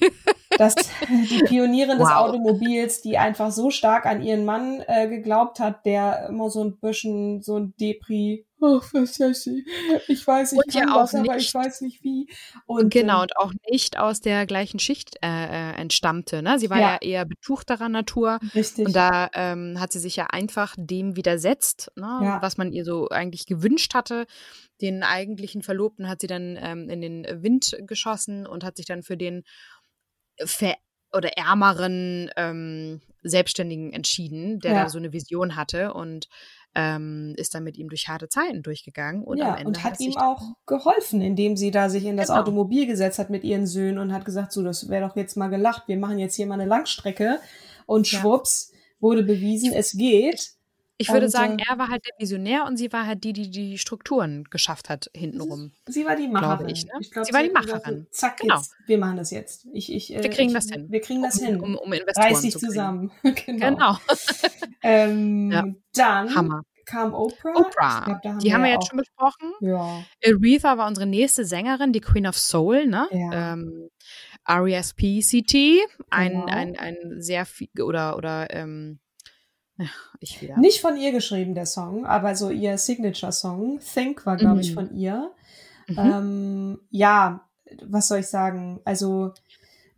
dass 0.58 0.74
die 1.08 1.44
Pionierin 1.44 1.98
des 1.98 2.08
wow. 2.08 2.16
Automobils, 2.16 3.02
die 3.02 3.18
einfach 3.18 3.50
so 3.50 3.70
stark 3.70 4.06
an 4.06 4.22
ihren 4.22 4.44
Mann 4.44 4.82
äh, 4.86 5.08
geglaubt 5.08 5.60
hat, 5.60 5.84
der 5.84 6.28
immer 6.28 6.50
so 6.50 6.64
ein 6.64 6.78
bisschen 6.78 7.42
so 7.42 7.56
ein 7.56 7.74
Depri 7.80 8.45
Oh, 8.58 8.80
was 8.92 9.20
weiß 9.20 9.48
ich. 9.48 10.26
Weiß, 10.26 10.52
ich 10.52 10.58
und 10.58 10.72
kann 10.72 10.88
ja 10.88 10.94
was, 10.94 11.12
nicht, 11.12 11.28
aber 11.28 11.38
ich 11.38 11.52
weiß 11.52 11.82
nicht 11.82 12.02
wie. 12.02 12.26
Und, 12.64 12.90
genau, 12.90 13.16
ähm, 13.16 13.22
und 13.22 13.36
auch 13.36 13.52
nicht 13.70 13.98
aus 13.98 14.20
der 14.20 14.46
gleichen 14.46 14.78
Schicht 14.78 15.16
äh, 15.22 15.26
äh, 15.26 15.72
entstammte. 15.74 16.42
Ne? 16.42 16.58
Sie 16.58 16.70
war 16.70 16.80
ja. 16.80 16.92
ja 16.92 16.98
eher 17.02 17.24
betuchterer 17.26 17.90
Natur. 17.90 18.38
Richtig. 18.54 18.86
Und 18.86 18.96
da 18.96 19.28
ähm, 19.34 19.78
hat 19.78 19.92
sie 19.92 19.98
sich 19.98 20.16
ja 20.16 20.28
einfach 20.28 20.74
dem 20.78 21.16
widersetzt, 21.16 21.92
ne? 21.96 22.20
ja. 22.22 22.42
was 22.42 22.56
man 22.56 22.72
ihr 22.72 22.84
so 22.84 23.08
eigentlich 23.10 23.46
gewünscht 23.46 23.94
hatte. 23.94 24.26
Den 24.80 25.02
eigentlichen 25.02 25.62
Verlobten 25.62 26.08
hat 26.08 26.22
sie 26.22 26.26
dann 26.26 26.58
ähm, 26.58 26.88
in 26.88 27.02
den 27.02 27.42
Wind 27.42 27.76
geschossen 27.86 28.46
und 28.46 28.64
hat 28.64 28.76
sich 28.76 28.86
dann 28.86 29.02
für 29.02 29.18
den 29.18 29.44
ver 30.44 30.76
oder 31.12 31.36
ärmeren 31.36 32.30
ähm, 32.36 33.00
Selbstständigen 33.22 33.92
entschieden, 33.92 34.60
der 34.60 34.72
ja. 34.72 34.82
da 34.84 34.88
so 34.88 34.98
eine 34.98 35.12
Vision 35.12 35.56
hatte 35.56 35.94
und 35.94 36.28
ähm, 36.76 37.32
ist 37.38 37.54
dann 37.54 37.64
mit 37.64 37.78
ihm 37.78 37.88
durch 37.88 38.06
harte 38.06 38.28
Zeiten 38.28 38.62
durchgegangen. 38.62 39.24
Und, 39.24 39.38
ja, 39.38 39.56
und 39.64 39.82
hat, 39.82 39.92
hat 39.94 40.00
ihm 40.00 40.16
auch 40.18 40.42
geholfen, 40.66 41.22
indem 41.22 41.56
sie 41.56 41.70
da 41.70 41.88
sich 41.88 42.04
in 42.04 42.18
das 42.18 42.28
genau. 42.28 42.40
Automobil 42.40 42.86
gesetzt 42.86 43.18
hat 43.18 43.30
mit 43.30 43.44
ihren 43.44 43.66
Söhnen 43.66 43.98
und 43.98 44.12
hat 44.12 44.26
gesagt, 44.26 44.52
so, 44.52 44.62
das 44.62 44.90
wäre 44.90 45.08
doch 45.08 45.16
jetzt 45.16 45.38
mal 45.38 45.48
gelacht, 45.48 45.88
wir 45.88 45.96
machen 45.96 46.18
jetzt 46.18 46.34
hier 46.36 46.46
mal 46.46 46.60
eine 46.60 46.66
Langstrecke. 46.66 47.40
Und 47.86 48.06
schwupps, 48.06 48.72
ja. 48.72 48.78
wurde 49.00 49.22
bewiesen, 49.22 49.72
es 49.72 49.92
geht. 49.92 50.50
Ich 50.98 51.10
würde 51.10 51.26
und, 51.26 51.32
sagen, 51.32 51.58
äh, 51.58 51.64
er 51.68 51.78
war 51.78 51.88
halt 51.88 52.04
der 52.06 52.14
Visionär 52.18 52.64
und 52.64 52.76
sie 52.78 52.92
war 52.92 53.06
halt 53.06 53.22
die, 53.24 53.32
die 53.32 53.50
die 53.50 53.76
Strukturen 53.76 54.44
geschafft 54.44 54.88
hat 54.88 55.10
hintenrum. 55.14 55.72
Sie 55.86 56.06
war 56.06 56.16
die 56.16 56.26
Macherin. 56.26 56.68
Ich, 56.68 56.84
ne? 56.86 56.92
ich 57.00 57.10
glaub, 57.10 57.26
sie 57.26 57.34
war 57.34 57.42
die 57.42 57.50
Macherin. 57.50 58.06
So, 58.10 58.18
zack, 58.18 58.38
genau. 58.38 58.56
jetzt, 58.56 58.74
wir 58.86 58.98
machen 58.98 59.18
das 59.18 59.30
jetzt. 59.30 59.66
Ich, 59.72 59.92
ich, 59.92 60.10
wir 60.10 60.30
kriegen 60.30 60.54
das 60.54 60.70
hin. 60.70 60.86
Wir 60.88 61.00
kriegen 61.00 61.22
das 61.22 61.38
um, 61.38 61.46
hin. 61.46 61.60
Um, 61.60 61.76
um 61.76 61.92
Investoren 61.92 62.28
Reiß 62.28 62.40
dich 62.40 62.52
zu 62.52 62.60
zusammen. 62.60 63.10
genau. 63.22 63.68
genau. 63.68 63.98
ähm, 64.82 65.50
ja. 65.52 65.64
Dann 65.94 66.34
Hammer. 66.34 66.62
kam 66.86 67.12
Oprah. 67.12 67.56
Oprah. 67.56 68.04
Glaub, 68.04 68.24
haben 68.24 68.38
die 68.38 68.46
wir 68.46 68.54
haben 68.54 68.62
wir 68.62 68.70
jetzt 68.70 68.88
schon 68.88 68.98
besprochen. 68.98 69.52
Ja. 69.60 70.02
Aretha 70.24 70.78
war 70.78 70.86
unsere 70.86 71.06
nächste 71.06 71.44
Sängerin, 71.44 71.92
die 71.92 72.00
Queen 72.00 72.26
of 72.26 72.38
Soul, 72.38 72.86
ne? 72.86 73.06
Ja. 73.10 73.52
Ähm, 73.52 73.90
R.E.S.P.C.T. 74.46 75.80
Ein, 76.08 76.32
genau. 76.32 76.46
ein, 76.46 76.78
ein 76.78 76.96
sehr 77.20 77.44
viel, 77.44 77.68
oder, 77.82 78.16
oder, 78.16 78.46
ähm, 78.54 79.00
ja, 79.78 79.86
ich 80.20 80.40
wieder. 80.42 80.58
Nicht 80.58 80.80
von 80.80 80.96
ihr 80.96 81.12
geschrieben, 81.12 81.54
der 81.54 81.66
Song, 81.66 82.06
aber 82.06 82.34
so 82.34 82.50
ihr 82.50 82.78
Signature-Song. 82.78 83.80
Think 83.80 84.26
war, 84.26 84.36
glaube 84.36 84.56
mhm. 84.56 84.60
ich, 84.60 84.74
von 84.74 84.94
ihr. 84.94 85.32
Mhm. 85.88 85.98
Ähm, 85.98 86.80
ja, 86.90 87.46
was 87.82 88.08
soll 88.08 88.18
ich 88.18 88.28
sagen? 88.28 88.80
Also 88.84 89.32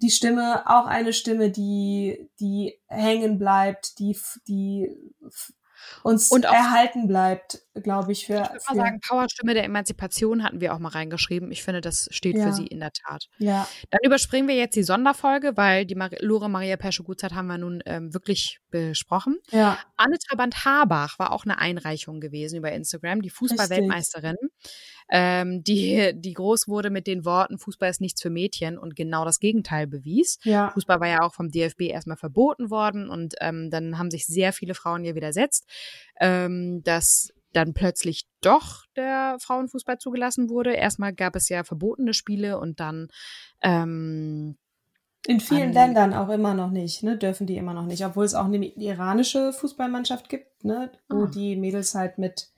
die 0.01 0.11
Stimme, 0.11 0.62
auch 0.66 0.87
eine 0.87 1.12
Stimme, 1.12 1.51
die, 1.51 2.31
die 2.41 2.79
hängen 2.87 3.39
bleibt, 3.39 3.99
die, 3.99 4.16
die 4.47 4.91
uns 6.03 6.31
und 6.31 6.47
auch, 6.47 6.53
erhalten 6.53 7.09
bleibt, 7.09 7.62
glaube 7.81 8.12
ich. 8.12 8.26
Für, 8.26 8.43
ich 8.43 8.51
würde 8.51 8.64
mal 8.68 8.76
sagen, 8.76 9.01
Powerstimme 9.01 9.55
der 9.55 9.64
Emanzipation 9.64 10.43
hatten 10.43 10.61
wir 10.61 10.74
auch 10.74 10.79
mal 10.79 10.91
reingeschrieben. 10.91 11.51
Ich 11.51 11.62
finde, 11.62 11.81
das 11.81 12.09
steht 12.11 12.37
ja. 12.37 12.45
für 12.47 12.53
sie 12.53 12.66
in 12.66 12.81
der 12.81 12.93
Tat. 12.93 13.29
Ja. 13.39 13.68
Dann 13.91 14.01
überspringen 14.05 14.49
wir 14.49 14.57
jetzt 14.57 14.76
die 14.76 14.83
Sonderfolge, 14.83 15.57
weil 15.57 15.87
die 15.87 15.95
Mar 15.95 16.11
Lore 16.20 16.49
Maria 16.49 16.76
Pesche 16.76 17.03
Gutzeit 17.03 17.33
haben 17.33 17.47
wir 17.47 17.59
nun 17.59 17.83
ähm, 17.87 18.12
wirklich 18.14 18.61
besprochen. 18.70 19.39
Ja. 19.51 19.79
Anne 19.97 20.18
Trabant 20.18 20.64
Habach 20.64 21.18
war 21.18 21.33
auch 21.33 21.45
eine 21.45 21.59
Einreichung 21.59 22.20
gewesen 22.20 22.57
über 22.59 22.72
Instagram, 22.72 23.22
die 23.22 23.31
Fußballweltmeisterin 23.31 24.37
ähm, 25.11 25.64
die, 25.64 26.12
die 26.14 26.35
groß 26.35 26.68
wurde 26.68 26.91
mit 26.91 27.07
den 27.07 27.24
Worten, 27.24 27.59
Fußball 27.59 27.91
ist 27.91 28.01
nichts 28.01 28.20
für 28.20 28.31
Mädchen 28.31 28.79
und 28.79 28.95
genau 28.95 29.24
das 29.24 29.41
Gegenteil 29.41 29.87
bewies. 29.87 30.39
Ja. 30.43 30.70
Fußball 30.70 31.01
war 31.01 31.09
ja 31.09 31.22
auch 31.22 31.35
vom 31.35 31.51
DFB 31.51 31.83
erstmal 31.83 32.16
verboten 32.16 32.70
worden 32.70 33.09
und 33.09 33.35
ähm, 33.41 33.70
dann 33.70 33.99
haben 33.99 34.11
sich 34.11 34.26
sehr 34.26 34.53
viele 34.53 34.74
Frauen 34.74 35.03
hier 35.03 35.14
widersetzt, 35.14 35.66
ähm, 36.20 36.83
dass 36.83 37.33
dann 37.59 37.74
plötzlich 37.74 38.26
doch 38.40 38.84
der 38.96 39.36
Frauenfußball 39.40 39.98
zugelassen 39.98 40.48
wurde. 40.48 40.74
Erstmal 40.74 41.12
gab 41.12 41.34
es 41.34 41.48
ja 41.48 41.64
verbotene 41.64 42.14
Spiele 42.14 42.59
und 42.59 42.78
dann 42.78 43.09
ähm, 43.62 44.56
in 45.26 45.40
vielen 45.40 45.72
Ländern 45.72 46.14
auch 46.14 46.28
immer 46.28 46.54
noch 46.54 46.70
nicht, 46.70 47.02
ne, 47.02 47.18
dürfen 47.18 47.46
die 47.46 47.56
immer 47.56 47.74
noch 47.74 47.84
nicht, 47.84 48.04
obwohl 48.04 48.24
es 48.24 48.34
auch 48.34 48.44
eine 48.44 48.64
iranische 48.64 49.52
Fußballmannschaft 49.52 50.28
gibt, 50.28 50.64
ne, 50.64 50.90
wo 51.09 51.24
ah. 51.24 51.26
die 51.26 51.56
Mädels 51.56 51.94
halt 51.94 52.18
mit 52.18 52.48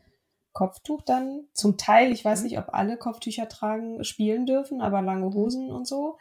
Kopftuch 0.53 1.03
dann. 1.03 1.45
Zum 1.53 1.77
Teil, 1.77 2.11
ich 2.11 2.25
weiß 2.25 2.41
mhm. 2.41 2.47
nicht, 2.47 2.59
ob 2.59 2.75
alle 2.75 2.97
Kopftücher 2.97 3.49
tragen, 3.49 4.03
spielen 4.03 4.47
dürfen, 4.47 4.81
aber 4.81 5.01
lange 5.01 5.27
mhm. 5.27 5.35
Hosen 5.35 5.71
und 5.71 5.87
so. 5.87 6.19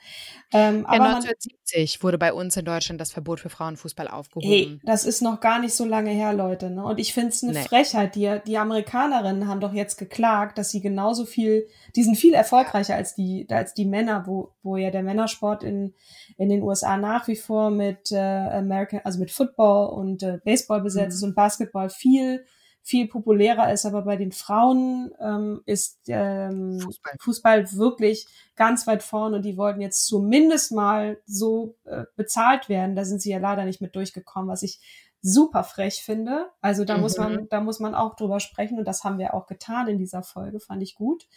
Ähm, 0.53 0.81
ja, 0.81 0.89
aber 0.89 1.15
1970 1.15 1.97
man, 1.97 2.03
wurde 2.03 2.17
bei 2.19 2.33
uns 2.33 2.55
in 2.55 2.65
Deutschland 2.65 3.01
das 3.01 3.11
Verbot 3.11 3.39
für 3.39 3.49
Frauenfußball 3.49 4.07
aufgehoben. 4.07 4.47
Hey, 4.47 4.79
das 4.83 5.03
ist 5.03 5.21
noch 5.21 5.39
gar 5.39 5.59
nicht 5.59 5.73
so 5.73 5.83
lange 5.83 6.11
her, 6.11 6.33
Leute. 6.33 6.69
Ne? 6.69 6.83
Und 6.83 6.99
ich 6.99 7.13
finde 7.13 7.29
es 7.29 7.43
eine 7.43 7.53
nee. 7.53 7.63
Frechheit. 7.63 8.15
Die, 8.15 8.39
die 8.45 8.57
Amerikanerinnen 8.57 9.47
haben 9.47 9.61
doch 9.61 9.73
jetzt 9.73 9.97
geklagt, 9.97 10.59
dass 10.59 10.69
sie 10.69 10.81
genauso 10.81 11.25
viel, 11.25 11.67
die 11.95 12.03
sind 12.03 12.15
viel 12.15 12.35
erfolgreicher 12.35 12.95
als 12.95 13.15
die, 13.15 13.47
als 13.49 13.73
die 13.73 13.85
Männer, 13.85 14.27
wo, 14.27 14.53
wo 14.61 14.77
ja 14.77 14.91
der 14.91 15.03
Männersport 15.03 15.63
in, 15.63 15.95
in 16.37 16.49
den 16.49 16.61
USA 16.61 16.97
nach 16.97 17.27
wie 17.27 17.35
vor 17.35 17.71
mit 17.71 18.11
äh, 18.11 18.17
American, 18.17 19.01
also 19.03 19.19
mit 19.19 19.31
Football 19.31 19.89
und 19.89 20.21
äh, 20.21 20.39
Baseball 20.43 20.81
besetzt 20.81 21.23
mhm. 21.23 21.29
und 21.29 21.35
Basketball 21.35 21.89
viel 21.89 22.45
viel 22.89 23.07
populärer 23.07 23.71
ist, 23.71 23.85
aber 23.85 24.01
bei 24.01 24.15
den 24.15 24.31
Frauen 24.31 25.11
ähm, 25.21 25.61
ist 25.67 25.99
ähm, 26.07 26.79
Fußball. 26.79 27.13
Fußball. 27.19 27.71
wirklich 27.73 28.25
ganz 28.55 28.87
weit 28.87 29.03
vorne 29.03 29.35
und 29.35 29.43
die 29.43 29.57
wollten 29.57 29.79
jetzt 29.79 30.07
zumindest 30.07 30.71
mal 30.71 31.21
so 31.27 31.75
äh, 31.85 32.05
bezahlt 32.15 32.67
werden. 32.67 32.95
Da 32.95 33.05
sind 33.05 33.21
sie 33.21 33.29
ja 33.29 33.37
leider 33.37 33.63
nicht 33.65 33.79
mit 33.79 33.95
durchgekommen, 33.95 34.49
was 34.49 34.63
ich 34.63 34.79
super 35.21 35.63
frech 35.63 36.01
finde. 36.03 36.49
Also 36.61 36.83
da 36.83 36.95
mhm. 36.95 37.01
muss 37.01 37.17
man, 37.17 37.47
da 37.49 37.61
muss 37.61 37.79
man 37.79 37.93
auch 37.93 38.15
drüber 38.15 38.39
sprechen 38.39 38.79
und 38.79 38.85
das 38.85 39.03
haben 39.03 39.19
wir 39.19 39.35
auch 39.35 39.45
getan 39.45 39.87
in 39.87 39.99
dieser 39.99 40.23
Folge, 40.23 40.59
fand 40.59 40.81
ich 40.81 40.95
gut. 40.95 41.27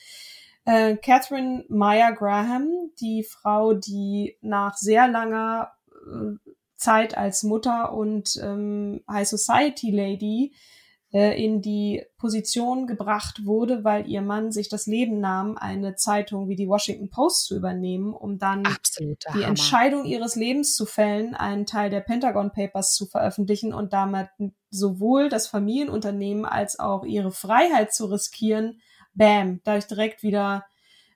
Äh, 0.65 0.97
Catherine 0.97 1.67
Meyer 1.69 2.13
Graham, 2.13 2.71
die 2.99 3.25
Frau, 3.25 3.75
die 3.75 4.39
nach 4.41 4.79
sehr 4.79 5.07
langer 5.07 5.73
äh, 5.91 6.51
Zeit 6.77 7.15
als 7.15 7.43
Mutter 7.43 7.93
und 7.93 8.41
ähm, 8.43 9.05
High 9.07 9.29
Society 9.29 9.91
Lady 9.91 10.55
in 11.13 11.61
die 11.61 12.05
Position 12.17 12.87
gebracht 12.87 13.45
wurde, 13.45 13.85
weil 13.85 14.09
ihr 14.09 14.23
Mann 14.23 14.51
sich 14.51 14.71
das 14.71 14.87
Leben 14.87 15.21
nahm, 15.21 15.59
eine 15.59 15.95
Zeitung 15.95 16.49
wie 16.49 16.57
die 16.57 16.69
Washington 16.69 17.11
Post 17.11 17.47
zu 17.47 17.57
übernehmen, 17.57 18.15
um 18.15 18.39
dann 18.39 18.65
Absoluter 18.65 19.31
die 19.33 19.41
Hammer. 19.41 19.49
Entscheidung 19.49 20.07
ihres 20.07 20.37
Lebens 20.37 20.75
zu 20.75 20.87
fällen, 20.87 21.35
einen 21.35 21.67
Teil 21.67 21.91
der 21.91 22.01
Pentagon 22.01 22.51
Papers 22.51 22.95
zu 22.95 23.07
veröffentlichen 23.07 23.75
und 23.75 23.93
damit 23.93 24.29
sowohl 24.71 25.29
das 25.29 25.49
Familienunternehmen 25.49 26.47
als 26.47 26.79
auch 26.79 27.05
ihre 27.05 27.31
Freiheit 27.31 27.93
zu 27.93 28.07
riskieren. 28.07 28.81
Bam, 29.13 29.61
da 29.65 29.77
ich 29.77 29.85
direkt 29.85 30.23
wieder 30.23 30.65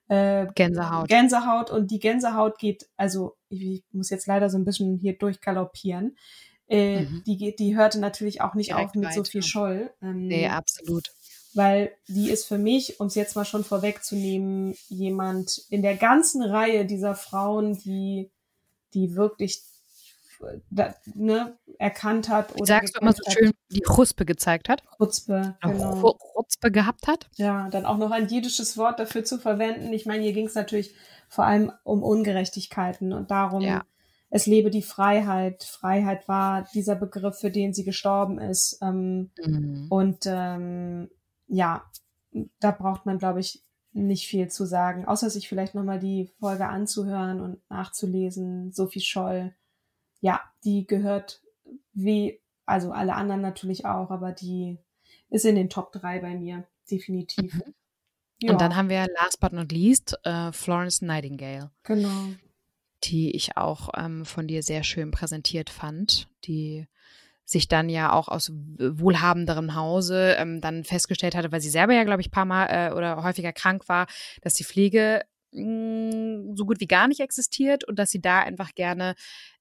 äh, 0.08 0.46
Gänsehaut. 0.54 1.08
Gänsehaut 1.08 1.70
und 1.70 1.90
die 1.90 1.98
Gänsehaut 1.98 2.58
geht, 2.58 2.88
also 2.96 3.36
ich 3.48 3.82
muss 3.92 4.10
jetzt 4.10 4.26
leider 4.26 4.50
so 4.50 4.58
ein 4.58 4.64
bisschen 4.64 4.98
hier 4.98 5.16
durchgaloppieren. 5.16 6.16
Äh, 6.68 7.02
mhm. 7.02 7.22
die, 7.26 7.54
die 7.54 7.76
hörte 7.76 8.00
natürlich 8.00 8.40
auch 8.40 8.54
nicht 8.54 8.70
Direkt 8.70 8.88
auf 8.88 8.94
mit 8.94 9.04
weiter. 9.04 9.14
so 9.14 9.24
viel 9.24 9.42
Scholl. 9.42 9.90
Ähm, 10.02 10.26
nee, 10.26 10.48
absolut. 10.48 11.12
Weil 11.54 11.92
die 12.08 12.30
ist 12.30 12.46
für 12.46 12.58
mich, 12.58 13.00
um 13.00 13.06
es 13.06 13.14
jetzt 13.14 13.36
mal 13.36 13.44
schon 13.44 13.64
vorwegzunehmen, 13.64 14.74
jemand 14.88 15.64
in 15.70 15.82
der 15.82 15.96
ganzen 15.96 16.42
Reihe 16.42 16.84
dieser 16.84 17.14
Frauen, 17.14 17.78
die, 17.78 18.30
die 18.94 19.14
wirklich 19.14 19.62
da, 20.70 20.94
ne, 21.14 21.56
erkannt 21.78 22.28
hat. 22.28 22.54
Oder 22.56 22.66
Sagst 22.66 22.96
du 22.96 23.00
immer 23.00 23.12
so 23.12 23.22
schön, 23.30 23.52
die 23.70 23.80
Chuspe 23.80 24.26
gezeigt 24.26 24.68
hat? 24.68 24.82
Chuspe, 24.98 25.56
genau. 25.62 26.18
Chuspe 26.34 26.70
gehabt 26.70 27.06
hat? 27.06 27.28
Ja, 27.36 27.70
dann 27.70 27.86
auch 27.86 27.96
noch 27.96 28.10
ein 28.10 28.28
jiddisches 28.28 28.76
Wort 28.76 28.98
dafür 28.98 29.24
zu 29.24 29.38
verwenden. 29.38 29.92
Ich 29.94 30.04
meine, 30.04 30.24
hier 30.24 30.32
ging 30.32 30.46
es 30.46 30.54
natürlich 30.54 30.94
vor 31.28 31.44
allem 31.44 31.72
um 31.84 32.02
Ungerechtigkeiten 32.02 33.12
und 33.12 33.30
darum, 33.30 33.62
ja 33.62 33.84
es 34.36 34.46
lebe 34.46 34.68
die 34.68 34.82
Freiheit. 34.82 35.64
Freiheit 35.64 36.28
war 36.28 36.68
dieser 36.74 36.94
Begriff, 36.94 37.38
für 37.38 37.50
den 37.50 37.72
sie 37.72 37.84
gestorben 37.84 38.38
ist. 38.38 38.78
Ähm, 38.82 39.30
mhm. 39.42 39.86
Und 39.88 40.24
ähm, 40.26 41.08
ja, 41.46 41.90
da 42.60 42.70
braucht 42.70 43.06
man, 43.06 43.18
glaube 43.18 43.40
ich, 43.40 43.62
nicht 43.92 44.26
viel 44.26 44.48
zu 44.48 44.66
sagen, 44.66 45.06
außer 45.06 45.30
sich 45.30 45.48
vielleicht 45.48 45.74
nochmal 45.74 45.98
die 45.98 46.26
Folge 46.38 46.66
anzuhören 46.66 47.40
und 47.40 47.70
nachzulesen. 47.70 48.72
Sophie 48.72 49.00
Scholl, 49.00 49.54
ja, 50.20 50.42
die 50.64 50.86
gehört 50.86 51.42
wie, 51.94 52.38
also 52.66 52.92
alle 52.92 53.14
anderen 53.14 53.40
natürlich 53.40 53.86
auch, 53.86 54.10
aber 54.10 54.32
die 54.32 54.76
ist 55.30 55.46
in 55.46 55.56
den 55.56 55.70
Top 55.70 55.92
3 55.92 56.18
bei 56.20 56.34
mir, 56.34 56.66
definitiv. 56.90 57.54
Mhm. 57.54 57.74
Ja. 58.42 58.52
Und 58.52 58.60
dann 58.60 58.76
haben 58.76 58.90
wir 58.90 59.06
last 59.18 59.40
but 59.40 59.54
not 59.54 59.72
least 59.72 60.14
äh, 60.24 60.52
Florence 60.52 61.00
Nightingale. 61.00 61.70
Genau 61.84 62.26
die 63.06 63.34
ich 63.34 63.56
auch 63.56 63.90
ähm, 63.96 64.24
von 64.24 64.46
dir 64.46 64.62
sehr 64.62 64.82
schön 64.82 65.10
präsentiert 65.10 65.70
fand, 65.70 66.28
die 66.44 66.86
sich 67.44 67.68
dann 67.68 67.88
ja 67.88 68.12
auch 68.12 68.28
aus 68.28 68.50
wohlhabenderem 68.78 69.74
Hause 69.76 70.34
ähm, 70.38 70.60
dann 70.60 70.82
festgestellt 70.82 71.36
hatte, 71.36 71.52
weil 71.52 71.60
sie 71.60 71.70
selber 71.70 71.94
ja, 71.94 72.02
glaube 72.02 72.20
ich, 72.20 72.32
paar 72.32 72.44
Mal 72.44 72.66
äh, 72.66 72.92
oder 72.92 73.22
häufiger 73.22 73.52
krank 73.52 73.88
war, 73.88 74.06
dass 74.42 74.54
die 74.54 74.64
Pflege 74.64 75.22
mh, 75.52 76.56
so 76.56 76.66
gut 76.66 76.80
wie 76.80 76.88
gar 76.88 77.06
nicht 77.06 77.20
existiert 77.20 77.84
und 77.84 77.98
dass 77.98 78.10
sie 78.10 78.20
da 78.20 78.40
einfach 78.40 78.74
gerne 78.74 79.14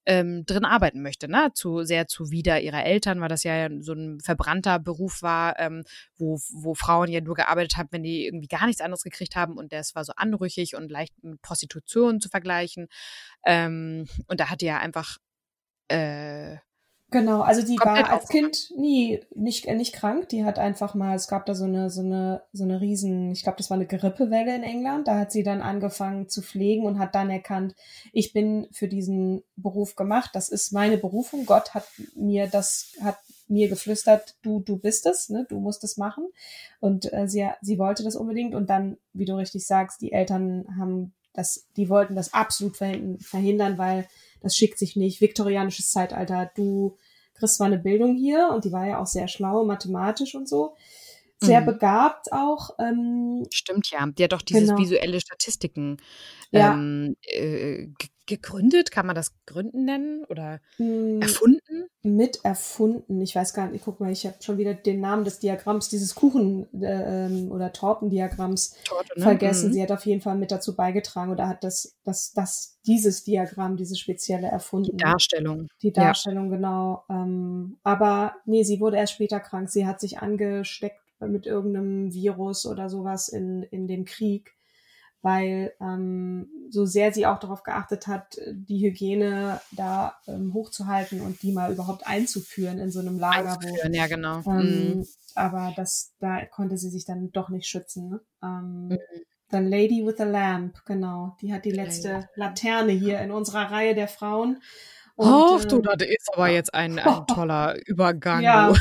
ähm, 0.05 0.45
drin 0.45 0.65
arbeiten 0.65 1.01
möchte, 1.01 1.27
ne? 1.27 1.51
Zu 1.53 1.83
sehr 1.83 2.07
zuwider 2.07 2.61
ihrer 2.61 2.85
Eltern, 2.85 3.21
weil 3.21 3.29
das 3.29 3.43
ja 3.43 3.69
so 3.79 3.93
ein 3.93 4.19
verbrannter 4.19 4.79
Beruf 4.79 5.21
war, 5.21 5.59
ähm, 5.59 5.83
wo, 6.17 6.39
wo 6.53 6.75
Frauen 6.75 7.09
ja 7.09 7.21
nur 7.21 7.35
gearbeitet 7.35 7.77
haben, 7.77 7.89
wenn 7.91 8.03
die 8.03 8.25
irgendwie 8.25 8.47
gar 8.47 8.65
nichts 8.67 8.81
anderes 8.81 9.03
gekriegt 9.03 9.35
haben 9.35 9.57
und 9.57 9.73
das 9.73 9.95
war 9.95 10.03
so 10.03 10.13
anrüchig 10.15 10.75
und 10.75 10.91
leicht 10.91 11.13
mit 11.23 11.41
Prostitution 11.41 12.19
zu 12.21 12.29
vergleichen. 12.29 12.87
Ähm, 13.45 14.07
und 14.27 14.39
da 14.39 14.49
hat 14.49 14.61
die 14.61 14.67
ja 14.67 14.79
einfach 14.79 15.17
äh, 15.89 16.57
Genau, 17.15 17.43
also 17.43 17.65
die 17.65 17.77
war 17.77 18.09
als 18.09 18.27
Kind 18.27 18.73
nie 18.75 19.21
nicht, 19.33 19.67
äh, 19.67 19.73
nicht 19.73 19.93
krank. 19.93 20.27
Die 20.27 20.43
hat 20.43 20.59
einfach 20.59 20.95
mal, 20.95 21.15
es 21.15 21.29
gab 21.29 21.45
da 21.45 21.55
so 21.55 21.63
eine, 21.63 21.89
so 21.89 22.01
eine, 22.01 22.41
so 22.51 22.65
eine 22.65 22.81
riesen, 22.81 23.31
ich 23.31 23.43
glaube, 23.43 23.57
das 23.57 23.69
war 23.69 23.75
eine 23.75 23.85
Grippewelle 23.87 24.53
in 24.53 24.63
England. 24.63 25.07
Da 25.07 25.17
hat 25.17 25.31
sie 25.31 25.41
dann 25.41 25.61
angefangen 25.61 26.27
zu 26.27 26.41
pflegen 26.41 26.85
und 26.85 26.99
hat 26.99 27.15
dann 27.15 27.29
erkannt, 27.29 27.73
ich 28.11 28.33
bin 28.33 28.67
für 28.73 28.89
diesen 28.89 29.43
Beruf 29.55 29.95
gemacht. 29.95 30.31
Das 30.33 30.49
ist 30.49 30.73
meine 30.73 30.97
Berufung. 30.97 31.45
Gott 31.45 31.73
hat 31.73 31.87
mir 32.17 32.47
das, 32.47 32.91
hat 32.99 33.17
mir 33.47 33.69
geflüstert, 33.69 34.35
du, 34.41 34.59
du 34.59 34.75
bist 34.75 35.05
es, 35.05 35.29
ne? 35.29 35.45
du 35.47 35.61
musst 35.61 35.85
es 35.85 35.95
machen. 35.95 36.27
Und 36.81 37.13
äh, 37.13 37.29
sie, 37.29 37.47
sie 37.61 37.79
wollte 37.79 38.03
das 38.03 38.17
unbedingt. 38.17 38.53
Und 38.53 38.69
dann, 38.69 38.97
wie 39.13 39.23
du 39.23 39.37
richtig 39.37 39.65
sagst, 39.65 40.01
die 40.01 40.11
Eltern 40.11 40.65
haben 40.77 41.13
das, 41.31 41.65
die 41.77 41.87
wollten 41.87 42.15
das 42.15 42.33
absolut 42.33 42.75
verhindern, 42.75 43.77
weil 43.77 44.05
das 44.41 44.55
schickt 44.55 44.77
sich 44.77 44.95
nicht. 44.95 45.21
Viktorianisches 45.21 45.91
Zeitalter, 45.91 46.51
du 46.55 46.97
kriegst 47.35 47.55
zwar 47.55 47.67
eine 47.67 47.77
Bildung 47.77 48.15
hier 48.15 48.49
und 48.53 48.65
die 48.65 48.71
war 48.71 48.87
ja 48.87 48.99
auch 48.99 49.07
sehr 49.07 49.27
schlau, 49.27 49.63
mathematisch 49.63 50.35
und 50.35 50.47
so. 50.47 50.75
Sehr 51.45 51.61
mhm. 51.61 51.65
begabt 51.65 52.31
auch. 52.31 52.71
Ähm, 52.79 53.45
Stimmt 53.51 53.89
ja. 53.91 54.05
Die 54.05 54.23
hat 54.23 54.33
doch 54.33 54.41
dieses 54.41 54.69
genau. 54.69 54.79
visuelle 54.79 55.19
Statistiken 55.19 55.97
ja. 56.51 56.73
ähm, 56.73 57.15
äh, 57.21 57.87
gegründet, 58.27 58.91
kann 58.91 59.05
man 59.05 59.15
das 59.15 59.33
Gründen 59.45 59.85
nennen 59.85 60.25
oder 60.25 60.59
hm, 60.77 61.21
erfunden? 61.21 61.85
Mit 62.01 62.43
erfunden. 62.43 63.21
Ich 63.21 63.35
weiß 63.35 63.53
gar 63.53 63.67
nicht, 63.67 63.85
guck 63.85 63.99
mal, 63.99 64.11
ich 64.11 64.25
habe 64.25 64.37
schon 64.39 64.57
wieder 64.57 64.73
den 64.73 64.99
Namen 64.99 65.25
des 65.25 65.39
Diagramms, 65.39 65.89
dieses 65.89 66.15
Kuchen- 66.15 66.67
äh, 66.81 67.25
ähm, 67.27 67.51
oder 67.51 67.71
Tortendiagramms 67.71 68.75
Torte, 68.83 69.11
ne? 69.15 69.23
vergessen. 69.23 69.69
Mhm. 69.69 69.73
Sie 69.73 69.81
hat 69.81 69.91
auf 69.91 70.05
jeden 70.05 70.21
Fall 70.21 70.35
mit 70.35 70.51
dazu 70.51 70.75
beigetragen 70.75 71.31
oder 71.31 71.47
hat 71.47 71.63
das, 71.63 71.97
das, 72.03 72.33
das, 72.33 72.79
dieses 72.87 73.23
Diagramm, 73.23 73.77
dieses 73.77 73.99
spezielle 73.99 74.47
erfunden. 74.47 74.91
Die 74.91 75.03
Darstellung. 75.03 75.67
Die 75.81 75.93
Darstellung, 75.93 76.49
ja. 76.49 76.55
genau. 76.55 77.03
Ähm, 77.09 77.77
aber 77.83 78.35
nee, 78.45 78.63
sie 78.63 78.79
wurde 78.79 78.97
erst 78.97 79.13
später 79.13 79.39
krank. 79.39 79.69
Sie 79.69 79.85
hat 79.85 79.99
sich 79.99 80.19
angesteckt 80.19 80.99
mit 81.19 81.45
irgendeinem 81.45 82.13
Virus 82.13 82.65
oder 82.65 82.89
sowas 82.89 83.27
in, 83.27 83.63
in 83.63 83.87
dem 83.87 84.05
Krieg 84.05 84.55
weil 85.25 85.73
ähm, 85.81 86.47
so 86.69 86.85
sehr 86.85 87.11
sie 87.11 87.25
auch 87.25 87.39
darauf 87.39 87.63
geachtet 87.63 88.05
hat, 88.05 88.37
die 88.47 88.85
Hygiene 88.85 89.59
da 89.71 90.19
ähm, 90.27 90.53
hochzuhalten 90.53 91.19
und 91.19 91.41
die 91.41 91.51
mal 91.51 91.73
überhaupt 91.73 92.05
einzuführen 92.05 92.77
in 92.77 92.91
so 92.91 92.99
einem 92.99 93.17
Lager. 93.17 93.57
Wo, 93.59 93.91
ja, 93.91 94.05
genau. 94.05 94.43
Ähm, 94.45 94.99
mhm. 94.99 95.07
Aber 95.33 95.73
das, 95.75 96.13
da 96.19 96.45
konnte 96.45 96.77
sie 96.77 96.91
sich 96.91 97.05
dann 97.05 97.31
doch 97.31 97.49
nicht 97.49 97.65
schützen. 97.65 98.09
Ne? 98.09 98.21
Ähm, 98.43 98.89
mhm. 98.89 98.99
The 99.49 99.57
Lady 99.57 100.05
with 100.05 100.17
the 100.19 100.25
Lamp, 100.25 100.85
genau. 100.85 101.35
Die 101.41 101.51
hat 101.51 101.65
die 101.65 101.71
letzte 101.71 102.29
Laterne 102.35 102.91
hier 102.91 103.19
in 103.19 103.31
unserer 103.31 103.71
Reihe 103.71 103.95
der 103.95 104.07
Frauen. 104.07 104.61
Och, 105.17 105.65
du, 105.65 105.81
das 105.81 106.07
ist 106.07 106.29
aber 106.35 106.49
jetzt 106.49 106.71
ein, 106.75 106.99
ein 106.99 107.25
toller 107.25 107.75
Übergang. 107.87 108.43
Ja. 108.43 108.75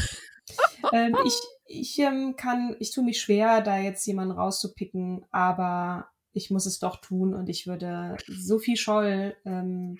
ähm, 0.92 1.16
ich 1.24 1.40
ich 1.80 1.98
ähm, 1.98 2.36
kann, 2.36 2.76
ich 2.78 2.92
tue 2.92 3.04
mich 3.04 3.20
schwer, 3.20 3.60
da 3.60 3.78
jetzt 3.78 4.06
jemanden 4.06 4.32
rauszupicken, 4.32 5.24
aber 5.30 6.08
ich 6.32 6.50
muss 6.50 6.66
es 6.66 6.78
doch 6.78 7.00
tun 7.00 7.34
und 7.34 7.48
ich 7.48 7.66
würde 7.66 8.16
Sophie 8.26 8.76
Scholl 8.76 9.36
ähm, 9.44 9.98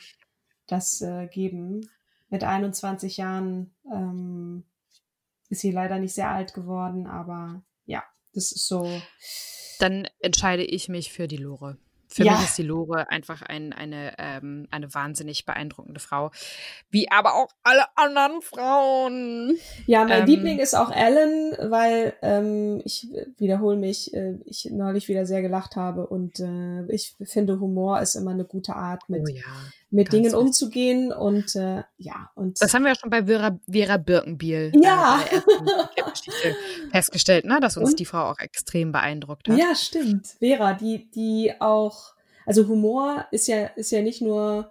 das 0.67 1.01
äh, 1.01 1.27
geben. 1.29 1.89
Mit 2.29 2.43
21 2.43 3.17
Jahren 3.17 3.75
ähm, 3.93 4.65
ist 5.49 5.61
sie 5.61 5.71
leider 5.71 5.99
nicht 5.99 6.15
sehr 6.15 6.31
alt 6.31 6.55
geworden, 6.55 7.07
aber 7.07 7.63
ja, 7.87 8.03
das 8.33 8.53
ist 8.53 8.67
so. 8.67 9.01
Dann 9.79 10.09
entscheide 10.21 10.65
ich 10.65 10.89
mich 10.89 11.13
für 11.13 11.29
die 11.29 11.37
Lore. 11.37 11.79
Für 12.15 12.23
ja. 12.23 12.35
mich 12.35 12.45
ist 12.45 12.59
die 12.59 12.63
Lore 12.63 13.11
einfach 13.11 13.43
ein, 13.43 13.73
eine, 13.73 14.15
ähm, 14.19 14.69
eine 14.71 14.95
wahnsinnig 14.95 15.47
beeindruckende 15.47 15.99
Frau. 15.99 16.31
Wie 16.89 17.11
aber 17.11 17.35
auch 17.35 17.49
alle 17.65 17.87
anderen 17.97 18.41
Frauen. 18.41 19.57
Ja, 19.87 20.05
mein 20.05 20.21
ähm, 20.21 20.27
Liebling 20.27 20.61
ist 20.61 20.75
auch 20.75 20.95
Ellen, 20.95 21.57
weil 21.59 22.15
ähm, 22.23 22.81
ich 22.85 23.09
wiederhole 23.37 23.77
mich, 23.77 24.15
äh, 24.15 24.35
ich 24.45 24.67
neulich 24.71 25.09
wieder 25.09 25.27
sehr 25.27 25.43
gelacht 25.43 25.75
habe 25.75 26.07
und 26.07 26.39
äh, 26.39 26.87
ich 26.87 27.17
finde, 27.25 27.59
Humor 27.59 28.01
ist 28.01 28.15
immer 28.15 28.31
eine 28.31 28.45
gute 28.45 28.77
Art, 28.77 29.09
mit, 29.09 29.23
oh 29.29 29.33
ja, 29.33 29.43
mit 29.95 30.13
Dingen 30.13 30.25
wichtig. 30.25 30.39
umzugehen 30.39 31.13
und 31.13 31.55
äh, 31.55 31.83
ja. 31.97 32.31
und 32.35 32.61
Das 32.61 32.75
haben 32.75 32.83
wir 32.83 32.91
ja 32.91 32.97
schon 32.97 33.11
bei 33.11 33.25
Vera, 33.25 33.59
Vera 33.71 33.97
Birkenbiel 33.97 34.73
ja. 34.83 35.23
äh, 35.31 35.41
festgestellt, 36.91 37.45
ne? 37.45 37.59
dass 37.61 37.77
uns 37.77 37.91
und? 37.91 38.01
die 38.01 38.05
Frau 38.05 38.31
auch 38.31 38.39
extrem 38.39 38.93
beeindruckt 38.93 39.49
hat. 39.49 39.57
Ja, 39.57 39.75
stimmt. 39.75 40.27
Vera, 40.41 40.75
die, 40.75 41.11
die 41.11 41.53
auch 41.61 42.15
also 42.47 42.69
Humor 42.69 43.27
ist 43.31 43.49
ja, 43.49 43.67
ist 43.67 43.91
ja 43.91 44.03
nicht 44.03 44.21
nur 44.21 44.71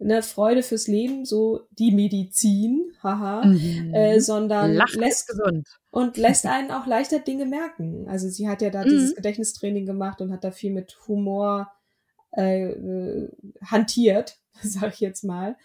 eine 0.00 0.22
Freude 0.22 0.62
fürs 0.62 0.88
Leben, 0.88 1.24
so 1.24 1.68
die 1.70 1.92
Medizin, 1.92 2.92
haha, 3.02 3.46
mhm. 3.46 3.94
äh, 3.94 4.20
sondern 4.20 4.74
Lachen 4.74 5.00
lässt 5.00 5.28
gesund 5.28 5.68
und 5.90 6.16
lässt 6.16 6.46
einen 6.46 6.72
auch 6.72 6.86
leichter 6.86 7.20
Dinge 7.20 7.46
merken. 7.46 8.06
Also 8.08 8.28
sie 8.28 8.48
hat 8.48 8.60
ja 8.60 8.70
da 8.70 8.84
mhm. 8.84 8.90
dieses 8.90 9.14
Gedächtnistraining 9.14 9.86
gemacht 9.86 10.20
und 10.20 10.32
hat 10.32 10.42
da 10.42 10.50
viel 10.50 10.72
mit 10.72 10.96
Humor 11.06 11.70
äh, 12.36 12.72
äh 12.72 13.30
hantiert, 13.64 14.38
sag 14.62 14.94
ich 14.94 15.00
jetzt 15.00 15.24
mal. 15.24 15.56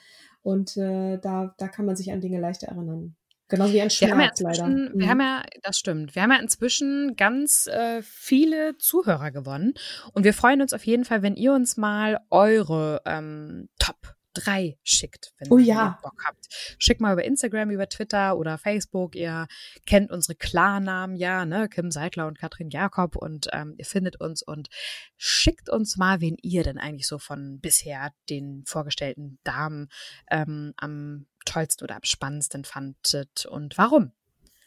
Und 0.42 0.78
äh, 0.78 1.18
da, 1.18 1.54
da 1.58 1.68
kann 1.68 1.86
man 1.86 1.96
sich 1.96 2.12
an 2.12 2.22
Dinge 2.22 2.40
leichter 2.40 2.68
erinnern. 2.68 3.16
Genau 3.50 3.72
wie 3.72 3.82
ein 3.82 3.90
Schmerz, 3.90 4.40
wir 4.40 4.48
leider. 4.48 4.68
Wir 4.68 4.92
mhm. 4.94 5.10
haben 5.10 5.22
ja, 5.22 5.44
das 5.64 5.80
stimmt, 5.80 6.14
wir 6.14 6.22
haben 6.22 6.32
ja 6.32 6.38
inzwischen 6.38 7.16
ganz 7.16 7.66
äh, 7.66 8.04
viele 8.04 8.78
Zuhörer 8.78 9.32
gewonnen 9.32 9.74
und 10.14 10.24
wir 10.24 10.36
freuen 10.36 10.62
uns 10.62 10.72
auf 10.72 10.86
jeden 10.86 11.04
Fall, 11.04 11.24
wenn 11.24 11.36
ihr 11.36 11.54
uns 11.54 11.76
mal 11.76 12.20
eure 12.30 13.02
ähm, 13.06 13.68
Top 13.80 14.16
drei 14.34 14.78
schickt, 14.84 15.34
wenn 15.38 15.52
oh, 15.52 15.58
ja. 15.58 15.98
ihr 15.98 15.98
Bock 16.02 16.24
habt. 16.26 16.48
Schickt 16.78 17.02
mal 17.02 17.14
über 17.14 17.24
Instagram, 17.24 17.72
über 17.72 17.90
Twitter 17.90 18.38
oder 18.38 18.58
Facebook. 18.58 19.16
Ihr 19.16 19.48
kennt 19.86 20.12
unsere 20.12 20.36
Klarnamen 20.36 21.16
ja, 21.16 21.46
ne? 21.46 21.70
Kim 21.70 21.92
Seidler 21.92 22.28
und 22.28 22.40
Katrin 22.40 22.70
Jakob 22.70 23.16
und 23.16 23.48
ähm, 23.54 23.76
ihr 23.78 23.86
findet 23.86 24.20
uns 24.20 24.42
und 24.42 24.70
schickt 25.18 25.70
uns 25.70 25.98
mal, 25.98 26.22
wen 26.22 26.38
ihr 26.42 26.64
denn 26.64 26.78
eigentlich 26.78 27.08
so 27.08 27.18
von 27.18 27.60
bisher 27.60 28.12
den 28.30 28.64
vorgestellten 28.66 29.40
Damen 29.44 29.90
ähm, 30.30 30.74
am 30.78 31.26
tollsten 31.46 31.84
oder 31.84 31.96
am 31.96 32.04
spannendsten 32.04 32.66
fandet 32.66 33.46
und 33.46 33.78
warum? 33.78 34.12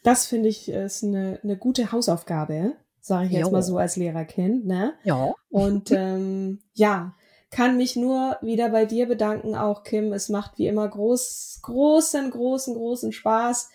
Das 0.02 0.26
finde 0.26 0.48
ich 0.48 0.68
ist 0.68 1.04
eine, 1.04 1.38
eine 1.42 1.56
gute 1.56 1.92
Hausaufgabe, 1.92 2.74
sage 3.00 3.26
ich 3.26 3.32
jetzt 3.32 3.42
jo. 3.42 3.50
mal 3.50 3.62
so 3.62 3.78
als 3.78 3.96
Lehrerkind. 3.96 4.66
Ne? 4.66 4.94
Ja. 5.04 5.32
Und 5.48 5.90
ähm, 5.92 6.60
ja, 6.74 7.14
kann 7.52 7.76
mich 7.76 7.94
nur 7.96 8.38
wieder 8.40 8.70
bei 8.70 8.86
dir 8.86 9.06
bedanken, 9.06 9.54
auch 9.54 9.84
Kim. 9.84 10.12
Es 10.12 10.28
macht 10.28 10.58
wie 10.58 10.66
immer 10.66 10.88
groß, 10.88 11.60
großen, 11.62 12.30
großen, 12.30 12.74
großen 12.74 13.12
Spaß, 13.12 13.70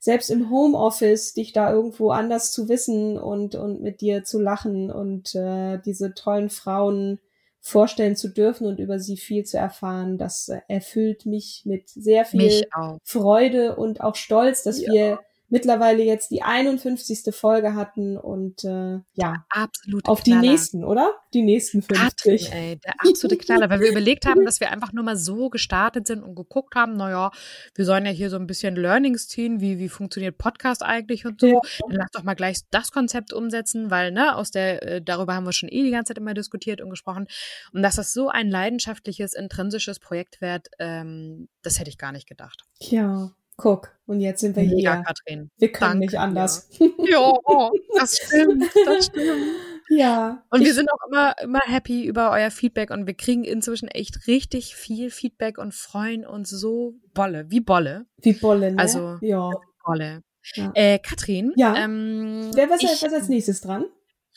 selbst 0.00 0.30
im 0.30 0.50
Homeoffice 0.50 1.32
dich 1.32 1.52
da 1.52 1.72
irgendwo 1.72 2.10
anders 2.10 2.50
zu 2.52 2.68
wissen 2.68 3.16
und, 3.16 3.54
und 3.54 3.80
mit 3.80 4.00
dir 4.00 4.24
zu 4.24 4.40
lachen 4.40 4.90
und 4.90 5.34
äh, 5.34 5.78
diese 5.78 6.12
tollen 6.12 6.50
Frauen 6.50 7.20
vorstellen 7.60 8.16
zu 8.16 8.28
dürfen 8.28 8.66
und 8.66 8.80
über 8.80 8.98
sie 8.98 9.16
viel 9.16 9.44
zu 9.44 9.58
erfahren. 9.58 10.18
Das 10.18 10.48
äh, 10.48 10.60
erfüllt 10.68 11.24
mich 11.24 11.62
mit 11.64 11.88
sehr 11.88 12.24
viel 12.24 12.64
Freude 13.04 13.76
und 13.76 14.00
auch 14.00 14.16
Stolz, 14.16 14.64
dass 14.64 14.80
ja. 14.80 14.92
wir 14.92 15.20
mittlerweile 15.50 16.02
jetzt 16.02 16.30
die 16.30 16.42
51. 16.42 17.34
Folge 17.34 17.74
hatten 17.74 18.16
und 18.16 18.64
äh, 18.64 19.00
ja, 19.14 19.44
absolut 19.50 20.08
auf 20.08 20.22
Knaller. 20.22 20.40
die 20.40 20.48
nächsten, 20.48 20.84
oder? 20.84 21.12
Die 21.34 21.42
nächsten 21.42 21.82
50. 21.82 21.98
Katrin, 21.98 22.52
ey, 22.52 22.76
der 22.78 22.94
absolute 22.98 23.36
Knaller, 23.36 23.68
weil 23.68 23.80
wir 23.80 23.90
überlegt 23.90 24.26
haben, 24.26 24.44
dass 24.44 24.60
wir 24.60 24.70
einfach 24.70 24.92
nur 24.92 25.04
mal 25.04 25.16
so 25.16 25.50
gestartet 25.50 26.06
sind 26.06 26.22
und 26.22 26.34
geguckt 26.34 26.74
haben, 26.76 26.96
naja, 26.96 27.30
wir 27.74 27.84
sollen 27.84 28.06
ja 28.06 28.12
hier 28.12 28.30
so 28.30 28.36
ein 28.36 28.46
bisschen 28.46 28.76
Learnings 28.76 29.28
ziehen, 29.28 29.60
wie, 29.60 29.78
wie 29.78 29.88
funktioniert 29.88 30.38
Podcast 30.38 30.82
eigentlich 30.82 31.26
und 31.26 31.40
so. 31.40 31.48
Ja. 31.48 31.60
Dann 31.88 31.96
lass 31.96 32.10
doch 32.12 32.22
mal 32.22 32.34
gleich 32.34 32.60
das 32.70 32.92
Konzept 32.92 33.32
umsetzen, 33.32 33.90
weil, 33.90 34.12
ne, 34.12 34.36
aus 34.36 34.50
der, 34.52 34.82
äh, 34.82 35.02
darüber 35.02 35.34
haben 35.34 35.44
wir 35.44 35.52
schon 35.52 35.68
eh 35.68 35.82
die 35.82 35.90
ganze 35.90 36.10
Zeit 36.10 36.18
immer 36.18 36.34
diskutiert 36.34 36.80
und 36.80 36.90
gesprochen. 36.90 37.26
Und 37.72 37.82
dass 37.82 37.96
das 37.96 38.12
so 38.12 38.28
ein 38.28 38.48
leidenschaftliches, 38.48 39.34
intrinsisches 39.34 39.98
Projekt 39.98 40.40
wird, 40.40 40.68
ähm, 40.78 41.48
das 41.62 41.78
hätte 41.80 41.90
ich 41.90 41.98
gar 41.98 42.12
nicht 42.12 42.28
gedacht. 42.28 42.64
Ja, 42.80 43.32
Guck, 43.60 43.94
und 44.06 44.20
jetzt 44.20 44.40
sind 44.40 44.56
wir 44.56 44.62
Mega, 44.62 44.94
hier. 44.94 45.04
Katrin. 45.04 45.50
Wir 45.58 45.70
können 45.70 46.00
Danke, 46.00 46.06
nicht 46.06 46.18
anders. 46.18 46.70
Ja. 46.78 47.32
ja, 47.46 47.70
das 47.94 48.16
stimmt, 48.24 48.64
das 48.86 49.06
stimmt. 49.06 49.42
Ja. 49.90 50.42
Und 50.48 50.64
wir 50.64 50.72
sind 50.72 50.90
auch 50.90 51.06
immer, 51.06 51.34
immer 51.42 51.60
happy 51.66 52.06
über 52.06 52.30
euer 52.30 52.50
Feedback 52.50 52.90
und 52.90 53.06
wir 53.06 53.12
kriegen 53.12 53.44
inzwischen 53.44 53.88
echt 53.88 54.26
richtig 54.26 54.76
viel 54.76 55.10
Feedback 55.10 55.58
und 55.58 55.74
freuen 55.74 56.24
uns 56.24 56.48
so 56.48 56.94
Bolle, 57.12 57.50
wie 57.50 57.60
Bolle. 57.60 58.06
Wie 58.16 58.32
Bolle, 58.32 58.72
ne? 58.72 58.78
Also, 58.78 59.18
ja. 59.20 59.50
Bolle. 59.84 60.22
Ja. 60.54 60.72
Äh, 60.74 60.98
Katrin. 60.98 61.52
Ja. 61.56 61.76
Ähm, 61.76 62.50
Wer 62.54 62.70
was, 62.70 62.82
was 62.82 63.12
als 63.12 63.28
nächstes 63.28 63.60
dran? 63.60 63.84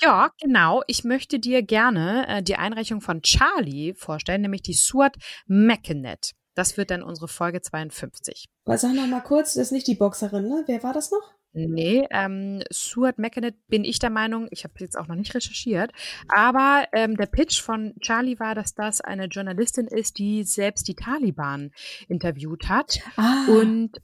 Ja, 0.02 0.32
genau. 0.42 0.84
Ich 0.88 1.06
möchte 1.06 1.40
dir 1.40 1.64
gerne 1.64 2.28
äh, 2.28 2.44
die 2.44 2.58
Einreichung 2.58 3.00
von 3.00 3.22
Charlie 3.22 3.94
vorstellen, 3.94 4.42
nämlich 4.42 4.64
die 4.64 4.74
Suat 4.74 5.16
Meckenet. 5.46 6.34
Das 6.56 6.78
wird 6.78 6.92
dann 6.92 7.04
unsere 7.04 7.28
Folge 7.28 7.62
52. 7.62 8.46
Was 8.66 8.82
sag 8.82 8.94
noch 8.94 9.08
mal 9.08 9.22
kurz, 9.22 9.54
das 9.54 9.68
ist 9.68 9.72
nicht 9.72 9.88
die 9.88 9.96
Boxerin, 9.96 10.48
ne? 10.48 10.64
Wer 10.68 10.84
war 10.84 10.94
das 10.94 11.12
noch? 11.12 11.34
Nee, 11.56 12.08
ähm, 12.10 12.64
Stuart 12.72 13.20
McKinnon 13.20 13.52
bin 13.68 13.84
ich 13.84 14.00
der 14.00 14.10
Meinung, 14.10 14.48
ich 14.50 14.64
habe 14.64 14.74
jetzt 14.80 14.98
auch 14.98 15.08
noch 15.08 15.16
nicht 15.16 15.36
recherchiert, 15.36 15.92
aber 16.28 16.86
ähm, 16.94 17.16
der 17.16 17.28
Pitch 17.28 17.62
von 17.62 17.94
Charlie 18.00 18.40
war, 18.40 18.56
dass 18.56 18.74
das 18.74 19.02
eine 19.02 19.26
Journalistin 19.26 19.86
ist, 19.86 20.18
die 20.18 20.44
selbst 20.44 20.88
die 20.88 20.96
Taliban 20.96 21.72
interviewt 22.08 22.70
hat. 22.70 23.02
Ah. 23.18 23.46
Und 23.50 24.02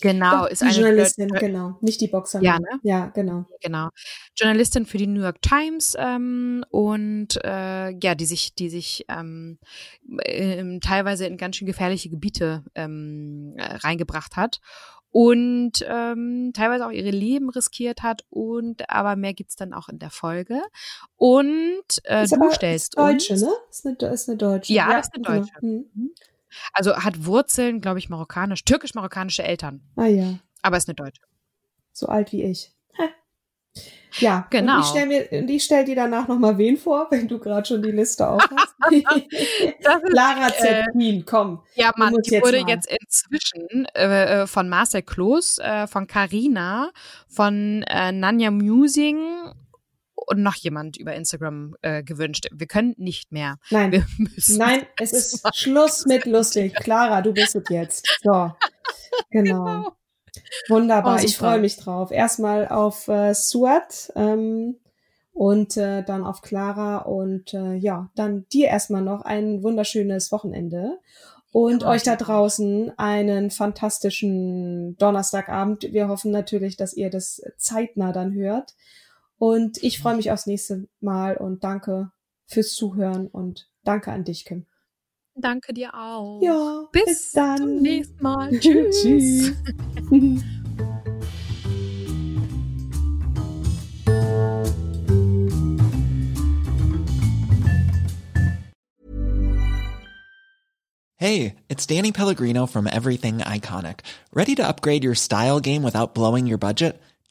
Genau, 0.00 0.42
Doch, 0.42 0.46
ist 0.48 0.62
die 0.62 0.66
eine 0.66 0.74
Journalistin, 0.74 1.28
Deu 1.28 1.38
genau, 1.38 1.78
nicht 1.80 2.00
die 2.00 2.08
Boxerin. 2.08 2.44
Ja, 2.44 2.58
ne? 2.58 2.80
Ja, 2.82 3.06
genau. 3.06 3.46
Genau. 3.60 3.88
Journalistin 4.36 4.86
für 4.86 4.98
die 4.98 5.06
New 5.06 5.22
York 5.22 5.42
Times 5.42 5.94
ähm, 5.98 6.64
und 6.70 7.42
äh, 7.44 7.90
ja, 7.90 8.14
die 8.14 8.24
sich, 8.24 8.54
die 8.54 8.68
sich 8.68 9.04
ähm, 9.08 9.58
äh, 10.18 10.78
teilweise 10.80 11.26
in 11.26 11.36
ganz 11.36 11.56
schön 11.56 11.66
gefährliche 11.66 12.10
Gebiete 12.10 12.64
ähm, 12.74 13.54
äh, 13.56 13.76
reingebracht 13.76 14.36
hat 14.36 14.60
und 15.12 15.84
ähm, 15.86 16.52
teilweise 16.54 16.86
auch 16.86 16.90
ihre 16.90 17.10
Leben 17.10 17.50
riskiert 17.50 18.02
hat 18.02 18.24
und 18.30 18.88
aber 18.88 19.14
mehr 19.14 19.34
gibt's 19.34 19.56
dann 19.56 19.74
auch 19.74 19.88
in 19.88 19.98
der 19.98 20.10
Folge 20.10 20.62
und 21.16 21.84
äh, 22.04 22.24
ist 22.24 22.32
du 22.32 22.36
aber, 22.36 22.52
stellst 22.52 22.94
ist 22.94 22.98
Deutsche, 22.98 23.32
uns, 23.34 23.42
ne? 23.42 23.52
Ist 23.70 23.86
eine, 23.86 24.12
ist 24.12 24.28
eine 24.28 24.38
Deutsche. 24.38 24.72
Ja, 24.72 24.90
ja 24.90 24.98
ist 24.98 25.14
eine 25.14 25.22
genau. 25.22 25.38
Deutsche. 25.38 25.52
Genau. 25.60 25.84
Mhm. 25.94 26.10
Also 26.72 26.96
hat 26.96 27.24
Wurzeln, 27.24 27.80
glaube 27.80 27.98
ich, 27.98 28.08
marokkanisch, 28.08 28.64
türkisch-marokkanische 28.64 29.42
Eltern. 29.42 29.82
Ah 29.96 30.06
ja. 30.06 30.38
Aber 30.62 30.76
ist 30.76 30.88
eine 30.88 30.94
Deutsche. 30.94 31.22
So 31.92 32.06
alt 32.06 32.32
wie 32.32 32.42
ich. 32.42 32.72
Ja, 34.18 34.46
genau. 34.50 34.76
Und 34.76 34.82
ich 34.82 34.86
stelle 34.88 35.60
stell 35.60 35.84
dir 35.84 35.96
danach 35.96 36.28
nochmal 36.28 36.58
wen 36.58 36.76
vor, 36.76 37.06
wenn 37.10 37.28
du 37.28 37.38
gerade 37.38 37.66
schon 37.66 37.82
die 37.82 37.92
Liste 37.92 38.28
auf 38.28 38.42
hast. 38.42 38.74
Lara 40.12 40.48
äh, 40.58 41.22
komm. 41.22 41.62
Ja, 41.74 41.92
Mann, 41.96 42.14
die 42.22 42.30
jetzt 42.30 42.44
wurde 42.44 42.60
mal. 42.60 42.68
jetzt 42.68 42.90
inzwischen 42.90 43.86
äh, 43.94 44.42
äh, 44.42 44.46
von 44.46 44.68
Marcel 44.68 45.02
Kloß, 45.02 45.58
äh, 45.58 45.86
von 45.86 46.06
Carina, 46.06 46.90
von 47.28 47.82
äh, 47.88 48.12
Nanja 48.12 48.50
Musing 48.50 49.52
und 50.26 50.42
noch 50.42 50.56
jemand 50.56 50.96
über 50.96 51.14
Instagram 51.14 51.76
äh, 51.82 52.02
gewünscht. 52.02 52.46
Wir 52.52 52.66
können 52.66 52.94
nicht 52.96 53.32
mehr. 53.32 53.56
Nein, 53.70 54.04
nein, 54.48 54.86
es 54.98 55.12
ist 55.12 55.56
Schluss 55.56 56.04
mit 56.06 56.24
lustig. 56.24 56.74
Clara, 56.74 57.22
du 57.22 57.32
bist 57.32 57.54
es 57.56 57.64
jetzt. 57.68 58.06
So, 58.22 58.52
genau. 59.30 59.64
genau. 59.64 59.96
Wunderbar, 60.68 61.18
oh, 61.20 61.24
ich 61.24 61.36
freue 61.36 61.60
mich 61.60 61.76
drauf. 61.76 62.10
Erstmal 62.10 62.68
auf 62.68 63.08
äh, 63.08 63.34
Suat 63.34 64.12
ähm, 64.16 64.76
und 65.32 65.76
äh, 65.76 66.02
dann 66.02 66.24
auf 66.24 66.42
Clara 66.42 66.98
und 66.98 67.54
äh, 67.54 67.74
ja, 67.74 68.10
dann 68.14 68.46
dir 68.52 68.68
erstmal 68.68 69.02
noch 69.02 69.22
ein 69.22 69.62
wunderschönes 69.62 70.32
Wochenende 70.32 70.98
und 71.52 71.82
ja, 71.82 71.88
euch 71.88 72.02
da 72.02 72.16
draußen 72.16 72.98
einen 72.98 73.50
fantastischen 73.50 74.96
Donnerstagabend. 74.96 75.92
Wir 75.92 76.08
hoffen 76.08 76.30
natürlich, 76.30 76.76
dass 76.76 76.94
ihr 76.94 77.10
das 77.10 77.42
zeitnah 77.58 78.12
dann 78.12 78.32
hört. 78.32 78.74
Und 79.42 79.82
ich 79.82 79.98
freue 79.98 80.14
mich 80.14 80.30
aufs 80.30 80.46
nächste 80.46 80.86
Mal 81.00 81.36
und 81.36 81.64
danke 81.64 82.12
fürs 82.46 82.74
Zuhören 82.74 83.26
und 83.26 83.68
danke 83.82 84.12
an 84.12 84.22
dich, 84.22 84.44
Kim. 84.44 84.66
Danke 85.34 85.74
dir 85.74 85.94
auch. 85.94 86.40
Ja, 86.40 86.84
bis, 86.92 87.04
bis 87.06 87.32
dann. 87.32 87.56
zum 87.56 87.82
nächsten 87.82 88.22
Mal. 88.22 88.50
Tschüss. 88.60 89.02
Tschüss. 89.02 89.52
Hey, 101.16 101.56
it's 101.68 101.84
Danny 101.88 102.12
Pellegrino 102.12 102.66
from 102.66 102.86
Everything 102.86 103.38
Iconic. 103.38 104.02
Ready 104.32 104.54
to 104.54 104.62
upgrade 104.62 105.02
your 105.02 105.16
style 105.16 105.58
game 105.58 105.82
without 105.82 106.14
blowing 106.14 106.46
your 106.46 106.58
budget? 106.58 107.02